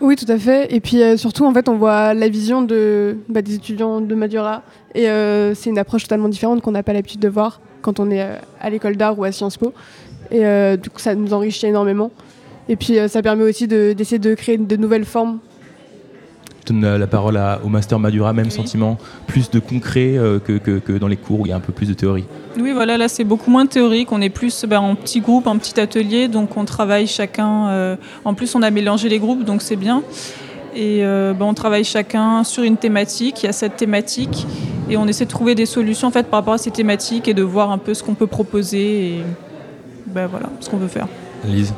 Oui, 0.00 0.14
tout 0.16 0.30
à 0.30 0.38
fait. 0.38 0.72
Et 0.72 0.80
puis 0.80 1.02
euh, 1.02 1.16
surtout, 1.16 1.44
en 1.44 1.52
fait, 1.52 1.68
on 1.68 1.76
voit 1.76 2.14
la 2.14 2.28
vision 2.28 2.62
bah, 3.28 3.42
des 3.42 3.54
étudiants 3.54 4.00
de 4.00 4.14
Madura. 4.14 4.62
Et 4.94 5.08
euh, 5.08 5.54
c'est 5.54 5.70
une 5.70 5.78
approche 5.78 6.04
totalement 6.04 6.28
différente 6.28 6.60
qu'on 6.62 6.72
n'a 6.72 6.82
pas 6.82 6.92
l'habitude 6.92 7.20
de 7.20 7.28
voir 7.28 7.60
quand 7.82 8.00
on 8.00 8.10
est 8.10 8.26
à 8.60 8.70
l'école 8.70 8.96
d'art 8.96 9.18
ou 9.18 9.24
à 9.24 9.32
Sciences 9.32 9.56
Po. 9.56 9.72
Et 10.30 10.42
du 10.76 10.90
coup, 10.90 10.98
ça 10.98 11.14
nous 11.14 11.32
enrichit 11.32 11.66
énormément. 11.66 12.10
Et 12.68 12.76
puis, 12.76 12.98
ça 13.08 13.22
permet 13.22 13.44
aussi 13.44 13.66
de- 13.66 13.94
d'essayer 13.96 14.18
de, 14.18 14.34
créer 14.34 14.58
de 14.58 14.76
nouvelles 14.76 15.06
formes. 15.06 15.38
Donne 16.68 16.82
la, 16.82 16.98
la 16.98 17.06
parole 17.06 17.36
à- 17.38 17.60
au 17.64 17.68
master 17.68 17.98
Madura, 17.98 18.32
même 18.32 18.50
sentiment, 18.50 18.98
plus 19.26 19.50
de 19.50 19.58
concret 19.58 20.18
euh, 20.18 20.38
que, 20.38 20.58
que- 20.58 20.78
que 20.78 20.92
dans 20.92 21.08
les 21.08 21.16
cours 21.16 21.40
où 21.40 21.46
il 21.46 21.48
y 21.48 21.52
a 21.52 21.56
un 21.56 21.60
peu 21.60 21.72
plus 21.72 21.86
de 21.86 21.94
théorie. 21.94 22.24
Oui, 22.60 22.72
voilà, 22.72 22.98
là 22.98 23.08
c'est 23.08 23.24
beaucoup 23.24 23.50
moins 23.50 23.64
théorique. 23.66 24.12
On 24.12 24.20
est 24.20 24.28
plus 24.28 24.64
ben, 24.66 24.80
en 24.80 24.94
petit 24.94 25.20
groupe, 25.20 25.46
en 25.46 25.56
petit 25.56 25.80
atelier, 25.80 26.28
donc 26.28 26.56
on 26.56 26.64
travaille 26.66 27.06
chacun. 27.06 27.68
euh, 27.68 27.96
en 28.24 28.34
plus, 28.34 28.54
on 28.54 28.62
a 28.62 28.70
mélangé 28.70 29.08
les 29.08 29.18
groupes, 29.18 29.44
donc 29.44 29.62
c'est 29.62 29.76
bien. 29.76 30.02
Et 30.76 31.04
euh, 31.04 31.32
ben, 31.32 31.46
on 31.46 31.54
travaille 31.54 31.84
chacun 31.84 32.44
sur 32.44 32.62
une 32.62 32.76
thématique. 32.76 33.42
Il 33.42 33.46
y 33.46 33.48
a 33.48 33.52
cette 33.52 33.76
thématique, 33.76 34.46
et 34.90 34.96
on 34.98 35.06
essaie 35.06 35.24
de 35.24 35.30
trouver 35.30 35.54
des 35.54 35.66
solutions 35.66 36.08
en 36.08 36.10
fait 36.10 36.26
par 36.26 36.40
rapport 36.40 36.54
à 36.54 36.58
ces 36.58 36.70
thématiques 36.70 37.28
et 37.28 37.34
de 37.34 37.42
voir 37.42 37.70
un 37.70 37.78
peu 37.78 37.94
ce 37.94 38.02
qu'on 38.02 38.14
peut 38.14 38.26
proposer 38.26 39.14
et 39.16 39.22
ben, 40.06 40.26
voilà 40.26 40.46
ce 40.60 40.68
qu'on 40.68 40.76
veut 40.78 40.88
faire. 40.88 41.06
Lise 41.46 41.72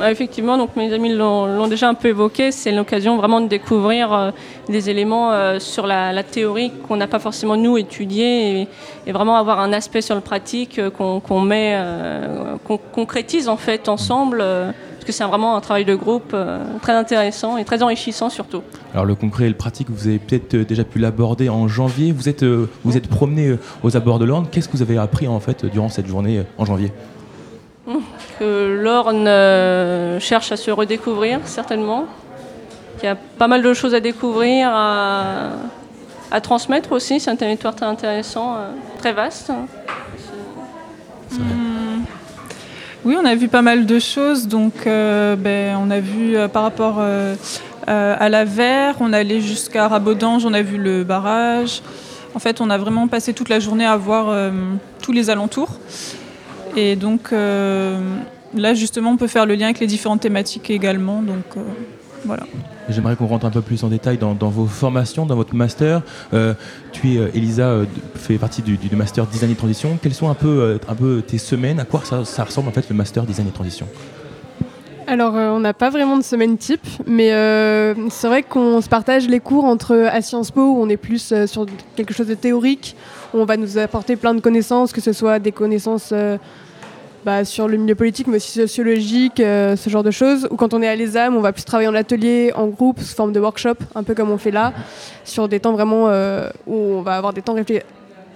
Ouais, 0.00 0.10
effectivement, 0.10 0.56
donc 0.56 0.76
mes 0.76 0.90
amis 0.94 1.12
l'ont 1.12 1.68
déjà 1.68 1.86
un 1.86 1.92
peu 1.92 2.08
évoqué, 2.08 2.52
c'est 2.52 2.72
l'occasion 2.72 3.18
vraiment 3.18 3.42
de 3.42 3.48
découvrir 3.48 4.10
euh, 4.14 4.30
des 4.66 4.88
éléments 4.88 5.30
euh, 5.30 5.58
sur 5.58 5.86
la, 5.86 6.14
la 6.14 6.22
théorie 6.22 6.72
qu'on 6.88 6.96
n'a 6.96 7.06
pas 7.06 7.18
forcément 7.18 7.54
nous 7.54 7.76
étudié 7.76 8.62
et, 8.62 8.68
et 9.06 9.12
vraiment 9.12 9.36
avoir 9.36 9.60
un 9.60 9.74
aspect 9.74 10.00
sur 10.00 10.14
le 10.14 10.22
pratique 10.22 10.78
euh, 10.78 10.88
qu'on 10.88 11.40
met, 11.40 11.78
qu'on 12.64 12.78
concrétise 12.78 13.46
en 13.46 13.58
fait 13.58 13.90
ensemble, 13.90 14.38
parce 14.38 15.04
que 15.04 15.12
c'est 15.12 15.24
vraiment 15.24 15.54
un 15.54 15.60
travail 15.60 15.84
de 15.84 15.94
groupe 15.94 16.34
très 16.80 16.92
intéressant 16.92 17.58
et 17.58 17.64
très 17.66 17.82
enrichissant 17.82 18.30
surtout. 18.30 18.62
Alors 18.94 19.04
le 19.04 19.14
concret 19.14 19.44
et 19.44 19.48
le 19.48 19.54
pratique, 19.54 19.90
vous 19.90 20.06
avez 20.06 20.18
peut-être 20.18 20.56
déjà 20.56 20.84
pu 20.84 20.98
l'aborder 20.98 21.50
en 21.50 21.68
janvier. 21.68 22.12
Vous 22.12 22.28
êtes, 22.28 22.44
vous 22.44 22.96
êtes 22.96 23.08
promené 23.08 23.56
aux 23.82 23.96
abords 23.96 24.18
de 24.18 24.24
l'Orne. 24.24 24.46
Qu'est-ce 24.50 24.68
que 24.68 24.76
vous 24.76 24.82
avez 24.82 24.96
appris 24.96 25.28
en 25.28 25.40
fait 25.40 25.66
durant 25.66 25.90
cette 25.90 26.06
journée 26.06 26.42
en 26.56 26.64
janvier? 26.64 26.90
que 28.40 28.80
l'Orne 28.82 29.28
euh, 29.28 30.18
cherche 30.18 30.50
à 30.50 30.56
se 30.56 30.70
redécouvrir, 30.70 31.40
certainement. 31.44 32.06
Il 33.02 33.04
y 33.04 33.08
a 33.08 33.14
pas 33.14 33.48
mal 33.48 33.62
de 33.62 33.72
choses 33.74 33.94
à 33.94 34.00
découvrir, 34.00 34.70
à, 34.72 35.50
à 36.30 36.40
transmettre 36.40 36.92
aussi. 36.92 37.20
C'est 37.20 37.30
un 37.30 37.36
territoire 37.36 37.76
très 37.76 37.86
intéressant, 37.86 38.56
euh, 38.56 38.70
très 38.98 39.12
vaste. 39.12 39.52
Hmm. 41.32 42.02
Oui, 43.04 43.16
on 43.20 43.24
a 43.24 43.34
vu 43.34 43.48
pas 43.48 43.62
mal 43.62 43.84
de 43.86 43.98
choses. 43.98 44.48
Donc, 44.48 44.86
euh, 44.86 45.36
ben, 45.36 45.76
on 45.78 45.90
a 45.90 46.00
vu 46.00 46.36
euh, 46.36 46.48
par 46.48 46.62
rapport 46.62 46.96
euh, 46.98 47.34
euh, 47.88 48.16
à 48.18 48.28
la 48.30 48.44
Verre, 48.44 48.96
on 49.00 49.12
allait 49.12 49.40
jusqu'à 49.40 49.86
Rabodange, 49.86 50.44
on 50.46 50.54
a 50.54 50.62
vu 50.62 50.78
le 50.78 51.04
barrage. 51.04 51.82
En 52.34 52.38
fait, 52.38 52.60
on 52.60 52.70
a 52.70 52.78
vraiment 52.78 53.06
passé 53.06 53.32
toute 53.34 53.48
la 53.48 53.60
journée 53.60 53.86
à 53.86 53.96
voir 53.96 54.26
euh, 54.28 54.50
tous 55.02 55.12
les 55.12 55.30
alentours. 55.30 55.78
Et 56.76 56.96
donc 56.96 57.32
euh, 57.32 57.98
là, 58.54 58.74
justement, 58.74 59.10
on 59.10 59.16
peut 59.16 59.26
faire 59.26 59.46
le 59.46 59.54
lien 59.54 59.66
avec 59.66 59.80
les 59.80 59.86
différentes 59.86 60.20
thématiques 60.20 60.70
également. 60.70 61.22
Donc 61.22 61.44
euh, 61.56 61.62
voilà. 62.24 62.44
J'aimerais 62.88 63.14
qu'on 63.14 63.26
rentre 63.26 63.46
un 63.46 63.50
peu 63.50 63.60
plus 63.60 63.84
en 63.84 63.88
détail 63.88 64.18
dans, 64.18 64.34
vos 64.34 64.66
formations, 64.66 65.26
dans 65.26 65.36
votre 65.36 65.54
master. 65.54 66.02
Euh, 66.34 66.54
tu 66.92 67.14
es, 67.14 67.30
Elisa, 67.34 67.68
euh, 67.68 67.84
fait 68.16 68.36
partie 68.36 68.62
du, 68.62 68.78
master 68.96 69.26
design 69.26 69.52
et 69.52 69.54
transition. 69.54 69.98
Quelles 70.02 70.14
sont 70.14 70.28
un 70.28 70.34
peu, 70.34 70.78
un 70.88 70.94
peu 70.94 71.22
tes 71.26 71.38
semaines? 71.38 71.78
À 71.78 71.84
quoi 71.84 72.02
ça, 72.04 72.24
ça 72.24 72.44
ressemble 72.44 72.68
en 72.68 72.72
fait 72.72 72.88
le 72.88 72.96
master 72.96 73.24
design 73.24 73.48
et 73.48 73.52
transition? 73.52 73.86
Alors, 75.10 75.36
euh, 75.36 75.50
on 75.50 75.58
n'a 75.58 75.74
pas 75.74 75.90
vraiment 75.90 76.16
de 76.16 76.22
semaine 76.22 76.56
type, 76.56 76.86
mais 77.04 77.32
euh, 77.32 77.94
c'est 78.10 78.28
vrai 78.28 78.44
qu'on 78.44 78.80
se 78.80 78.88
partage 78.88 79.26
les 79.26 79.40
cours 79.40 79.64
entre 79.64 80.08
à 80.08 80.22
Sciences 80.22 80.52
Po, 80.52 80.60
où 80.60 80.80
on 80.80 80.88
est 80.88 80.96
plus 80.96 81.32
euh, 81.32 81.48
sur 81.48 81.66
quelque 81.96 82.14
chose 82.14 82.28
de 82.28 82.34
théorique, 82.34 82.94
où 83.34 83.38
on 83.38 83.44
va 83.44 83.56
nous 83.56 83.76
apporter 83.76 84.14
plein 84.14 84.34
de 84.34 84.40
connaissances, 84.40 84.92
que 84.92 85.00
ce 85.00 85.12
soit 85.12 85.40
des 85.40 85.50
connaissances 85.50 86.10
euh, 86.12 86.36
bah, 87.24 87.44
sur 87.44 87.66
le 87.66 87.76
milieu 87.76 87.96
politique, 87.96 88.28
mais 88.28 88.36
aussi 88.36 88.52
sociologique, 88.52 89.40
euh, 89.40 89.74
ce 89.74 89.90
genre 89.90 90.04
de 90.04 90.12
choses. 90.12 90.46
Ou 90.52 90.54
quand 90.54 90.74
on 90.74 90.80
est 90.80 90.86
à 90.86 90.94
l'ESAM, 90.94 91.34
on 91.34 91.40
va 91.40 91.52
plus 91.52 91.64
travailler 91.64 91.88
en 91.88 91.94
atelier, 91.96 92.52
en 92.54 92.68
groupe, 92.68 93.00
sous 93.00 93.16
forme 93.16 93.32
de 93.32 93.40
workshop, 93.40 93.78
un 93.96 94.04
peu 94.04 94.14
comme 94.14 94.30
on 94.30 94.38
fait 94.38 94.52
là, 94.52 94.72
sur 95.24 95.48
des 95.48 95.58
temps 95.58 95.72
vraiment 95.72 96.04
euh, 96.06 96.50
où 96.68 96.76
on 96.76 97.02
va 97.02 97.16
avoir 97.16 97.32
des 97.32 97.42
temps 97.42 97.56
réflé- 97.56 97.82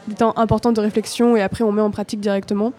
des 0.08 0.14
temps 0.14 0.34
importants 0.36 0.72
de 0.72 0.80
réflexion 0.80 1.36
et 1.36 1.42
après 1.42 1.64
on 1.64 1.72
met 1.72 1.82
en 1.82 1.90
pratique 1.90 2.20
directement. 2.20 2.72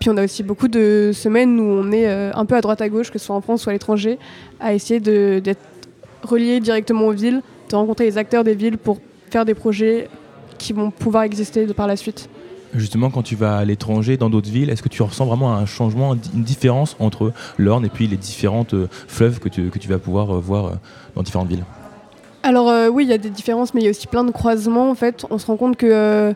Puis 0.00 0.10
on 0.10 0.16
a 0.16 0.24
aussi 0.24 0.42
beaucoup 0.42 0.68
de 0.68 1.10
semaines 1.12 1.58
où 1.60 1.64
on 1.64 1.92
est 1.92 2.08
euh, 2.08 2.30
un 2.34 2.44
peu 2.44 2.56
à 2.56 2.60
droite 2.60 2.80
à 2.80 2.88
gauche, 2.88 3.10
que 3.10 3.18
ce 3.18 3.26
soit 3.26 3.36
en 3.36 3.40
France 3.40 3.66
ou 3.66 3.70
à 3.70 3.72
l'étranger, 3.72 4.18
à 4.60 4.74
essayer 4.74 5.00
d'être 5.00 5.60
relié 6.22 6.60
directement 6.60 7.06
aux 7.06 7.12
villes, 7.12 7.42
de 7.70 7.76
rencontrer 7.76 8.04
les 8.04 8.18
acteurs 8.18 8.44
des 8.44 8.54
villes 8.54 8.78
pour 8.78 8.98
faire 9.30 9.44
des 9.44 9.54
projets 9.54 10.08
qui 10.58 10.72
vont 10.72 10.90
pouvoir 10.90 11.24
exister 11.24 11.66
de 11.66 11.72
par 11.72 11.86
la 11.86 11.96
suite. 11.96 12.28
Justement, 12.74 13.10
quand 13.10 13.22
tu 13.22 13.36
vas 13.36 13.58
à 13.58 13.64
l'étranger, 13.66 14.16
dans 14.16 14.30
d'autres 14.30 14.50
villes, 14.50 14.70
est-ce 14.70 14.82
que 14.82 14.88
tu 14.88 15.02
ressens 15.02 15.26
vraiment 15.26 15.52
un 15.54 15.66
changement, 15.66 16.16
une 16.34 16.42
différence 16.42 16.96
entre 17.00 17.32
l'Orne 17.58 17.84
et 17.84 17.90
puis 17.90 18.06
les 18.06 18.16
différentes 18.16 18.72
euh, 18.72 18.88
fleuves 18.90 19.40
que 19.40 19.50
tu, 19.50 19.68
que 19.68 19.78
tu 19.78 19.88
vas 19.88 19.98
pouvoir 19.98 20.30
euh, 20.30 20.40
voir 20.40 20.78
dans 21.14 21.22
différentes 21.22 21.48
villes? 21.48 21.64
Alors 22.42 22.68
euh, 22.68 22.88
oui, 22.88 23.04
il 23.04 23.10
y 23.10 23.12
a 23.12 23.18
des 23.18 23.30
différences, 23.30 23.72
mais 23.72 23.80
il 23.82 23.84
y 23.84 23.86
a 23.86 23.90
aussi 23.90 24.06
plein 24.06 24.24
de 24.24 24.32
croisements. 24.32 24.90
En 24.90 24.94
fait, 24.94 25.24
on 25.30 25.38
se 25.38 25.46
rend 25.46 25.56
compte 25.56 25.76
que 25.76 25.86
euh, 25.86 26.32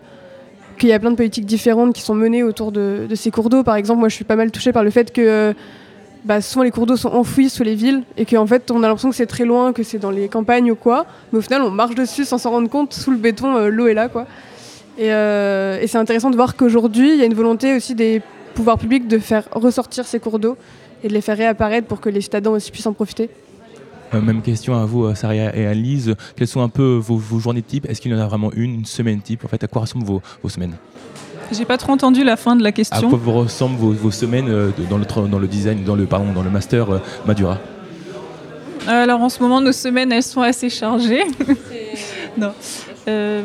qu'il 0.77 0.89
y 0.89 0.93
a 0.93 0.99
plein 0.99 1.11
de 1.11 1.17
politiques 1.17 1.47
différentes 1.47 1.95
qui 1.95 2.03
sont 2.03 2.15
menées 2.15 2.43
autour 2.43 2.73
de, 2.73 3.07
ces 3.15 3.31
cours 3.31 3.49
d'eau. 3.49 3.63
Par 3.63 3.77
exemple, 3.77 4.01
moi, 4.01 4.09
je 4.09 4.15
suis 4.15 4.25
pas 4.25 4.37
mal 4.37 4.51
touchée 4.51 4.73
par 4.73 4.85
le 4.85 4.91
fait 4.91 5.13
que 5.13 5.21
euh, 5.21 5.53
bah, 6.25 6.41
souvent 6.41 6.65
les 6.65 6.71
cours 6.71 6.87
d'eau 6.87 6.97
sont 6.97 7.09
enfouis 7.09 7.49
sous 7.49 7.63
les 7.63 7.75
villes 7.75 8.03
et 8.17 8.25
qu'en 8.25 8.47
fait, 8.47 8.71
on 8.71 8.83
a 8.83 8.89
l'impression 8.89 9.11
que 9.11 9.17
c'est 9.17 9.27
très 9.27 9.45
loin, 9.45 9.73
que 9.73 9.83
c'est 9.83 9.99
dans 9.99 10.11
les 10.11 10.29
campagnes 10.29 10.71
ou 10.71 10.77
quoi. 10.77 11.07
Mais 11.33 11.39
au 11.39 11.43
final, 11.43 11.63
on 11.63 11.71
marche 11.71 11.95
dessus 11.95 12.25
sans 12.25 12.39
s'en 12.39 12.51
rendre 12.51 12.69
compte. 12.69 12.93
Sous 12.93 13.11
le 13.11 13.17
béton, 13.17 13.57
euh, 13.57 13.69
l'eau 13.69 13.87
est 13.87 13.95
là, 13.95 14.09
quoi. 14.09 14.27
Et, 14.99 15.13
euh, 15.13 15.81
et 15.81 15.87
c'est 15.87 15.99
intéressant 15.99 16.31
de 16.31 16.37
voir 16.37 16.57
qu'aujourd'hui, 16.57 17.13
il 17.13 17.19
y 17.19 17.23
a 17.23 17.27
une 17.27 17.35
volonté 17.35 17.75
aussi 17.75 17.95
des 17.95 18.23
pouvoirs 18.55 18.79
publics 18.79 19.07
de 19.07 19.19
faire 19.19 19.45
ressortir 19.53 20.07
ces 20.07 20.19
cours 20.19 20.39
d'eau 20.39 20.57
et 21.05 21.09
de 21.09 21.13
les 21.13 21.21
faire 21.21 21.37
réapparaître 21.37 21.87
pour 21.87 22.01
que 22.01 22.09
les 22.09 22.23
citadins 22.23 22.51
aussi 22.51 22.71
puissent 22.71 22.87
en 22.87 22.95
profiter. 22.95 23.29
Euh, 24.15 24.21
Même 24.21 24.43
question 24.43 24.75
à 24.81 24.85
vous, 24.85 25.05
euh, 25.05 25.15
Saria 25.15 25.55
et 25.57 25.67
Alice. 25.67 26.11
Quelles 26.37 26.47
sont 26.49 26.63
un 26.63 26.69
peu 26.69 26.97
vos, 26.97 27.17
vos 27.17 27.39
journées 27.39 27.63
type? 27.63 27.87
Est-ce 27.89 28.01
qu'il 28.01 28.13
y 28.13 28.15
en 28.15 28.19
a 28.21 28.27
vraiment 28.27 28.53
une, 28.55 28.75
une 28.77 28.85
semaine 28.85 29.21
type? 29.21 29.45
En 29.45 29.49
fait, 29.49 29.63
à 29.65 29.67
quoi 29.67 29.83
ressemblent 29.83 30.05
vos, 30.07 30.23
vos 30.43 30.49
semaines? 30.49 30.75
J'ai 31.53 31.65
pas 31.65 31.77
trop 31.79 31.93
entendu 31.93 32.25
la 32.25 32.37
fin 32.37 32.57
de 32.57 32.63
la 32.63 32.69
À 32.69 32.73
question. 32.73 33.09
quoi 33.09 33.19
vous 33.19 33.33
ressemblent 33.33 33.77
vos, 33.77 33.93
vos 33.93 34.11
semaines 34.11 34.49
euh, 34.49 34.71
dans, 34.91 34.99
le, 34.99 35.05
tra- 35.05 35.29
dans 35.29 35.39
le 35.39 35.47
design, 35.49 35.85
dans 35.85 35.95
le, 35.97 36.07
pardon, 36.07 36.33
dans 36.33 36.43
le 36.43 36.51
master 36.51 36.87
Madura? 37.27 37.59
Alors 38.89 39.21
en 39.21 39.29
ce 39.29 39.43
moment, 39.43 39.61
nos 39.61 39.73
semaines, 39.73 40.13
elles 40.13 40.23
sont 40.23 40.43
assez 40.43 40.71
chargées. 40.71 41.25
non. 42.39 42.53
Euh, 43.09 43.43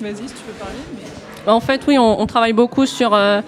Vas-y, 0.00 0.14
si 0.16 0.34
tu 0.34 0.44
veux 0.46 0.52
parler. 0.58 0.74
En 1.46 1.60
fait, 1.60 1.82
oui, 1.86 1.96
on, 1.96 2.26
travaille 2.26 2.52
beaucoup 2.52 2.86
sur 2.86 3.14
euh, 3.14 3.40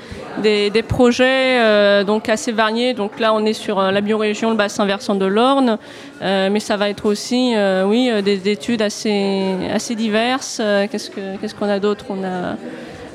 des, 0.42 0.70
projets 0.86 1.60
euh, 1.60 2.04
donc 2.04 2.28
assez 2.28 2.52
variés. 2.52 2.94
Donc 2.94 3.18
là, 3.18 3.34
on 3.34 3.44
est 3.44 3.52
sur 3.52 3.80
euh, 3.80 3.90
la 3.90 4.00
biorégion, 4.00 4.50
le 4.50 4.56
bassin 4.56 4.86
versant 4.86 5.16
de 5.16 5.26
l'Orne, 5.26 5.78
mais 6.20 6.60
ça 6.60 6.76
va 6.76 6.88
être 6.88 7.06
aussi, 7.06 7.54
oui, 7.86 8.10
des, 8.22 8.36
des 8.36 8.50
études 8.52 8.82
assez, 8.82 9.94
diverses. 9.96 10.62
Qu'est-ce 10.90 11.10
que- 11.10 11.36
qu'est-ce 11.40 11.54
qu'on 11.54 11.68
a 11.68 11.78
d'autre? 11.78 12.04
On 12.10 12.22
a, 12.24 12.56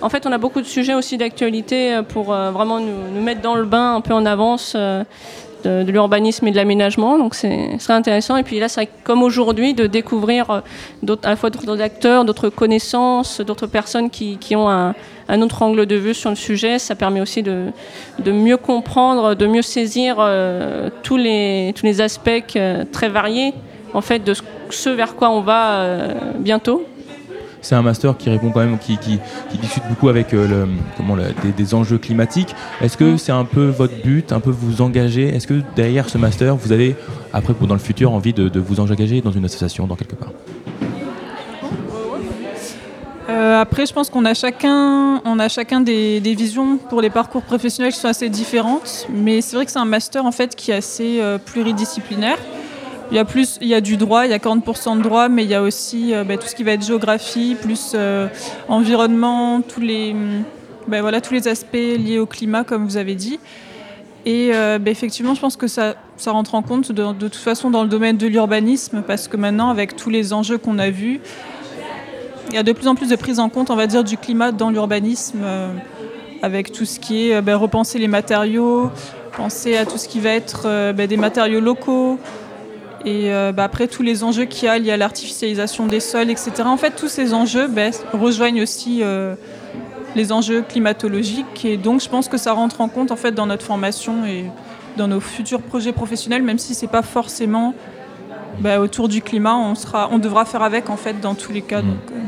en 0.01 0.09
fait, 0.09 0.25
on 0.25 0.31
a 0.31 0.37
beaucoup 0.37 0.61
de 0.61 0.65
sujets 0.65 0.93
aussi 0.93 1.17
d'actualité 1.17 2.01
pour 2.09 2.25
vraiment 2.25 2.79
nous 2.79 3.21
mettre 3.21 3.41
dans 3.41 3.55
le 3.55 3.65
bain 3.65 3.95
un 3.95 4.01
peu 4.01 4.13
en 4.13 4.25
avance. 4.25 4.75
De, 5.63 5.91
l'urbanisme 5.91 6.47
et 6.47 6.51
de 6.51 6.55
l'aménagement, 6.55 7.17
donc 7.17 7.35
c'est 7.35 7.77
intéressant. 7.89 8.37
Et 8.37 8.43
puis 8.43 8.59
là, 8.59 8.67
c'est 8.67 8.87
comme 9.03 9.23
aujourd'hui 9.23 9.73
de 9.73 9.87
découvrir 9.87 10.49
euh, 10.49 11.15
à 11.23 11.29
la 11.29 11.35
fois 11.35 11.49
d'autres 11.49 11.81
acteurs, 11.81 12.25
d'autres 12.25 12.49
connaissances, 12.49 13.41
d'autres 13.41 13.67
personnes 13.67 14.09
qui, 14.09 14.37
qui 14.37 14.55
ont 14.55 14.69
un, 14.69 14.95
un 15.29 15.41
autre 15.41 15.61
angle 15.61 15.85
de 15.85 15.95
vue 15.95 16.13
sur 16.13 16.29
le 16.29 16.35
sujet. 16.35 16.79
Ça 16.79 16.95
permet 16.95 17.21
aussi 17.21 17.43
de, 17.43 17.67
de 18.19 18.31
mieux 18.31 18.57
comprendre, 18.57 19.35
de 19.35 19.47
mieux 19.47 19.61
saisir 19.61 20.17
euh, 20.19 20.89
tous, 21.03 21.17
les, 21.17 21.73
tous 21.75 21.85
les 21.85 22.01
aspects 22.01 22.29
euh, 22.55 22.83
très 22.91 23.09
variés 23.09 23.53
en 23.93 24.01
fait 24.01 24.19
de 24.19 24.33
ce, 24.69 24.89
vers 24.89 25.15
quoi 25.15 25.29
on 25.29 25.41
va 25.41 26.07
bientôt. 26.39 26.83
C'est 27.63 27.75
un 27.75 27.81
master 27.81 28.17
qui 28.17 28.29
répond 28.29 28.51
quand 28.51 28.59
même, 28.59 28.77
qui, 28.77 28.97
discute 29.57 29.83
beaucoup 29.87 30.09
avec 30.09 30.33
euh, 30.33 30.65
comment, 30.97 31.15
des, 31.15 31.73
enjeux 31.73 31.97
climatiques. 31.97 32.53
Est-ce 32.81 32.97
que 32.97 33.15
c'est 33.15 33.31
un 33.31 33.45
peu 33.45 33.67
votre 33.67 33.95
but, 34.03 34.33
un 34.33 34.41
peu 34.41 34.51
vous 34.51 34.81
engager? 34.81 35.29
Est-ce 35.29 35.47
que 35.47 35.61
derrière 35.73 36.09
ce 36.09 36.17
master, 36.17 36.57
vous 36.57 36.73
avez, 36.73 36.97
après, 37.31 37.53
pour 37.53 37.67
dans 37.67 37.73
le 37.73 37.79
futur, 37.79 38.11
envie 38.11 38.33
de, 38.33 38.59
vous 38.59 38.81
engager 38.81 39.21
dans 39.21 39.31
une 39.31 39.45
association, 39.45 39.87
dans 39.87 39.95
quelque 39.95 40.15
part? 40.15 40.31
Euh, 43.29 43.61
après, 43.61 43.85
je 43.85 43.93
pense 43.93 44.09
qu'on 44.09 44.25
a 44.25 44.33
chacun, 44.33 45.21
on 45.23 45.39
a 45.39 45.47
chacun 45.47 45.79
des, 45.79 46.19
des 46.19 46.35
visions 46.35 46.77
pour 46.77 47.01
les 47.01 47.09
parcours 47.09 47.43
professionnels 47.43 47.93
qui 47.93 47.99
sont 47.99 48.09
assez 48.09 48.27
différentes. 48.27 49.07
Mais 49.09 49.39
c'est 49.39 49.55
vrai 49.55 49.65
que 49.65 49.71
c'est 49.71 49.79
un 49.79 49.85
master 49.85 50.25
en 50.25 50.33
fait 50.33 50.53
qui 50.53 50.71
est 50.71 50.75
assez 50.75 51.21
euh, 51.21 51.37
pluridisciplinaire. 51.37 52.37
Il 53.13 53.17
y 53.17 53.19
a 53.19 53.25
plus, 53.25 53.59
il 53.61 53.67
y 53.67 53.75
a 53.75 53.81
du 53.81 53.95
droit, 53.95 54.25
il 54.25 54.31
y 54.31 54.33
a 54.33 54.39
40% 54.39 54.97
de 54.97 55.03
droit, 55.03 55.29
mais 55.29 55.43
il 55.43 55.49
y 55.51 55.53
a 55.53 55.61
aussi 55.61 56.15
euh, 56.15 56.23
bah, 56.23 56.35
tout 56.35 56.47
ce 56.47 56.55
qui 56.55 56.63
va 56.63 56.71
être 56.71 56.83
géographie, 56.83 57.55
plus 57.61 57.91
euh, 57.93 58.27
environnement, 58.67 59.61
tous 59.61 59.81
les, 59.81 60.13
hum, 60.13 60.41
bah, 60.87 61.01
voilà, 61.01 61.21
tous 61.21 61.35
les 61.35 61.47
aspects 61.47 61.75
liés 61.75 62.17
au 62.17 62.25
climat, 62.25 62.63
comme 62.63 62.85
vous 62.85 62.97
avez 62.97 63.13
dit. 63.13 63.39
Et 64.25 64.49
euh, 64.51 64.79
bah, 64.79 64.89
effectivement, 64.89 65.35
je 65.35 65.41
pense 65.41 65.57
que 65.57 65.67
ça, 65.67 65.93
ça 66.17 66.31
rentre 66.31 66.55
en 66.55 66.63
compte 66.63 66.91
de, 66.91 67.13
toute 67.13 67.35
façon 67.35 67.69
dans 67.69 67.83
le 67.83 67.87
domaine 67.87 68.17
de 68.17 68.25
l'urbanisme, 68.25 69.03
parce 69.05 69.27
que 69.27 69.37
maintenant, 69.37 69.69
avec 69.69 69.95
tous 69.95 70.09
les 70.09 70.33
enjeux 70.33 70.57
qu'on 70.57 70.79
a 70.79 70.89
vus, 70.89 71.21
il 72.49 72.55
y 72.55 72.57
a 72.57 72.63
de 72.63 72.71
plus 72.71 72.87
en 72.87 72.95
plus 72.95 73.09
de 73.09 73.15
prise 73.15 73.37
en 73.37 73.49
compte, 73.49 73.69
on 73.69 73.75
va 73.75 73.85
dire, 73.85 74.03
du 74.03 74.17
climat 74.17 74.51
dans 74.51 74.71
l'urbanisme, 74.71 75.43
avec 76.41 76.71
tout 76.71 76.85
ce 76.85 76.99
qui 76.99 77.29
est 77.29 77.39
repenser 77.53 77.99
les 77.99 78.07
matériaux, 78.07 78.89
penser 79.37 79.77
à 79.77 79.85
tout 79.85 79.99
ce 79.99 80.07
qui 80.07 80.19
va 80.19 80.31
être 80.31 80.93
des 80.93 81.17
matériaux 81.17 81.59
locaux, 81.59 82.17
et 83.05 83.33
euh, 83.33 83.51
ben, 83.51 83.63
après 83.63 83.87
tous 83.87 84.03
les 84.03 84.23
enjeux 84.23 84.45
qu'il 84.45 84.65
y 84.65 84.67
a 84.69 84.77
liés 84.79 84.91
à 84.91 84.97
l'artificialisation 84.97 85.87
des 85.87 85.99
sols, 85.99 86.29
etc. 86.29 86.51
En 86.65 86.77
fait, 86.77 86.91
tous 86.95 87.07
ces 87.09 87.33
enjeux 87.33 87.67
ben, 87.67 87.91
rejoignent 88.13 88.61
aussi 88.61 88.99
euh, 89.03 89.35
les 90.15 90.31
enjeux 90.31 90.61
climatologiques, 90.61 91.65
et 91.65 91.77
donc 91.77 92.01
je 92.01 92.09
pense 92.09 92.27
que 92.27 92.37
ça 92.37 92.53
rentre 92.53 92.81
en 92.81 92.87
compte 92.89 93.11
en 93.11 93.15
fait 93.15 93.31
dans 93.31 93.45
notre 93.47 93.65
formation 93.65 94.25
et 94.25 94.45
dans 94.97 95.07
nos 95.07 95.19
futurs 95.19 95.61
projets 95.61 95.91
professionnels, 95.91 96.43
même 96.43 96.59
si 96.59 96.75
c'est 96.75 96.87
pas 96.87 97.01
forcément 97.01 97.73
ben, 98.59 98.79
autour 98.79 99.07
du 99.09 99.21
climat, 99.21 99.55
on, 99.55 99.73
sera, 99.75 100.09
on 100.11 100.19
devra 100.19 100.45
faire 100.45 100.61
avec 100.61 100.89
en 100.91 100.97
fait 100.97 101.19
dans 101.19 101.33
tous 101.33 101.51
les 101.51 101.63
cas. 101.63 101.81
Donc, 101.81 102.11
euh, 102.11 102.19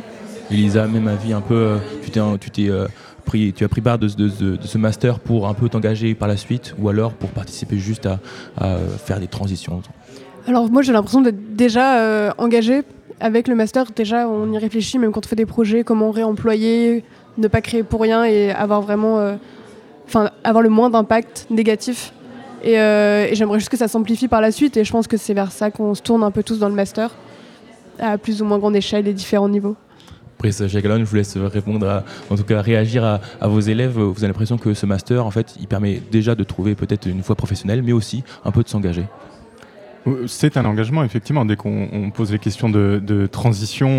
Elisa, 0.52 0.88
même 0.88 1.08
avis 1.08 1.34
un 1.34 1.42
peu, 1.42 1.54
euh, 1.56 1.78
tu 2.04 2.10
t'es, 2.10 2.20
tu 2.40 2.50
t'es 2.50 2.70
euh, 2.70 2.88
pris, 3.26 3.54
tu 3.54 3.64
as 3.64 3.68
pris 3.70 3.82
part 3.82 4.00
de, 4.00 4.08
ce- 4.08 4.16
de 4.16 4.30
ce- 4.30 4.44
de 4.44 4.66
ce 4.68 4.78
master 4.80 5.20
pour 5.20 5.48
un 5.48 5.54
peu 5.54 5.70
t'engager 5.70 6.16
par 6.16 6.28
la 6.28 6.38
suite, 6.38 6.74
ou 6.80 6.90
alors 6.90 7.14
pour 7.14 7.30
participer 7.30 7.78
juste 7.78 8.08
à, 8.08 8.20
à, 8.60 8.78
faire 9.06 9.20
des 9.20 9.28
transitions. 9.28 9.82
Alors 10.48 10.70
moi 10.72 10.84
j'ai 10.84 10.94
l'impression 10.94 11.22
d'être 11.22 11.56
déjà 11.56 12.00
euh, 12.00 12.32
engagée 12.38 12.84
avec 13.20 13.48
le 13.48 13.56
master. 13.56 13.88
Déjà 13.96 14.28
on 14.28 14.52
y 14.52 14.58
réfléchit 14.58 15.00
même 15.00 15.12
quand 15.12 15.26
on 15.26 15.28
fait 15.28 15.36
des 15.36 15.48
projets, 15.48 15.84
comment 15.84 16.12
réemployer, 16.12 17.04
ne 17.38 17.48
pas 17.48 17.62
créer 17.62 17.84
pour 17.84 18.02
rien 18.02 18.26
et 18.26 18.52
avoir 18.52 18.82
vraiment, 18.82 19.18
euh, 19.18 19.36
enfin 20.08 20.30
avoir 20.44 20.62
le 20.62 20.70
moins 20.70 20.90
d'impact 20.92 21.48
négatif. 21.50 22.14
Et, 22.64 22.80
euh, 22.80 23.28
et 23.30 23.36
j'aimerais 23.36 23.60
juste 23.60 23.70
que 23.70 23.78
ça 23.78 23.88
s'amplifie 23.88 24.28
par 24.28 24.42
la 24.42 24.52
suite 24.52 24.78
et 24.78 24.84
je 24.84 24.92
pense 24.92 25.08
que 25.08 25.18
c'est 25.18 25.34
vers 25.34 25.52
ça 25.52 25.72
qu'on 25.72 25.96
se 25.96 26.02
tourne 26.02 26.24
un 26.24 26.32
peu 26.32 26.44
tous 26.44 26.60
dans 26.60 26.70
le 26.70 26.76
master, 26.76 27.12
à 28.00 28.18
plus 28.18 28.42
ou 28.42 28.46
moins 28.46 28.60
grande 28.60 28.76
échelle 28.76 29.08
et 29.08 29.14
différents 29.14 29.50
niveaux. 29.50 29.76
Après, 30.38 30.52
Jacqueline, 30.52 31.00
je 31.00 31.06
vous 31.06 31.16
laisse 31.16 31.38
répondre, 31.38 32.04
en 32.30 32.36
tout 32.36 32.44
cas 32.44 32.62
réagir 32.62 33.04
à, 33.06 33.22
à 33.40 33.48
vos 33.48 33.62
élèves. 33.62 33.98
Vous 33.98 34.18
avez 34.18 34.28
l'impression 34.28 34.58
que 34.58 34.74
ce 34.74 34.86
master, 34.86 35.26
en 35.26 35.32
fait, 35.32 35.56
il 35.60 35.68
permet 35.68 36.02
déjà 36.12 36.36
de 36.36 36.44
trouver 36.44 36.76
peut-être 36.76 37.08
une 37.08 37.22
voie 37.22 37.36
professionnelle, 37.36 37.82
mais 37.84 37.94
aussi 37.94 38.24
un 38.44 38.52
peu 38.52 38.62
de 38.62 38.68
s'engager. 38.68 39.06
Euh, 40.08 40.28
C'est 40.28 40.58
un 40.58 40.66
engagement, 40.66 41.04
effectivement. 41.04 41.46
Dès 41.46 41.56
qu'on 41.56 41.90
on 41.92 42.10
pose 42.12 42.32
les 42.32 42.40
questions 42.40 42.70
de, 42.70 43.28
transition, 43.28 43.90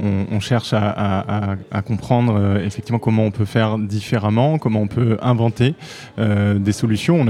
on, 0.00 0.40
cherche 0.40 0.72
à, 0.72 1.56
comprendre 1.86 2.34
euh, 2.36 2.64
effectivement 2.64 2.98
comment 2.98 3.24
on 3.24 3.30
peut 3.30 3.44
faire 3.44 3.78
différemment, 3.78 4.58
comment 4.58 4.80
on 4.80 4.88
peut 4.88 5.16
inventer 5.22 5.74
euh, 6.18 6.58
des 6.58 6.72
solutions. 6.72 7.24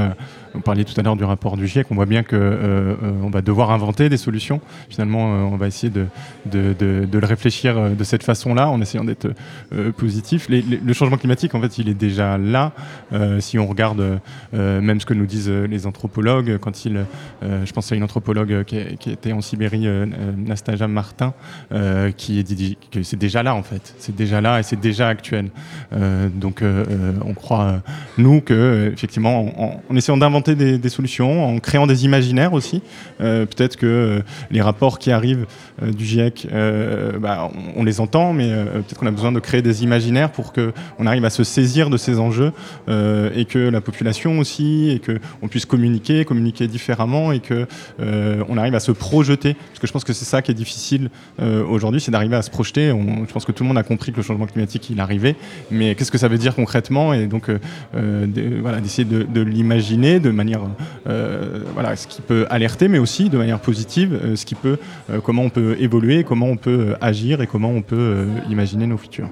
On 0.55 0.61
parlait 0.61 0.85
tout 0.85 0.99
à 0.99 1.03
l'heure 1.03 1.17
du 1.17 1.25
rapport 1.25 1.57
du 1.57 1.67
GIEC. 1.67 1.87
On 1.91 1.95
voit 1.95 2.07
bien 2.07 2.23
que 2.23 2.37
euh, 2.37 2.95
euh, 3.03 3.31
va 3.33 3.41
devoir 3.43 3.71
inventer 3.71 4.09
des 4.09 4.17
solutions. 4.19 4.61
Finalement, 4.91 5.33
euh, 5.35 5.39
on 5.45 5.57
va 5.57 5.67
essayer 5.67 5.91
de, 5.91 6.07
de- 6.47 6.75
de- 6.79 7.07
de 7.11 7.19
le 7.19 7.27
réfléchir 7.27 7.91
de 7.97 8.05
cette 8.05 8.23
façon-là, 8.23 8.69
en 8.69 8.81
essayant 8.81 9.05
d'être 9.05 9.29
positif. 9.97 10.49
Le 10.51 10.93
changement 10.93 11.17
climatique, 11.17 11.55
en 11.55 11.61
fait, 11.61 11.79
il 11.79 11.89
est 11.89 11.95
déjà 11.95 12.37
là. 12.39 12.73
Si 13.41 13.59
on 13.59 13.67
regarde 13.67 14.21
même 14.53 15.01
ce 15.01 15.07
que 15.07 15.15
nous 15.15 15.27
disent 15.27 15.49
les 15.51 15.87
anthropologues, 15.87 16.59
quand 16.59 16.85
ils, 16.85 17.05
je 17.43 17.73
pense 17.73 17.91
à 17.93 17.97
une 17.97 18.03
anthropologue 18.03 18.65
qui, 18.65 18.97
qui 18.99 19.11
était 19.11 19.33
en 19.33 19.41
Sibérie, 19.41 19.87
Nastasia 20.37 20.89
Martin, 20.89 21.33
qui 22.17 22.43
dit 22.45 22.77
que 22.91 23.03
c'est 23.03 23.17
déjà 23.19 23.43
là 23.43 23.55
en 23.55 23.63
fait, 23.63 23.95
c'est 23.99 24.15
déjà 24.15 24.41
là 24.41 24.59
et 24.61 24.63
c'est 24.63 24.81
déjà 24.81 25.09
actuel. 25.09 25.51
Donc 26.35 26.63
on 27.25 27.35
croit 27.35 27.81
nous 28.19 28.41
que 28.41 28.91
effectivement 28.93 29.41
en, 29.59 29.65
en- 29.65 29.81
en 29.91 29.97
essayant 29.97 30.17
d'inventer 30.17 30.42
des, 30.51 30.89
solutions, 30.89 31.45
en 31.45 31.59
créant 31.59 31.87
des 31.87 32.05
imaginaires 32.05 32.53
aussi, 32.53 32.83
euh, 33.21 33.47
peut-être 33.47 33.77
que 33.77 33.87
euh, 33.87 34.21
les 34.51 34.61
rapports 34.61 34.99
qui 34.99 35.11
arrivent 35.11 35.47
euh, 35.83 35.93
du 35.93 36.05
GIEC, 36.05 36.49
bah, 37.21 37.51
on, 37.77 37.85
les 37.85 38.01
entend, 38.01 38.33
mais 38.33 38.49
peut-être 38.49 38.99
qu'on 38.99 39.07
a 39.07 39.11
besoin 39.11 39.33
de 39.33 39.41
créer 39.41 39.63
des 39.63 39.85
imaginaires 39.85 40.31
pour 40.31 40.53
que 40.53 40.73
on 40.99 41.07
arrive 41.07 41.25
à 41.25 41.31
se 41.31 41.45
saisir 41.45 41.91
de 41.91 41.97
ces 41.97 42.19
enjeux 42.19 42.53
et 42.89 43.45
que 43.45 43.59
la 43.59 43.81
population 43.81 44.39
aussi 44.39 44.91
et 44.91 44.99
que 44.99 45.19
on 45.43 45.49
puisse 45.49 45.67
communiquer, 45.67 46.25
communiquer 46.25 46.69
différemment 46.69 47.33
et 47.33 47.41
euh, 48.01 48.45
on 48.49 48.57
arrive 48.57 48.75
à 48.75 48.81
se 48.81 48.93
projeter. 48.93 49.55
Parce 49.55 49.79
que 49.79 49.87
je 49.87 49.93
pense 49.93 50.05
que 50.05 50.13
c'est 50.13 50.25
ça 50.25 50.43
qui 50.43 50.51
est 50.51 50.55
difficile 50.55 51.11
aujourd'hui, 51.69 52.01
c'est 52.01 52.11
d'arriver 52.11 52.37
à 52.37 52.43
se 52.43 52.51
projeter. 52.51 52.89
Je 52.89 53.33
pense 53.33 53.45
que 53.45 53.53
tout 53.53 53.63
le 53.65 53.69
monde 53.69 53.79
a 53.79 53.83
compris 53.83 54.13
que 54.13 54.17
le 54.19 54.23
changement 54.23 54.47
climatique 54.47 54.89
il 54.91 55.01
arrivait, 55.01 55.37
mais 55.71 55.95
qu'est-ce 55.95 56.11
que 56.11 56.19
ça 56.19 56.29
veut 56.29 56.39
dire 56.39 56.55
concrètement? 56.55 57.13
Et 57.13 57.27
donc 57.27 57.49
euh, 57.49 57.59
euh, 57.95 58.27
de- 58.27 58.61
voilà, 58.61 58.81
d'essayer 58.81 59.05
de, 59.05 59.23
de 59.23 59.41
l'imaginer 59.41 60.21
de 60.21 60.31
manière 60.37 60.61
euh, 61.07 61.61
voilà, 61.75 61.97
ce 61.97 62.07
qui 62.07 62.23
peut 62.23 62.47
alerter, 62.51 62.89
mais 62.89 62.99
aussi 62.99 63.31
de 63.31 63.39
manière 63.39 63.61
positive, 63.61 64.19
euh, 64.23 64.37
ce 64.37 64.45
qui 64.45 64.55
peut, 64.55 64.79
euh, 65.11 65.21
comment 65.21 65.43
on 65.43 65.51
peut 65.51 65.77
évoluer, 65.79 66.25
comment 66.25 66.47
on 66.47 66.57
peut 66.57 66.95
agir 67.01 67.41
et 67.41 67.47
comment 67.47 67.71
on 67.71 67.83
peut 67.83 67.97
euh, 67.99 68.27
imaginer 68.51 68.87
nos 68.87 68.97
futurs. 68.97 69.29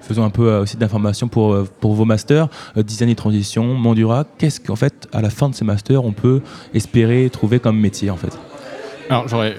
Faisons 0.00 0.24
un 0.24 0.30
peu 0.30 0.48
euh, 0.48 0.62
aussi 0.62 0.76
d'informations 0.76 1.26
pour, 1.26 1.52
euh, 1.52 1.68
pour 1.80 1.94
vos 1.94 2.04
masters, 2.04 2.48
euh, 2.76 2.82
design 2.84 3.10
et 3.10 3.16
transition, 3.16 3.74
Mandura. 3.74 4.24
Qu'est-ce 4.38 4.60
qu'en 4.60 4.76
fait, 4.76 5.08
à 5.12 5.20
la 5.20 5.30
fin 5.30 5.48
de 5.48 5.54
ces 5.54 5.64
masters, 5.64 6.04
on 6.04 6.12
peut 6.12 6.42
espérer 6.74 7.28
trouver 7.28 7.58
comme 7.58 7.78
métier 7.80 8.10
en 8.10 8.16
fait? 8.16 8.38
Alors 9.10 9.26
j'aurais 9.26 9.56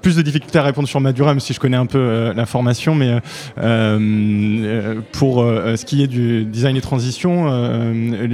plus 0.00 0.16
de 0.16 0.22
difficultés 0.22 0.58
à 0.58 0.62
répondre 0.62 0.88
sur 0.88 1.00
Madura, 1.00 1.32
même 1.32 1.40
si 1.40 1.52
je 1.52 1.60
connais 1.60 1.76
un 1.76 1.86
peu 1.86 1.98
euh, 1.98 2.34
la 2.34 2.46
formation, 2.46 2.94
mais 2.94 3.10
euh, 3.10 3.20
euh, 3.58 5.00
pour 5.12 5.40
ce 5.40 5.84
qui 5.84 6.02
est 6.02 6.06
du 6.06 6.44
design 6.44 6.76
et 6.76 6.80
transition, 6.80 7.46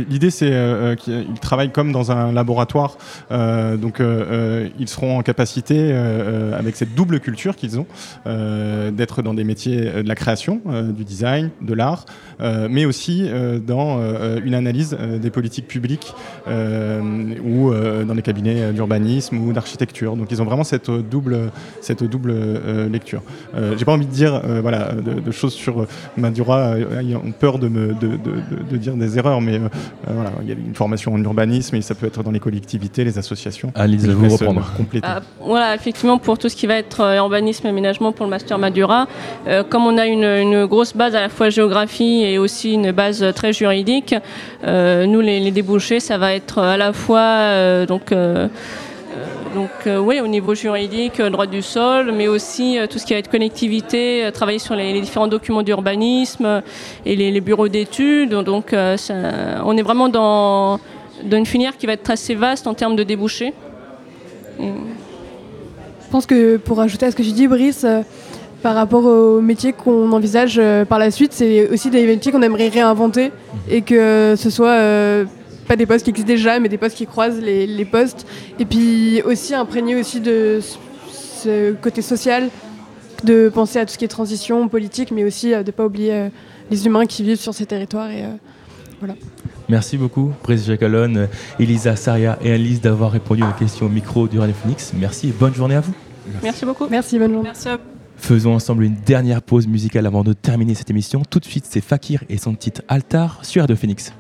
l'idée 0.08 0.30
c'est 0.30 0.96
qu'ils 0.98 1.40
travaillent 1.40 1.72
comme 1.72 1.92
dans 1.92 2.12
un 2.12 2.32
laboratoire, 2.32 2.96
donc 3.30 4.00
ils 4.00 4.88
seront 4.88 5.18
en 5.18 5.22
capacité, 5.22 5.92
avec 5.92 6.76
cette 6.76 6.94
double 6.94 7.20
culture 7.20 7.56
qu'ils 7.56 7.78
ont, 7.78 7.86
d'être 8.24 9.22
dans 9.22 9.34
des 9.34 9.44
métiers 9.44 10.02
de 10.02 10.08
la 10.08 10.14
création, 10.14 10.60
du 10.96 11.04
design, 11.04 11.50
de 11.60 11.74
l'art, 11.74 12.06
mais 12.40 12.84
aussi 12.84 13.28
dans 13.66 14.00
une 14.44 14.54
analyse 14.54 14.96
des 15.20 15.30
politiques 15.30 15.68
publiques 15.68 16.12
ou 16.46 17.72
dans 17.72 18.14
des 18.14 18.22
cabinets 18.22 18.72
d'urbanisme 18.72 19.38
ou 19.38 19.52
d'architecture. 19.52 20.16
Donc 20.16 20.30
ils 20.30 20.40
ont 20.42 20.46
vraiment 20.46 20.64
cette 20.64 20.90
double, 20.90 21.50
cette 21.80 22.04
double 22.04 22.30
euh, 22.34 22.88
lecture. 22.88 23.22
Euh, 23.56 23.74
J'ai 23.76 23.84
pas 23.84 23.92
envie 23.92 24.06
de 24.06 24.12
dire 24.12 24.40
euh, 24.44 24.60
voilà, 24.60 24.92
de, 24.92 25.20
de 25.20 25.30
choses 25.30 25.54
sur 25.54 25.86
Madura, 26.16 26.74
ils 27.02 27.16
ont 27.16 27.32
peur 27.38 27.58
de, 27.58 27.68
me, 27.68 27.88
de, 27.88 28.08
de- 28.08 28.16
de- 28.16 28.70
de 28.70 28.76
dire 28.76 28.94
des 28.94 29.18
erreurs, 29.18 29.40
mais 29.40 29.60
voilà, 30.06 30.30
il 30.42 30.48
y 30.48 30.52
a 30.52 30.54
une 30.54 30.74
formation 30.74 31.14
en 31.14 31.22
urbanisme 31.22 31.76
et 31.76 31.82
ça 31.82 31.94
peut 31.94 32.06
être 32.06 32.22
dans 32.22 32.30
les 32.30 32.40
collectivités, 32.40 33.04
les 33.04 33.18
associations. 33.18 33.72
Alice, 33.74 34.02
Je 34.04 34.10
vous 34.10 34.28
reprendre. 34.28 34.72
compléter. 34.76 35.06
Ah, 35.08 35.20
voilà, 35.40 35.74
effectivement, 35.74 36.18
pour 36.18 36.38
tout 36.38 36.48
ce 36.48 36.56
qui 36.56 36.66
va 36.66 36.74
être 36.76 37.00
euh, 37.00 37.16
urbanisme 37.16 37.66
et 37.66 37.70
aménagement 37.70 38.12
pour 38.12 38.24
le 38.26 38.30
master 38.30 38.58
Madura, 38.58 39.06
euh, 39.46 39.62
comme 39.62 39.84
on 39.86 39.98
a 39.98 40.06
une, 40.06 40.24
une 40.24 40.66
grosse 40.66 40.94
base 40.96 41.14
à 41.14 41.20
la 41.20 41.28
fois 41.28 41.50
géographie 41.50 42.22
et 42.24 42.38
aussi 42.38 42.74
une 42.74 42.92
base 42.92 43.24
très 43.34 43.52
juridique, 43.52 44.14
euh, 44.64 45.06
nous, 45.06 45.20
les, 45.20 45.40
les 45.40 45.50
débouchés, 45.50 46.00
ça 46.00 46.18
va 46.18 46.34
être 46.34 46.58
à 46.58 46.76
la 46.76 46.92
fois 46.92 47.18
euh, 47.20 47.86
donc, 47.86 48.12
euh, 48.12 48.48
donc 49.54 49.70
euh, 49.86 49.98
oui, 49.98 50.20
au 50.20 50.26
niveau 50.26 50.54
juridique, 50.54 51.18
euh, 51.18 51.30
droit 51.30 51.46
du 51.46 51.62
sol, 51.62 52.12
mais 52.12 52.28
aussi 52.28 52.78
euh, 52.78 52.86
tout 52.86 52.98
ce 52.98 53.06
qui 53.06 53.14
va 53.14 53.18
être 53.18 53.30
connectivité, 53.30 54.24
euh, 54.24 54.30
travailler 54.30 54.58
sur 54.58 54.76
les, 54.76 55.00
différents 55.00 55.28
documents 55.28 55.62
d'urbanisme 55.62 56.44
euh, 56.44 56.60
et 57.06 57.16
les, 57.16 57.40
bureaux 57.40 57.68
d'études. 57.68 58.34
Donc 58.34 58.72
euh, 58.72 58.96
on 59.64 59.76
est 59.76 59.82
vraiment 59.82 60.08
dans, 60.08 60.78
une 61.30 61.46
filière 61.46 61.76
qui 61.78 61.86
va 61.86 61.94
être 61.94 62.10
assez 62.10 62.34
vaste 62.34 62.66
en 62.66 62.74
termes 62.74 62.96
de 62.96 63.02
débouchés. 63.02 63.54
Je 64.58 66.10
pense 66.10 66.26
que 66.26 66.56
pour 66.56 66.80
ajouter 66.80 67.06
à 67.06 67.10
ce 67.10 67.16
que 67.16 67.22
j'ai 67.22 67.32
dit, 67.32 67.48
Brice, 67.48 67.84
euh, 67.84 68.02
par 68.62 68.74
rapport 68.74 69.04
aux 69.04 69.40
métiers 69.40 69.72
qu'on 69.72 70.12
envisage 70.12 70.58
euh, 70.58 70.84
par 70.84 70.98
la 70.98 71.10
suite, 71.10 71.32
c'est 71.32 71.68
aussi 71.68 71.90
des 71.90 72.06
métiers 72.06 72.32
qu'on 72.32 72.42
aimerait 72.42 72.68
réinventer 72.68 73.32
et 73.70 73.82
que 73.82 74.34
ce 74.36 74.50
soit 74.50 74.70
euh, 74.70 75.24
pas 75.66 75.76
des 75.76 75.86
postes 75.86 76.04
qui 76.04 76.10
existent 76.10 76.28
déjà, 76.32 76.58
mais 76.60 76.68
des 76.68 76.78
postes 76.78 76.96
qui 76.96 77.06
croisent 77.06 77.40
les, 77.40 77.66
les 77.66 77.84
postes. 77.84 78.26
Et 78.58 78.64
puis 78.64 79.22
aussi 79.22 79.54
imprégner 79.54 79.96
aussi 79.96 80.20
de 80.20 80.60
ce- 81.10 81.72
côté 81.74 82.02
social, 82.02 82.48
de 83.24 83.48
penser 83.48 83.78
à 83.78 83.86
tout 83.86 83.92
ce 83.92 83.98
qui 83.98 84.04
est 84.04 84.08
transition 84.08 84.68
politique, 84.68 85.10
mais 85.10 85.24
aussi 85.24 85.52
euh, 85.54 85.62
de 85.62 85.68
ne 85.68 85.72
pas 85.72 85.86
oublier 85.86 86.12
euh, 86.12 86.28
les 86.70 86.86
humains 86.86 87.06
qui 87.06 87.22
vivent 87.22 87.40
sur 87.40 87.54
ces 87.54 87.66
territoires. 87.66 88.10
Et, 88.10 88.24
euh, 88.24 88.28
voilà. 89.00 89.14
Merci 89.68 89.96
beaucoup, 89.96 90.32
Brice 90.44 90.64
Jacalon, 90.66 91.14
euh, 91.16 91.26
Elisa 91.58 91.96
Saria 91.96 92.38
et 92.42 92.52
Alice 92.52 92.80
d'avoir 92.80 93.10
répondu 93.10 93.42
aux 93.42 93.58
questions 93.58 93.86
au 93.86 93.88
micro 93.90 94.28
du 94.28 94.38
Radio 94.38 94.54
Phoenix. 94.54 94.92
Merci 94.96 95.28
et 95.28 95.32
bonne 95.32 95.54
journée 95.54 95.74
à 95.74 95.80
vous. 95.80 95.92
Merci 96.42 96.64
beaucoup. 96.64 96.86
Merci, 96.90 97.18
bonne 97.18 97.32
journée. 97.32 97.48
Merci 97.48 97.68
à 97.68 97.76
vous. 97.76 97.82
Faisons 98.18 98.54
ensemble 98.54 98.84
une 98.84 98.94
dernière 98.94 99.42
pause 99.42 99.66
musicale 99.66 100.06
avant 100.06 100.22
de 100.24 100.32
terminer 100.32 100.74
cette 100.74 100.88
émission. 100.90 101.22
Tout 101.28 101.38
de 101.40 101.44
suite, 101.44 101.66
c'est 101.68 101.80
Fakir 101.82 102.22
et 102.30 102.38
son 102.38 102.54
titre 102.54 102.82
Altar 102.88 103.40
sur 103.44 103.60
Radio 103.62 103.76
Phoenix. 103.76 104.12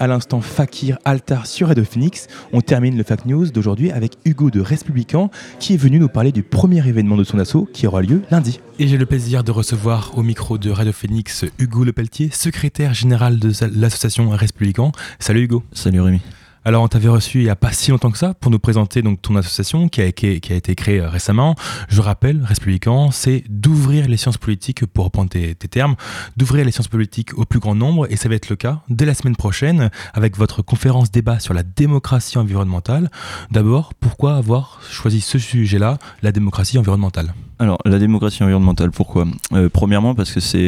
À 0.00 0.08
l'instant 0.08 0.40
Fakir 0.40 0.98
Altar 1.04 1.46
sur 1.46 1.68
Radio 1.68 1.84
Phoenix. 1.84 2.26
On 2.52 2.62
termine 2.62 2.96
le 2.96 3.04
Fact 3.04 3.26
News 3.26 3.50
d'aujourd'hui 3.50 3.92
avec 3.92 4.14
Hugo 4.24 4.50
de 4.50 4.60
Respublican 4.60 5.30
qui 5.60 5.74
est 5.74 5.76
venu 5.76 6.00
nous 6.00 6.08
parler 6.08 6.32
du 6.32 6.42
premier 6.42 6.84
événement 6.88 7.16
de 7.16 7.22
son 7.22 7.38
assaut 7.38 7.68
qui 7.72 7.86
aura 7.86 8.02
lieu 8.02 8.22
lundi. 8.30 8.60
Et 8.80 8.88
j'ai 8.88 8.96
le 8.96 9.06
plaisir 9.06 9.44
de 9.44 9.52
recevoir 9.52 10.16
au 10.16 10.22
micro 10.22 10.58
de 10.58 10.70
Radio 10.70 10.92
Phoenix 10.92 11.44
Hugo 11.58 11.84
Lepelletier, 11.84 12.30
secrétaire 12.32 12.94
général 12.94 13.38
de 13.38 13.52
l'association 13.78 14.30
Respublican. 14.30 14.90
Salut 15.18 15.42
Hugo. 15.42 15.62
Salut 15.72 16.00
Rémi. 16.00 16.20
Alors, 16.62 16.82
on 16.82 16.88
t'avait 16.88 17.08
reçu 17.08 17.38
il 17.38 17.44
n'y 17.44 17.50
a 17.50 17.56
pas 17.56 17.72
si 17.72 17.90
longtemps 17.90 18.10
que 18.10 18.18
ça 18.18 18.34
pour 18.34 18.50
nous 18.50 18.58
présenter 18.58 19.02
ton 19.22 19.36
association 19.36 19.88
qui 19.88 20.02
a, 20.02 20.04
été 20.04 20.74
créée 20.74 21.00
euh, 21.00 21.08
récemment. 21.08 21.54
Je 21.88 22.02
rappelle, 22.02 22.44
Respublican, 22.44 23.10
c'est 23.10 23.44
d'ouvrir 23.48 24.06
les 24.08 24.18
sciences 24.18 24.36
politiques, 24.36 24.84
pour 24.84 25.06
reprendre 25.06 25.30
tes 25.30 25.54
termes, 25.54 25.96
d'ouvrir 26.36 26.66
les 26.66 26.70
sciences 26.70 26.88
politiques 26.88 27.36
au 27.38 27.46
plus 27.46 27.60
grand 27.60 27.74
nombre 27.74 28.06
et 28.12 28.16
ça 28.16 28.28
va 28.28 28.34
être 28.34 28.50
le 28.50 28.56
cas 28.56 28.82
dès 28.90 29.06
la 29.06 29.14
semaine 29.14 29.36
prochaine 29.36 29.90
avec 30.12 30.36
votre 30.36 30.60
conférence 30.60 31.10
débat 31.10 31.40
sur 31.40 31.54
la 31.54 31.62
démocratie 31.62 32.36
environnementale. 32.36 33.10
D'abord, 33.50 33.94
pourquoi 33.94 34.36
avoir 34.36 34.82
choisi 34.90 35.22
ce 35.22 35.38
sujet-là, 35.38 35.96
la 36.22 36.30
démocratie 36.30 36.76
environnementale? 36.76 37.32
Alors, 37.60 37.78
la 37.84 37.98
démocratie 37.98 38.42
environnementale, 38.42 38.90
pourquoi? 38.90 39.26
Euh, 39.52 39.68
Premièrement, 39.72 40.14
parce 40.14 40.32
que 40.32 40.40
c'est 40.40 40.58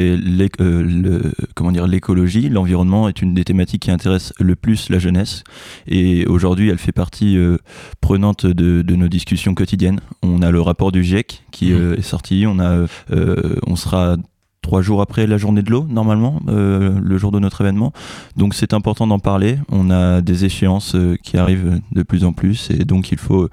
euh, 0.61 0.83
le- 0.83 1.33
comment 1.55 1.73
dire 1.73 1.87
l'écologie, 1.87 2.49
l'environnement 2.49 3.09
est 3.09 3.23
une 3.23 3.33
des 3.35 3.45
thématiques 3.45 3.83
qui 3.83 3.91
intéresse 3.91 4.33
le 4.39 4.55
plus 4.57 4.91
la 4.91 4.99
jeunesse. 4.99 5.43
Et 5.89 6.27
aujourd'hui, 6.27 6.69
elle 6.69 6.79
fait 6.79 6.93
partie 6.93 7.37
euh, 7.39 7.57
prenante 8.01 8.47
de, 8.47 8.83
de 8.83 8.95
nos 8.95 9.09
discussions 9.09 9.55
quotidiennes. 9.55 10.01
On 10.23 10.43
a 10.43 10.51
le 10.51 10.61
rapport 10.61 10.93
du 10.93 11.03
GIEC 11.03 11.43
qui 11.51 11.73
euh, 11.73 11.97
est 11.97 12.03
sorti. 12.03 12.45
On 12.47 12.61
a, 12.61 12.87
on 13.67 13.75
sera 13.77 14.17
trois 14.63 14.81
jours 14.81 15.03
après 15.03 15.27
la 15.27 15.39
journée 15.39 15.63
de 15.63 15.71
l'eau, 15.71 15.87
normalement, 15.91 16.41
euh, 16.49 16.99
le 17.03 17.19
jour 17.19 17.33
de 17.33 17.39
notre 17.41 17.61
événement. 17.61 17.93
Donc 18.37 18.55
c'est 18.55 18.73
important 18.73 19.07
d'en 19.07 19.19
parler. 19.19 19.59
On 19.71 19.91
a 19.91 20.21
des 20.21 20.45
échéances 20.45 20.95
euh, 20.95 21.17
qui 21.23 21.37
arrivent 21.37 21.81
de 21.91 22.03
plus 22.03 22.25
en 22.25 22.33
plus 22.33 22.71
et 22.71 22.85
donc 22.85 23.11
il 23.11 23.19
faut 23.19 23.49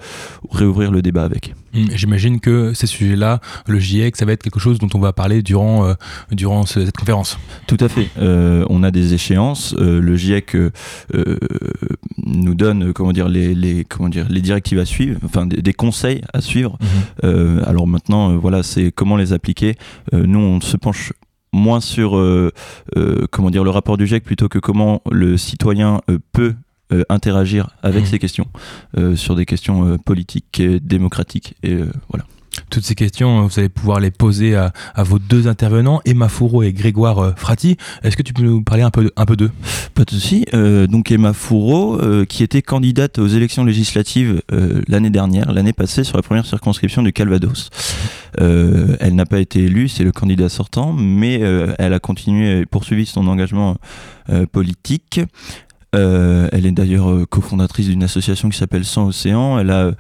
réouvrir 0.52 0.92
le 0.92 1.02
débat 1.02 1.24
avec. 1.24 1.56
Hum, 1.76 1.88
J'imagine 1.94 2.40
que 2.40 2.74
ces 2.74 2.88
sujets-là, 2.88 3.40
le 3.68 3.80
GIEC, 3.80 4.16
ça 4.16 4.26
va 4.26 4.32
être 4.34 4.44
quelque 4.44 4.60
chose 4.60 4.80
dont 4.80 4.90
on 4.94 5.00
va 5.00 5.14
parler 5.14 5.42
durant, 5.42 5.86
euh, 5.86 5.94
durant 6.32 6.66
ce- 6.66 6.86
cette 6.86 6.98
conférence. 6.98 7.38
Tout 7.68 7.78
à 7.80 7.90
fait. 7.90 8.08
Euh, 8.20 8.66
on 8.70 8.84
a 8.84 8.92
des 8.92 9.14
échéances. 9.14 9.76
Euh, 9.78 10.00
le 10.02 10.16
GIEC 10.16 10.56
nous 12.26 12.56
donne, 12.56 12.94
comment 12.94 13.12
dire, 13.12 13.28
les, 13.30 13.54
les- 13.56 13.86
comment 13.86 14.10
dire, 14.10 14.26
les 14.30 14.42
directives 14.42 14.80
à 14.80 14.86
suivre, 14.86 15.20
enfin 15.24 15.46
des, 15.46 15.62
des 15.62 15.74
conseils 15.74 16.22
à 16.34 16.42
suivre. 16.42 16.78
Euh, 17.24 17.62
alors 17.66 17.88
maintenant, 17.88 18.38
voilà, 18.38 18.64
c'est 18.64 18.92
comment 18.92 19.18
les 19.18 19.34
appliquer. 19.34 19.76
Nous, 20.14 20.40
on 20.40 20.62
se 20.62 20.78
penche 20.78 21.14
moins 21.52 21.82
sur, 21.82 22.16
euh, 22.18 22.52
euh, 22.98 23.26
comment 23.32 23.50
dire, 23.50 23.64
le 23.64 23.70
rapport 23.72 23.98
du 23.98 24.06
GIEC 24.08 24.24
plutôt 24.24 24.50
que 24.50 24.60
comment 24.60 25.02
le 25.12 25.38
citoyen 25.38 26.02
euh, 26.10 26.20
peut 26.32 26.54
euh, 26.92 27.04
interagir 27.10 27.70
avec 27.84 28.08
ces 28.08 28.20
questions 28.20 28.48
euh, 28.98 29.16
sur 29.16 29.36
des 29.36 29.46
questions 29.46 29.86
euh, 29.86 29.98
politiques 29.98 30.60
et 30.60 30.80
démocratiques 30.80 31.56
et 31.64 31.74
euh, 31.74 31.92
voilà. 32.10 32.26
Toutes 32.72 32.84
ces 32.84 32.96
questions, 32.96 33.40
euh, 33.40 33.48
vous 33.48 33.60
allez 33.60 33.70
pouvoir 33.70 34.00
les 34.00 34.12
poser 34.12 34.56
à, 34.56 34.74
à 34.94 35.04
vos 35.04 35.18
deux 35.18 35.48
intervenants, 35.48 36.02
Emma 36.04 36.28
Fourreau 36.28 36.62
et 36.62 36.74
Grégoire 36.74 37.34
Frati. 37.38 37.78
Est-ce 38.04 38.18
que 38.18 38.22
tu 38.22 38.34
peux 38.34 38.44
nous 38.44 38.64
parler 38.64 38.84
un 38.84 38.92
peu, 38.92 39.12
un 39.16 39.26
peu 39.26 39.38
d'eux? 39.38 39.52
Pas 39.94 40.04
de 40.04 40.10
souci. 40.10 40.46
Euh, 40.54 40.86
donc 40.86 41.10
Emma 41.12 41.34
Fourreau, 41.34 42.00
euh, 42.02 42.26
qui 42.26 42.44
était 42.44 42.62
candidate 42.62 43.18
aux 43.18 43.28
élections 43.28 43.64
législatives 43.64 44.42
euh, 44.52 44.82
l'année 44.88 45.10
dernière, 45.10 45.54
l'année 45.54 45.74
passée, 45.74 46.04
sur 46.04 46.18
la 46.18 46.24
première 46.24 46.46
circonscription 46.46 47.02
du 47.02 47.14
Calvados. 47.14 47.70
Euh, 48.42 48.98
elle 49.00 49.16
n'a 49.16 49.26
pas 49.26 49.40
été 49.40 49.64
élue, 49.64 49.88
c'est 49.88 50.04
le 50.04 50.12
candidat 50.12 50.50
sortant, 50.50 50.92
mais 50.92 51.42
euh, 51.42 51.74
elle 51.80 51.94
a 51.94 52.00
continué 52.00 52.60
et 52.60 52.66
poursuivi 52.66 53.06
son 53.06 53.28
engagement 53.28 53.78
euh, 54.30 54.46
politique. 54.46 55.22
Euh, 55.96 56.48
elle 56.52 56.66
est 56.66 56.72
d'ailleurs 56.72 57.10
euh, 57.10 57.26
cofondatrice 57.26 57.88
d'une 57.88 58.04
association 58.04 58.50
qui 58.50 58.58
s'appelle 58.58 58.86
Sans 58.86 59.08
Océan. 59.08 59.58
Elle 59.60 59.72
a, 59.72 59.92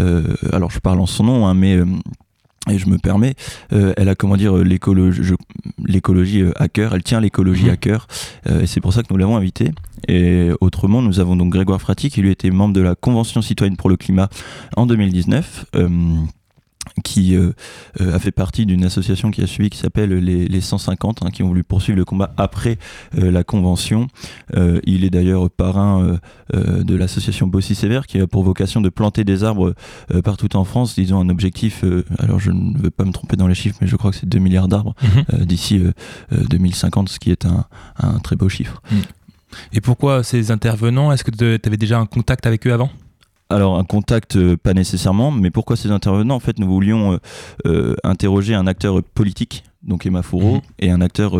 euh, 0.00 0.22
alors 0.52 0.70
je 0.70 0.80
parle 0.80 1.00
en 1.00 1.06
son 1.06 1.24
nom, 1.24 1.46
hein, 1.46 1.54
mais 1.54 1.78
et 2.70 2.78
je 2.78 2.88
me 2.88 2.96
permets, 2.96 3.34
euh, 3.72 3.92
elle 3.98 4.08
a 4.08 4.14
comment 4.14 4.36
dire 4.38 4.54
l'écologie, 4.56 6.44
à 6.56 6.68
cœur. 6.68 6.94
Elle 6.94 7.02
tient 7.02 7.20
l'écologie 7.20 7.68
à 7.68 7.76
cœur, 7.76 8.06
euh, 8.48 8.62
et 8.62 8.66
c'est 8.66 8.80
pour 8.80 8.92
ça 8.94 9.02
que 9.02 9.08
nous 9.10 9.18
l'avons 9.18 9.36
invitée. 9.36 9.70
Et 10.08 10.50
autrement, 10.60 11.02
nous 11.02 11.20
avons 11.20 11.36
donc 11.36 11.52
Grégoire 11.52 11.80
Frati 11.80 12.10
qui 12.10 12.22
lui 12.22 12.30
était 12.30 12.50
membre 12.50 12.74
de 12.74 12.80
la 12.80 12.94
Convention 12.94 13.42
citoyenne 13.42 13.76
pour 13.76 13.90
le 13.90 13.96
climat 13.96 14.28
en 14.76 14.86
2019. 14.86 15.66
euh, 15.76 15.88
qui 17.02 17.36
euh, 17.36 17.52
euh, 18.00 18.14
a 18.14 18.18
fait 18.18 18.32
partie 18.32 18.66
d'une 18.66 18.84
association 18.84 19.30
qui 19.30 19.42
a 19.42 19.46
suivi 19.46 19.70
qui 19.70 19.78
s'appelle 19.78 20.12
les, 20.12 20.46
les 20.48 20.60
150 20.60 21.22
hein, 21.22 21.30
qui 21.30 21.42
ont 21.42 21.48
voulu 21.48 21.64
poursuivre 21.64 21.98
le 21.98 22.04
combat 22.04 22.32
après 22.36 22.78
euh, 23.18 23.30
la 23.30 23.44
convention. 23.44 24.08
Il 24.84 25.04
est 25.04 25.10
d'ailleurs 25.10 25.50
parrain 25.50 26.18
de 26.52 26.94
l'association 26.94 27.46
Bossy 27.46 27.74
Sévère 27.74 28.06
qui 28.06 28.20
a 28.20 28.26
pour 28.26 28.42
vocation 28.42 28.80
de 28.80 28.88
planter 28.88 29.24
des 29.24 29.44
arbres 29.44 29.74
partout 30.22 30.56
en 30.56 30.64
France. 30.64 30.96
Ils 30.96 31.12
ont 31.14 31.20
un 31.20 31.28
objectif 31.28 31.84
alors 32.18 32.38
je 32.40 32.50
ne 32.50 32.78
veux 32.78 32.90
pas 32.90 33.04
me 33.04 33.12
tromper 33.12 33.36
dans 33.36 33.46
les 33.46 33.54
chiffres 33.54 33.76
mais 33.80 33.86
je 33.86 33.96
crois 33.96 34.10
que 34.10 34.16
c'est 34.16 34.28
2 34.28 34.38
milliards 34.38 34.68
d'arbres 34.68 34.94
Mhm. 35.02 35.44
d'ici 35.44 35.78
euh, 35.78 35.92
euh, 36.32 36.44
2050 36.48 37.08
ce 37.08 37.18
qui 37.18 37.30
est 37.30 37.44
un, 37.46 37.64
un 37.98 38.18
très 38.18 38.36
beau 38.36 38.48
chiffre. 38.48 38.82
Et 39.72 39.80
pourquoi 39.80 40.22
ces 40.24 40.50
intervenants? 40.50 41.12
Est-ce 41.12 41.24
que 41.24 41.30
tu 41.30 41.66
avais 41.68 41.76
déjà 41.76 41.98
un 41.98 42.06
contact 42.06 42.46
avec 42.46 42.66
eux 42.66 42.72
avant? 42.72 42.90
Alors 43.50 43.78
un 43.78 43.84
contact, 43.84 44.36
euh, 44.36 44.56
pas 44.56 44.72
nécessairement, 44.72 45.30
mais 45.30 45.50
pourquoi 45.50 45.76
ces 45.76 45.90
intervenants 45.90 46.36
En 46.36 46.40
fait, 46.40 46.58
nous 46.58 46.66
voulions 46.66 47.12
euh, 47.12 47.18
euh, 47.66 47.96
interroger 48.02 48.54
un 48.54 48.66
acteur 48.66 49.02
politique, 49.02 49.64
donc 49.82 50.06
Emma 50.06 50.22
Fourreau, 50.22 50.62
et 50.78 50.90
un 50.90 51.00
acteur 51.00 51.38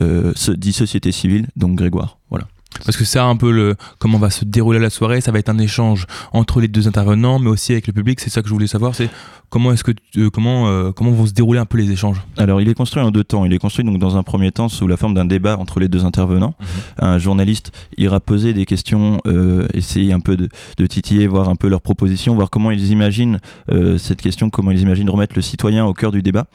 dit 0.00 0.72
société 0.72 1.12
civile, 1.12 1.48
donc 1.56 1.76
Grégoire. 1.76 2.18
Voilà. 2.30 2.46
Parce 2.84 2.96
que 2.96 3.04
c'est 3.04 3.18
un 3.18 3.36
peu 3.36 3.50
le 3.52 3.74
comment 3.98 4.18
va 4.18 4.30
se 4.30 4.44
dérouler 4.44 4.78
la 4.78 4.90
soirée. 4.90 5.20
Ça 5.20 5.30
va 5.32 5.38
être 5.38 5.48
un 5.48 5.58
échange 5.58 6.06
entre 6.32 6.60
les 6.60 6.68
deux 6.68 6.88
intervenants, 6.88 7.38
mais 7.38 7.48
aussi 7.50 7.72
avec 7.72 7.86
le 7.86 7.92
public. 7.92 8.20
C'est 8.20 8.30
ça 8.30 8.42
que 8.42 8.48
je 8.48 8.52
voulais 8.52 8.66
savoir. 8.66 8.94
C'est 8.94 9.10
comment 9.50 9.72
est-ce 9.72 9.84
que 9.84 9.92
tu- 9.92 10.20
euh, 10.22 10.30
comment 10.30 10.68
euh, 10.68 10.92
comment 10.92 11.10
vont 11.10 11.26
se 11.26 11.32
dérouler 11.32 11.58
un 11.60 11.66
peu 11.66 11.76
les 11.78 11.90
échanges? 11.90 12.22
Alors, 12.38 12.60
il 12.60 12.68
est 12.68 12.74
construit 12.74 13.02
en 13.02 13.10
deux 13.10 13.24
temps. 13.24 13.44
Il 13.44 13.52
est 13.52 13.58
construit 13.58 13.84
donc 13.84 13.98
dans 13.98 14.16
un 14.16 14.22
premier 14.22 14.50
temps 14.50 14.68
sous 14.68 14.86
la 14.88 14.96
forme 14.96 15.14
d'un 15.14 15.24
débat 15.26 15.56
entre 15.58 15.78
les 15.80 15.88
deux 15.88 16.04
intervenants. 16.04 16.54
Un 16.98 17.18
journaliste 17.18 17.72
ira 17.98 18.18
poser 18.20 18.52
des 18.54 18.64
questions, 18.64 19.20
euh, 19.26 19.68
essayer 19.74 20.12
un 20.12 20.20
peu 20.20 20.36
de, 20.36 20.48
de 20.78 20.86
titiller, 20.86 21.26
voir 21.26 21.48
un 21.48 21.56
peu 21.56 21.68
leurs 21.68 21.82
propositions, 21.82 22.34
voir 22.34 22.50
comment 22.50 22.70
ils 22.70 22.90
imaginent 22.90 23.38
euh, 23.70 23.98
cette 23.98 24.22
question, 24.22 24.48
comment 24.50 24.70
ils 24.70 24.80
imaginent 24.80 25.10
remettre 25.10 25.34
le 25.36 25.42
citoyen 25.42 25.84
au 25.84 25.92
cœur 25.92 26.10
du 26.12 26.22
débat. 26.22 26.46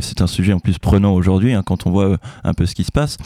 C'est 0.00 0.20
un 0.22 0.26
sujet 0.26 0.52
en 0.52 0.60
plus 0.60 0.78
prenant 0.78 1.12
aujourd'hui 1.14 1.52
hein, 1.52 1.62
quand 1.64 1.86
on 1.86 1.90
voit 1.90 2.18
un 2.44 2.54
peu 2.54 2.64
ce 2.66 2.74
qui 2.74 2.84
se 2.84 2.92
passe. 2.92 3.16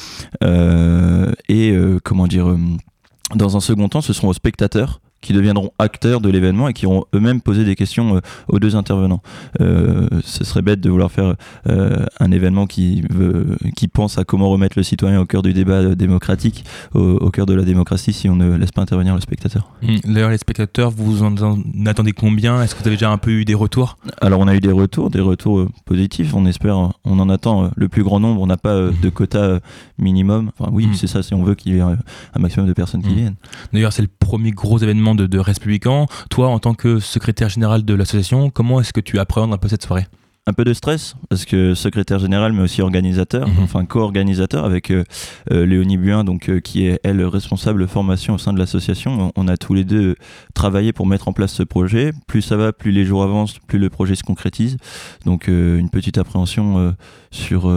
Et 1.48 1.76
comment 2.08 2.26
dire, 2.26 2.48
euh, 2.48 2.58
dans 3.34 3.56
un 3.56 3.60
second 3.60 3.88
temps, 3.88 4.00
ce 4.00 4.14
seront 4.14 4.28
aux 4.28 4.32
spectateurs 4.32 5.00
qui 5.20 5.32
deviendront 5.32 5.72
acteurs 5.78 6.20
de 6.20 6.28
l'événement 6.28 6.68
et 6.68 6.72
qui 6.72 6.86
auront 6.86 7.04
eux-mêmes 7.14 7.40
posé 7.40 7.64
des 7.64 7.74
questions 7.74 8.16
euh, 8.16 8.20
aux 8.48 8.58
deux 8.58 8.76
intervenants. 8.76 9.20
Euh, 9.60 10.08
ce 10.22 10.44
serait 10.44 10.62
bête 10.62 10.80
de 10.80 10.88
vouloir 10.90 11.10
faire 11.10 11.34
euh, 11.68 12.04
un 12.20 12.30
événement 12.30 12.66
qui, 12.66 13.02
veut, 13.10 13.56
qui 13.76 13.88
pense 13.88 14.18
à 14.18 14.24
comment 14.24 14.48
remettre 14.48 14.78
le 14.78 14.82
citoyen 14.82 15.20
au 15.20 15.26
cœur 15.26 15.42
du 15.42 15.52
débat 15.52 15.94
démocratique, 15.94 16.64
au, 16.94 17.00
au 17.00 17.30
cœur 17.30 17.46
de 17.46 17.54
la 17.54 17.64
démocratie, 17.64 18.12
si 18.12 18.28
on 18.28 18.36
ne 18.36 18.56
laisse 18.56 18.70
pas 18.72 18.82
intervenir 18.82 19.14
le 19.14 19.20
spectateur. 19.20 19.68
Hum, 19.86 19.96
D'ailleurs, 20.04 20.30
les 20.30 20.38
spectateurs, 20.38 20.90
vous 20.90 21.22
en 21.22 21.36
en 21.38 21.58
attendez 21.86 22.12
combien? 22.12 22.62
Est-ce 22.62 22.74
que 22.74 22.80
vous 22.82 22.86
avez 22.88 22.96
déjà 22.96 23.10
un 23.10 23.18
peu 23.18 23.30
eu 23.30 23.44
des 23.44 23.54
retours? 23.54 23.98
Alors 24.20 24.40
on 24.40 24.48
a 24.48 24.54
eu 24.54 24.60
des 24.60 24.72
retours, 24.72 25.10
des 25.10 25.20
retours 25.20 25.66
positifs. 25.84 26.32
On 26.34 26.46
espère, 26.46 26.76
on 27.04 27.18
en 27.18 27.28
attend 27.28 27.70
le 27.76 27.88
plus 27.88 28.02
grand 28.02 28.20
nombre. 28.20 28.40
On 28.40 28.46
n'a 28.46 28.56
pas 28.56 28.74
de 28.90 29.08
quota 29.08 29.60
minimum. 29.98 30.50
Enfin 30.58 30.70
oui, 30.72 30.86
Mhm. 30.86 30.94
c'est 30.94 31.06
ça. 31.06 31.22
Si 31.22 31.34
on 31.34 31.42
veut 31.42 31.54
qu'il 31.54 31.74
y 31.74 31.78
ait 31.78 31.80
un 31.80 31.96
maximum 32.38 32.66
de 32.68 32.72
personnes 32.72 33.02
qui 33.02 33.10
Mhm. 33.10 33.14
viennent. 33.16 33.34
D'ailleurs, 33.72 33.92
c'est 33.92 34.02
le 34.02 34.08
premier 34.08 34.50
gros 34.52 34.78
événement 34.78 35.07
de, 35.14 35.26
de. 35.26 35.42
Toi, 36.30 36.48
en 36.48 36.58
tant 36.58 36.74
que 36.74 36.98
secrétaire 36.98 37.48
général 37.48 37.84
de 37.84 37.94
l'association, 37.94 38.50
comment 38.50 38.80
est-ce 38.80 38.92
que 38.92 39.00
tu 39.00 39.18
appréhendes 39.18 39.52
un 39.52 39.58
peu 39.58 39.68
cette 39.68 39.84
soirée? 39.84 40.06
Un 40.46 40.54
peu 40.54 40.64
de 40.64 40.72
stress 40.72 41.14
parce 41.28 41.44
que 41.44 41.74
secrétaire 41.74 42.18
général 42.18 42.54
mais 42.54 42.62
aussi 42.62 42.80
organisateur, 42.80 43.46
enfin 43.62 43.84
co-organisateur 43.84 44.64
avec 44.64 44.90
euh, 44.90 45.04
euh, 45.52 45.66
Léonie 45.66 45.98
Buin 45.98 46.24
donc 46.24 46.48
euh, 46.48 46.58
qui 46.58 46.86
est 46.86 47.00
elle 47.04 47.22
responsable 47.22 47.86
formation 47.86 48.32
au 48.32 48.38
sein 48.38 48.54
de 48.54 48.58
l'association. 48.58 49.32
On, 49.36 49.44
on 49.44 49.46
a 49.46 49.58
tous 49.58 49.74
les 49.74 49.84
deux 49.84 50.16
travaillé 50.54 50.94
pour 50.94 51.06
mettre 51.06 51.28
en 51.28 51.34
place 51.34 51.52
ce 51.52 51.62
projet. 51.62 52.12
Plus 52.26 52.40
ça 52.40 52.56
va, 52.56 52.72
plus 52.72 52.92
les 52.92 53.04
jours 53.04 53.22
avancent, 53.22 53.58
plus 53.66 53.78
le 53.78 53.90
projet 53.90 54.14
se 54.14 54.22
concrétise. 54.22 54.78
Donc 55.26 55.50
euh, 55.50 55.78
une 55.78 55.90
petite 55.90 56.16
appréhension 56.16 56.94
sur 57.30 57.70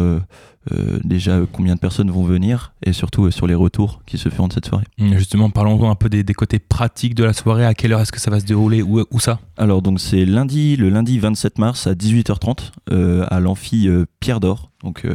euh, 0.72 1.00
déjà 1.04 1.40
combien 1.52 1.74
de 1.76 1.80
personnes 1.80 2.12
vont 2.12 2.24
venir 2.24 2.74
et 2.86 2.94
surtout 2.94 3.26
euh, 3.26 3.32
sur 3.32 3.48
les 3.48 3.56
retours 3.56 4.02
qui 4.06 4.18
se 4.18 4.30
feront 4.30 4.48
de 4.48 4.54
cette 4.54 4.68
soirée? 4.68 4.86
Hum, 5.00 5.18
Justement, 5.18 5.50
parlons 5.50 5.90
un 5.90 5.96
peu 5.96 6.08
des, 6.10 6.24
des 6.24 6.34
côtés 6.34 6.60
pratiques 6.60 7.16
de 7.16 7.24
la 7.24 7.34
soirée. 7.34 7.66
À 7.66 7.74
quelle 7.74 7.94
heure 7.94 8.02
est-ce 8.02 8.12
que 8.12 8.20
ça 8.20 8.30
va 8.30 8.40
se 8.40 8.46
dérouler? 8.46 8.82
Où, 8.82 9.04
où 9.10 9.20
ça? 9.20 9.40
Alors 9.58 9.82
donc 9.82 10.00
c'est 10.00 10.26
lundi, 10.26 10.76
le 10.76 10.90
lundi 10.90 11.18
27 11.20 11.58
mars 11.60 11.88
à 11.88 11.94
18h30 11.94 12.72
euh, 12.92 13.26
à 13.30 13.40
l'amphi 13.40 13.88
euh, 13.88 14.06
Pierre 14.20 14.40
d'Or, 14.40 14.72
donc 14.84 15.06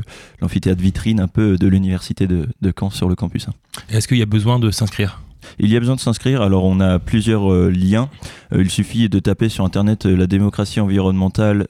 l'amphithéâtre 0.40 0.80
vitrine 0.82 1.20
un 1.20 1.28
peu 1.28 1.56
de 1.56 1.66
l'université 1.66 2.26
de, 2.26 2.48
de 2.60 2.72
Caen 2.78 2.90
sur 2.90 3.08
le 3.08 3.14
campus. 3.14 3.48
hein. 3.48 3.52
Est-ce 3.90 4.08
qu'il 4.08 4.18
y 4.18 4.22
a 4.22 4.26
besoin 4.26 4.58
de 4.58 4.70
s'inscrire? 4.70 5.20
Il 5.58 5.70
y 5.70 5.76
a 5.76 5.80
besoin 5.80 5.94
de 5.96 6.00
s'inscrire, 6.00 6.42
alors 6.42 6.64
on 6.64 6.80
a 6.80 6.98
plusieurs 6.98 7.52
euh, 7.52 7.70
liens. 7.70 8.08
Euh, 8.52 8.62
il 8.62 8.70
suffit 8.70 9.08
de 9.08 9.18
taper 9.18 9.48
sur 9.48 9.64
internet 9.64 10.06
euh, 10.06 10.16
la 10.16 10.26
démocratie 10.26 10.80
environnementale 10.80 11.66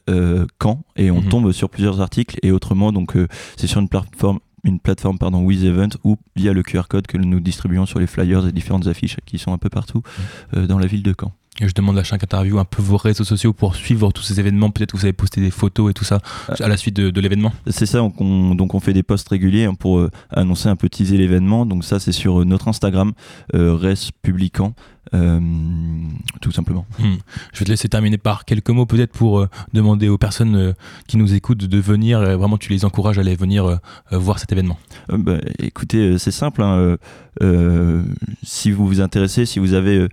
Caen 0.63 0.83
et 0.97 1.11
on 1.11 1.21
Mhm. 1.23 1.29
tombe 1.29 1.53
sur 1.53 1.69
plusieurs 1.71 2.01
articles 2.01 2.39
et 2.43 2.51
autrement 2.53 2.93
donc 2.93 3.15
c'est 3.57 3.67
sur 3.67 3.81
une 3.81 3.89
plateforme 3.89 4.39
une 4.65 4.81
plateforme 4.81 5.19
pardon, 5.19 5.45
ou 5.45 6.17
via 6.35 6.53
le 6.53 6.63
QR 6.63 6.83
code 6.89 7.07
que 7.07 7.17
nous 7.17 7.41
distribuons 7.41 7.87
sur 7.87 8.01
les 8.01 8.07
flyers 8.07 8.47
et 8.47 8.53
différentes 8.53 8.89
affiches 8.89 9.17
qui 9.25 9.39
sont 9.39 9.53
un 9.53 9.59
peu 9.59 9.69
partout 9.69 10.03
euh, 10.57 10.67
dans 10.67 10.79
la 10.79 10.87
ville 10.87 11.03
de 11.03 11.15
Caen. 11.19 11.33
Et 11.61 11.69
je 11.69 11.73
demande 11.73 11.99
à 11.99 12.05
chaque 12.05 12.23
interview 12.23 12.59
un 12.59 12.65
peu 12.65 12.83
vos 12.83 12.99
réseaux 12.99 13.25
sociaux 13.25 13.53
pour 13.53 13.77
suivre 13.77 14.13
tous 14.13 14.23
ces 14.23 14.39
événements. 14.41 14.71
Peut-être 14.71 14.93
que 14.93 14.99
vous 14.99 15.05
avez 15.05 15.13
posté 15.15 15.41
des 15.41 15.51
photos 15.51 15.91
et 15.91 15.95
tout 15.95 16.05
ça 16.05 16.21
à 16.49 16.69
la 16.69 16.77
suite 16.77 16.97
de, 16.97 17.11
de 17.11 17.21
l'événement. 17.21 17.53
C'est 17.69 17.87
ça, 17.87 17.99
donc 17.99 18.21
on, 18.21 18.55
donc 18.55 18.75
on 18.75 18.81
fait 18.81 18.93
des 18.93 19.03
posts 19.03 19.29
réguliers 19.29 19.65
hein, 19.65 19.75
pour 19.75 19.99
euh, 19.99 20.11
annoncer 20.31 20.69
un 20.69 20.77
peu 20.77 20.89
teaser 20.89 21.17
l'événement. 21.17 21.65
Donc 21.65 21.85
ça, 21.85 21.99
c'est 21.99 22.13
sur 22.13 22.41
euh, 22.41 22.45
notre 22.45 22.69
Instagram, 22.69 23.13
euh, 23.55 23.75
Res 23.75 24.11
euh, 25.15 25.41
tout 26.41 26.53
simplement. 26.53 26.87
Hmm. 26.99 27.15
Je 27.53 27.59
vais 27.61 27.65
te 27.65 27.71
laisser 27.71 27.89
terminer 27.89 28.19
par 28.19 28.45
quelques 28.45 28.71
mots 28.71 28.87
peut-être 28.87 29.13
pour 29.13 29.41
euh, 29.41 29.49
demander 29.73 30.09
aux 30.09 30.19
personnes 30.19 30.57
euh, 30.57 30.73
qui 31.07 31.17
nous 31.17 31.35
écoutent 31.35 31.65
de 31.65 31.79
venir. 31.79 32.21
vraiment, 32.39 32.59
tu 32.59 32.73
les 32.73 32.85
encourages 32.85 33.19
à 33.19 33.21
aller 33.21 33.37
venir 33.37 33.79
voir 34.11 34.39
cet 34.39 34.53
événement. 34.53 34.79
Bah, 35.09 35.39
écoutez, 35.59 36.19
c'est 36.19 36.31
simple. 36.31 36.63
hein, 36.63 36.97
si 38.43 38.71
vous 38.71 38.87
vous 38.87 39.01
intéressez, 39.01 39.47
si 39.47 39.59
vous 39.59 39.75
avez 39.75 40.09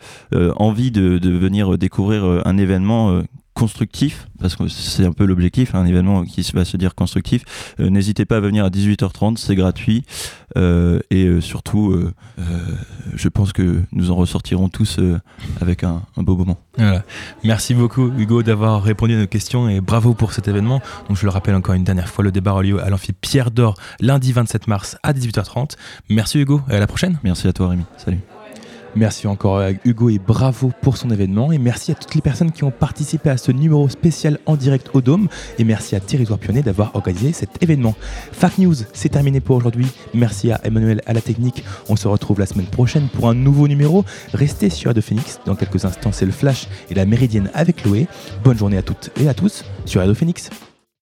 envie 0.58 0.92
de, 0.92 1.18
de 1.18 1.30
venir 1.32 1.78
découvrir 1.78 2.24
un 2.46 2.58
événement 2.58 3.22
constructif, 3.54 4.28
parce 4.40 4.56
que 4.56 4.68
c'est 4.68 5.06
un 5.06 5.12
peu 5.12 5.26
l'objectif, 5.26 5.76
hein, 5.76 5.80
un 5.82 5.86
événement 5.86 6.24
qui 6.24 6.42
va 6.54 6.66
se 6.66 6.78
dire 6.78 6.96
constructif, 6.96 7.44
euh, 7.80 7.90
n'hésitez 7.90 8.26
pas 8.26 8.38
à 8.38 8.40
venir 8.40 8.66
à 8.66 8.70
18h30, 8.70 9.38
c'est 9.38 9.56
gratuit. 9.56 10.04
euh, 10.58 11.00
et 11.10 11.26
euh, 11.26 11.42
surtout, 11.42 11.96
je 13.16 13.30
pense 13.30 13.54
que 13.54 13.82
nous 13.92 14.12
en 14.12 14.16
ressortirons 14.16 14.70
tous 14.70 15.00
avec 15.62 15.84
un, 15.84 16.02
un 16.18 16.24
beau 16.24 16.36
moment. 16.36 16.58
Voilà. 16.78 17.04
Merci 17.44 17.74
beaucoup 17.74 18.12
Hugo 18.18 18.44
d'avoir 18.44 18.82
répondu 18.84 19.14
à 19.16 19.20
nos 19.20 19.28
questions 19.28 19.70
et 19.70 19.82
bravo 19.82 20.14
pour 20.14 20.34
cet 20.34 20.48
événement. 20.48 20.82
Donc 21.08 21.18
je 21.18 21.26
le 21.26 21.30
rappelle 21.32 21.56
encore 21.56 21.76
une 21.76 21.84
dernière 21.84 22.10
fois, 22.10 22.24
le 22.24 22.32
débat 22.32 22.52
aura 22.52 22.64
lieu 22.64 22.82
à 22.82 22.90
l'amphi 22.90 23.14
Pierre 23.14 23.52
d'Or 23.52 23.76
lundi 24.00 24.32
27 24.32 24.68
mars 24.68 24.98
à 25.04 25.14
18h30. 25.14 25.76
Merci 26.10 26.40
Hugo 26.40 26.62
et 26.70 26.76
à 26.76 26.80
la 26.80 26.88
prochaine. 26.88 27.20
Merci 27.24 27.48
à 27.48 27.54
toi 27.54 27.70
Rémi. 27.70 27.84
Salut. 27.98 28.20
Merci 28.96 29.26
encore 29.26 29.58
à 29.58 29.72
Hugo 29.86 30.10
et 30.10 30.20
bravo 30.20 30.72
pour 30.82 30.98
son 30.98 31.10
événement. 31.10 31.52
Et 31.52 31.58
merci 31.58 31.92
à 31.92 31.96
toutes 31.96 32.14
les 32.14 32.22
personnes 32.22 32.52
qui 32.52 32.64
ont 32.64 32.72
participé 32.72 33.30
à 33.30 33.38
ce 33.38 33.52
numéro 33.52 33.90
spécial 33.90 34.38
en 34.46 34.56
direct 34.56 34.90
au 34.94 35.02
Dôme. 35.02 35.30
Et 35.58 35.64
merci 35.64 35.96
à 35.96 36.00
Territoire 36.00 36.38
Pionnier 36.38 36.62
d'avoir 36.62 36.96
organisé 36.96 37.34
cet 37.34 37.62
événement. 37.64 37.96
Fact 38.32 38.60
News, 38.60 38.76
c'est 38.94 39.10
terminé 39.10 39.40
pour 39.40 39.56
aujourd'hui. 39.56 39.88
Merci 40.14 40.52
à 40.52 40.62
Emmanuel 40.64 41.02
à 41.08 41.14
la 41.14 41.22
technique. 41.22 41.64
On 41.90 41.96
se 41.96 42.08
retrouve 42.08 42.40
la 42.40 42.46
semaine 42.46 42.68
prochaine 42.68 43.08
pour 43.08 43.28
un 43.28 43.34
nouveau 43.34 43.68
numéro. 43.68 44.06
Restez 44.34 44.70
sur 44.70 44.90
Radio 44.90 45.02
Phoenix. 45.02 45.40
Dans 45.46 45.56
quelques 45.56 45.86
instants, 45.86 46.12
c'est 46.12 46.26
le 46.26 46.32
Flash 46.32 46.68
et 46.90 46.94
la 46.94 47.06
Méridienne 47.06 47.50
avec 47.54 47.78
Chloé. 47.78 48.08
Bonne 48.44 48.58
journée 48.58 48.78
à 48.78 48.84
toutes 48.84 49.10
et 49.20 49.28
à 49.28 49.34
tous 49.34 49.66
sur 49.86 50.02
Radio 50.02 50.14
Phoenix. 50.14 50.50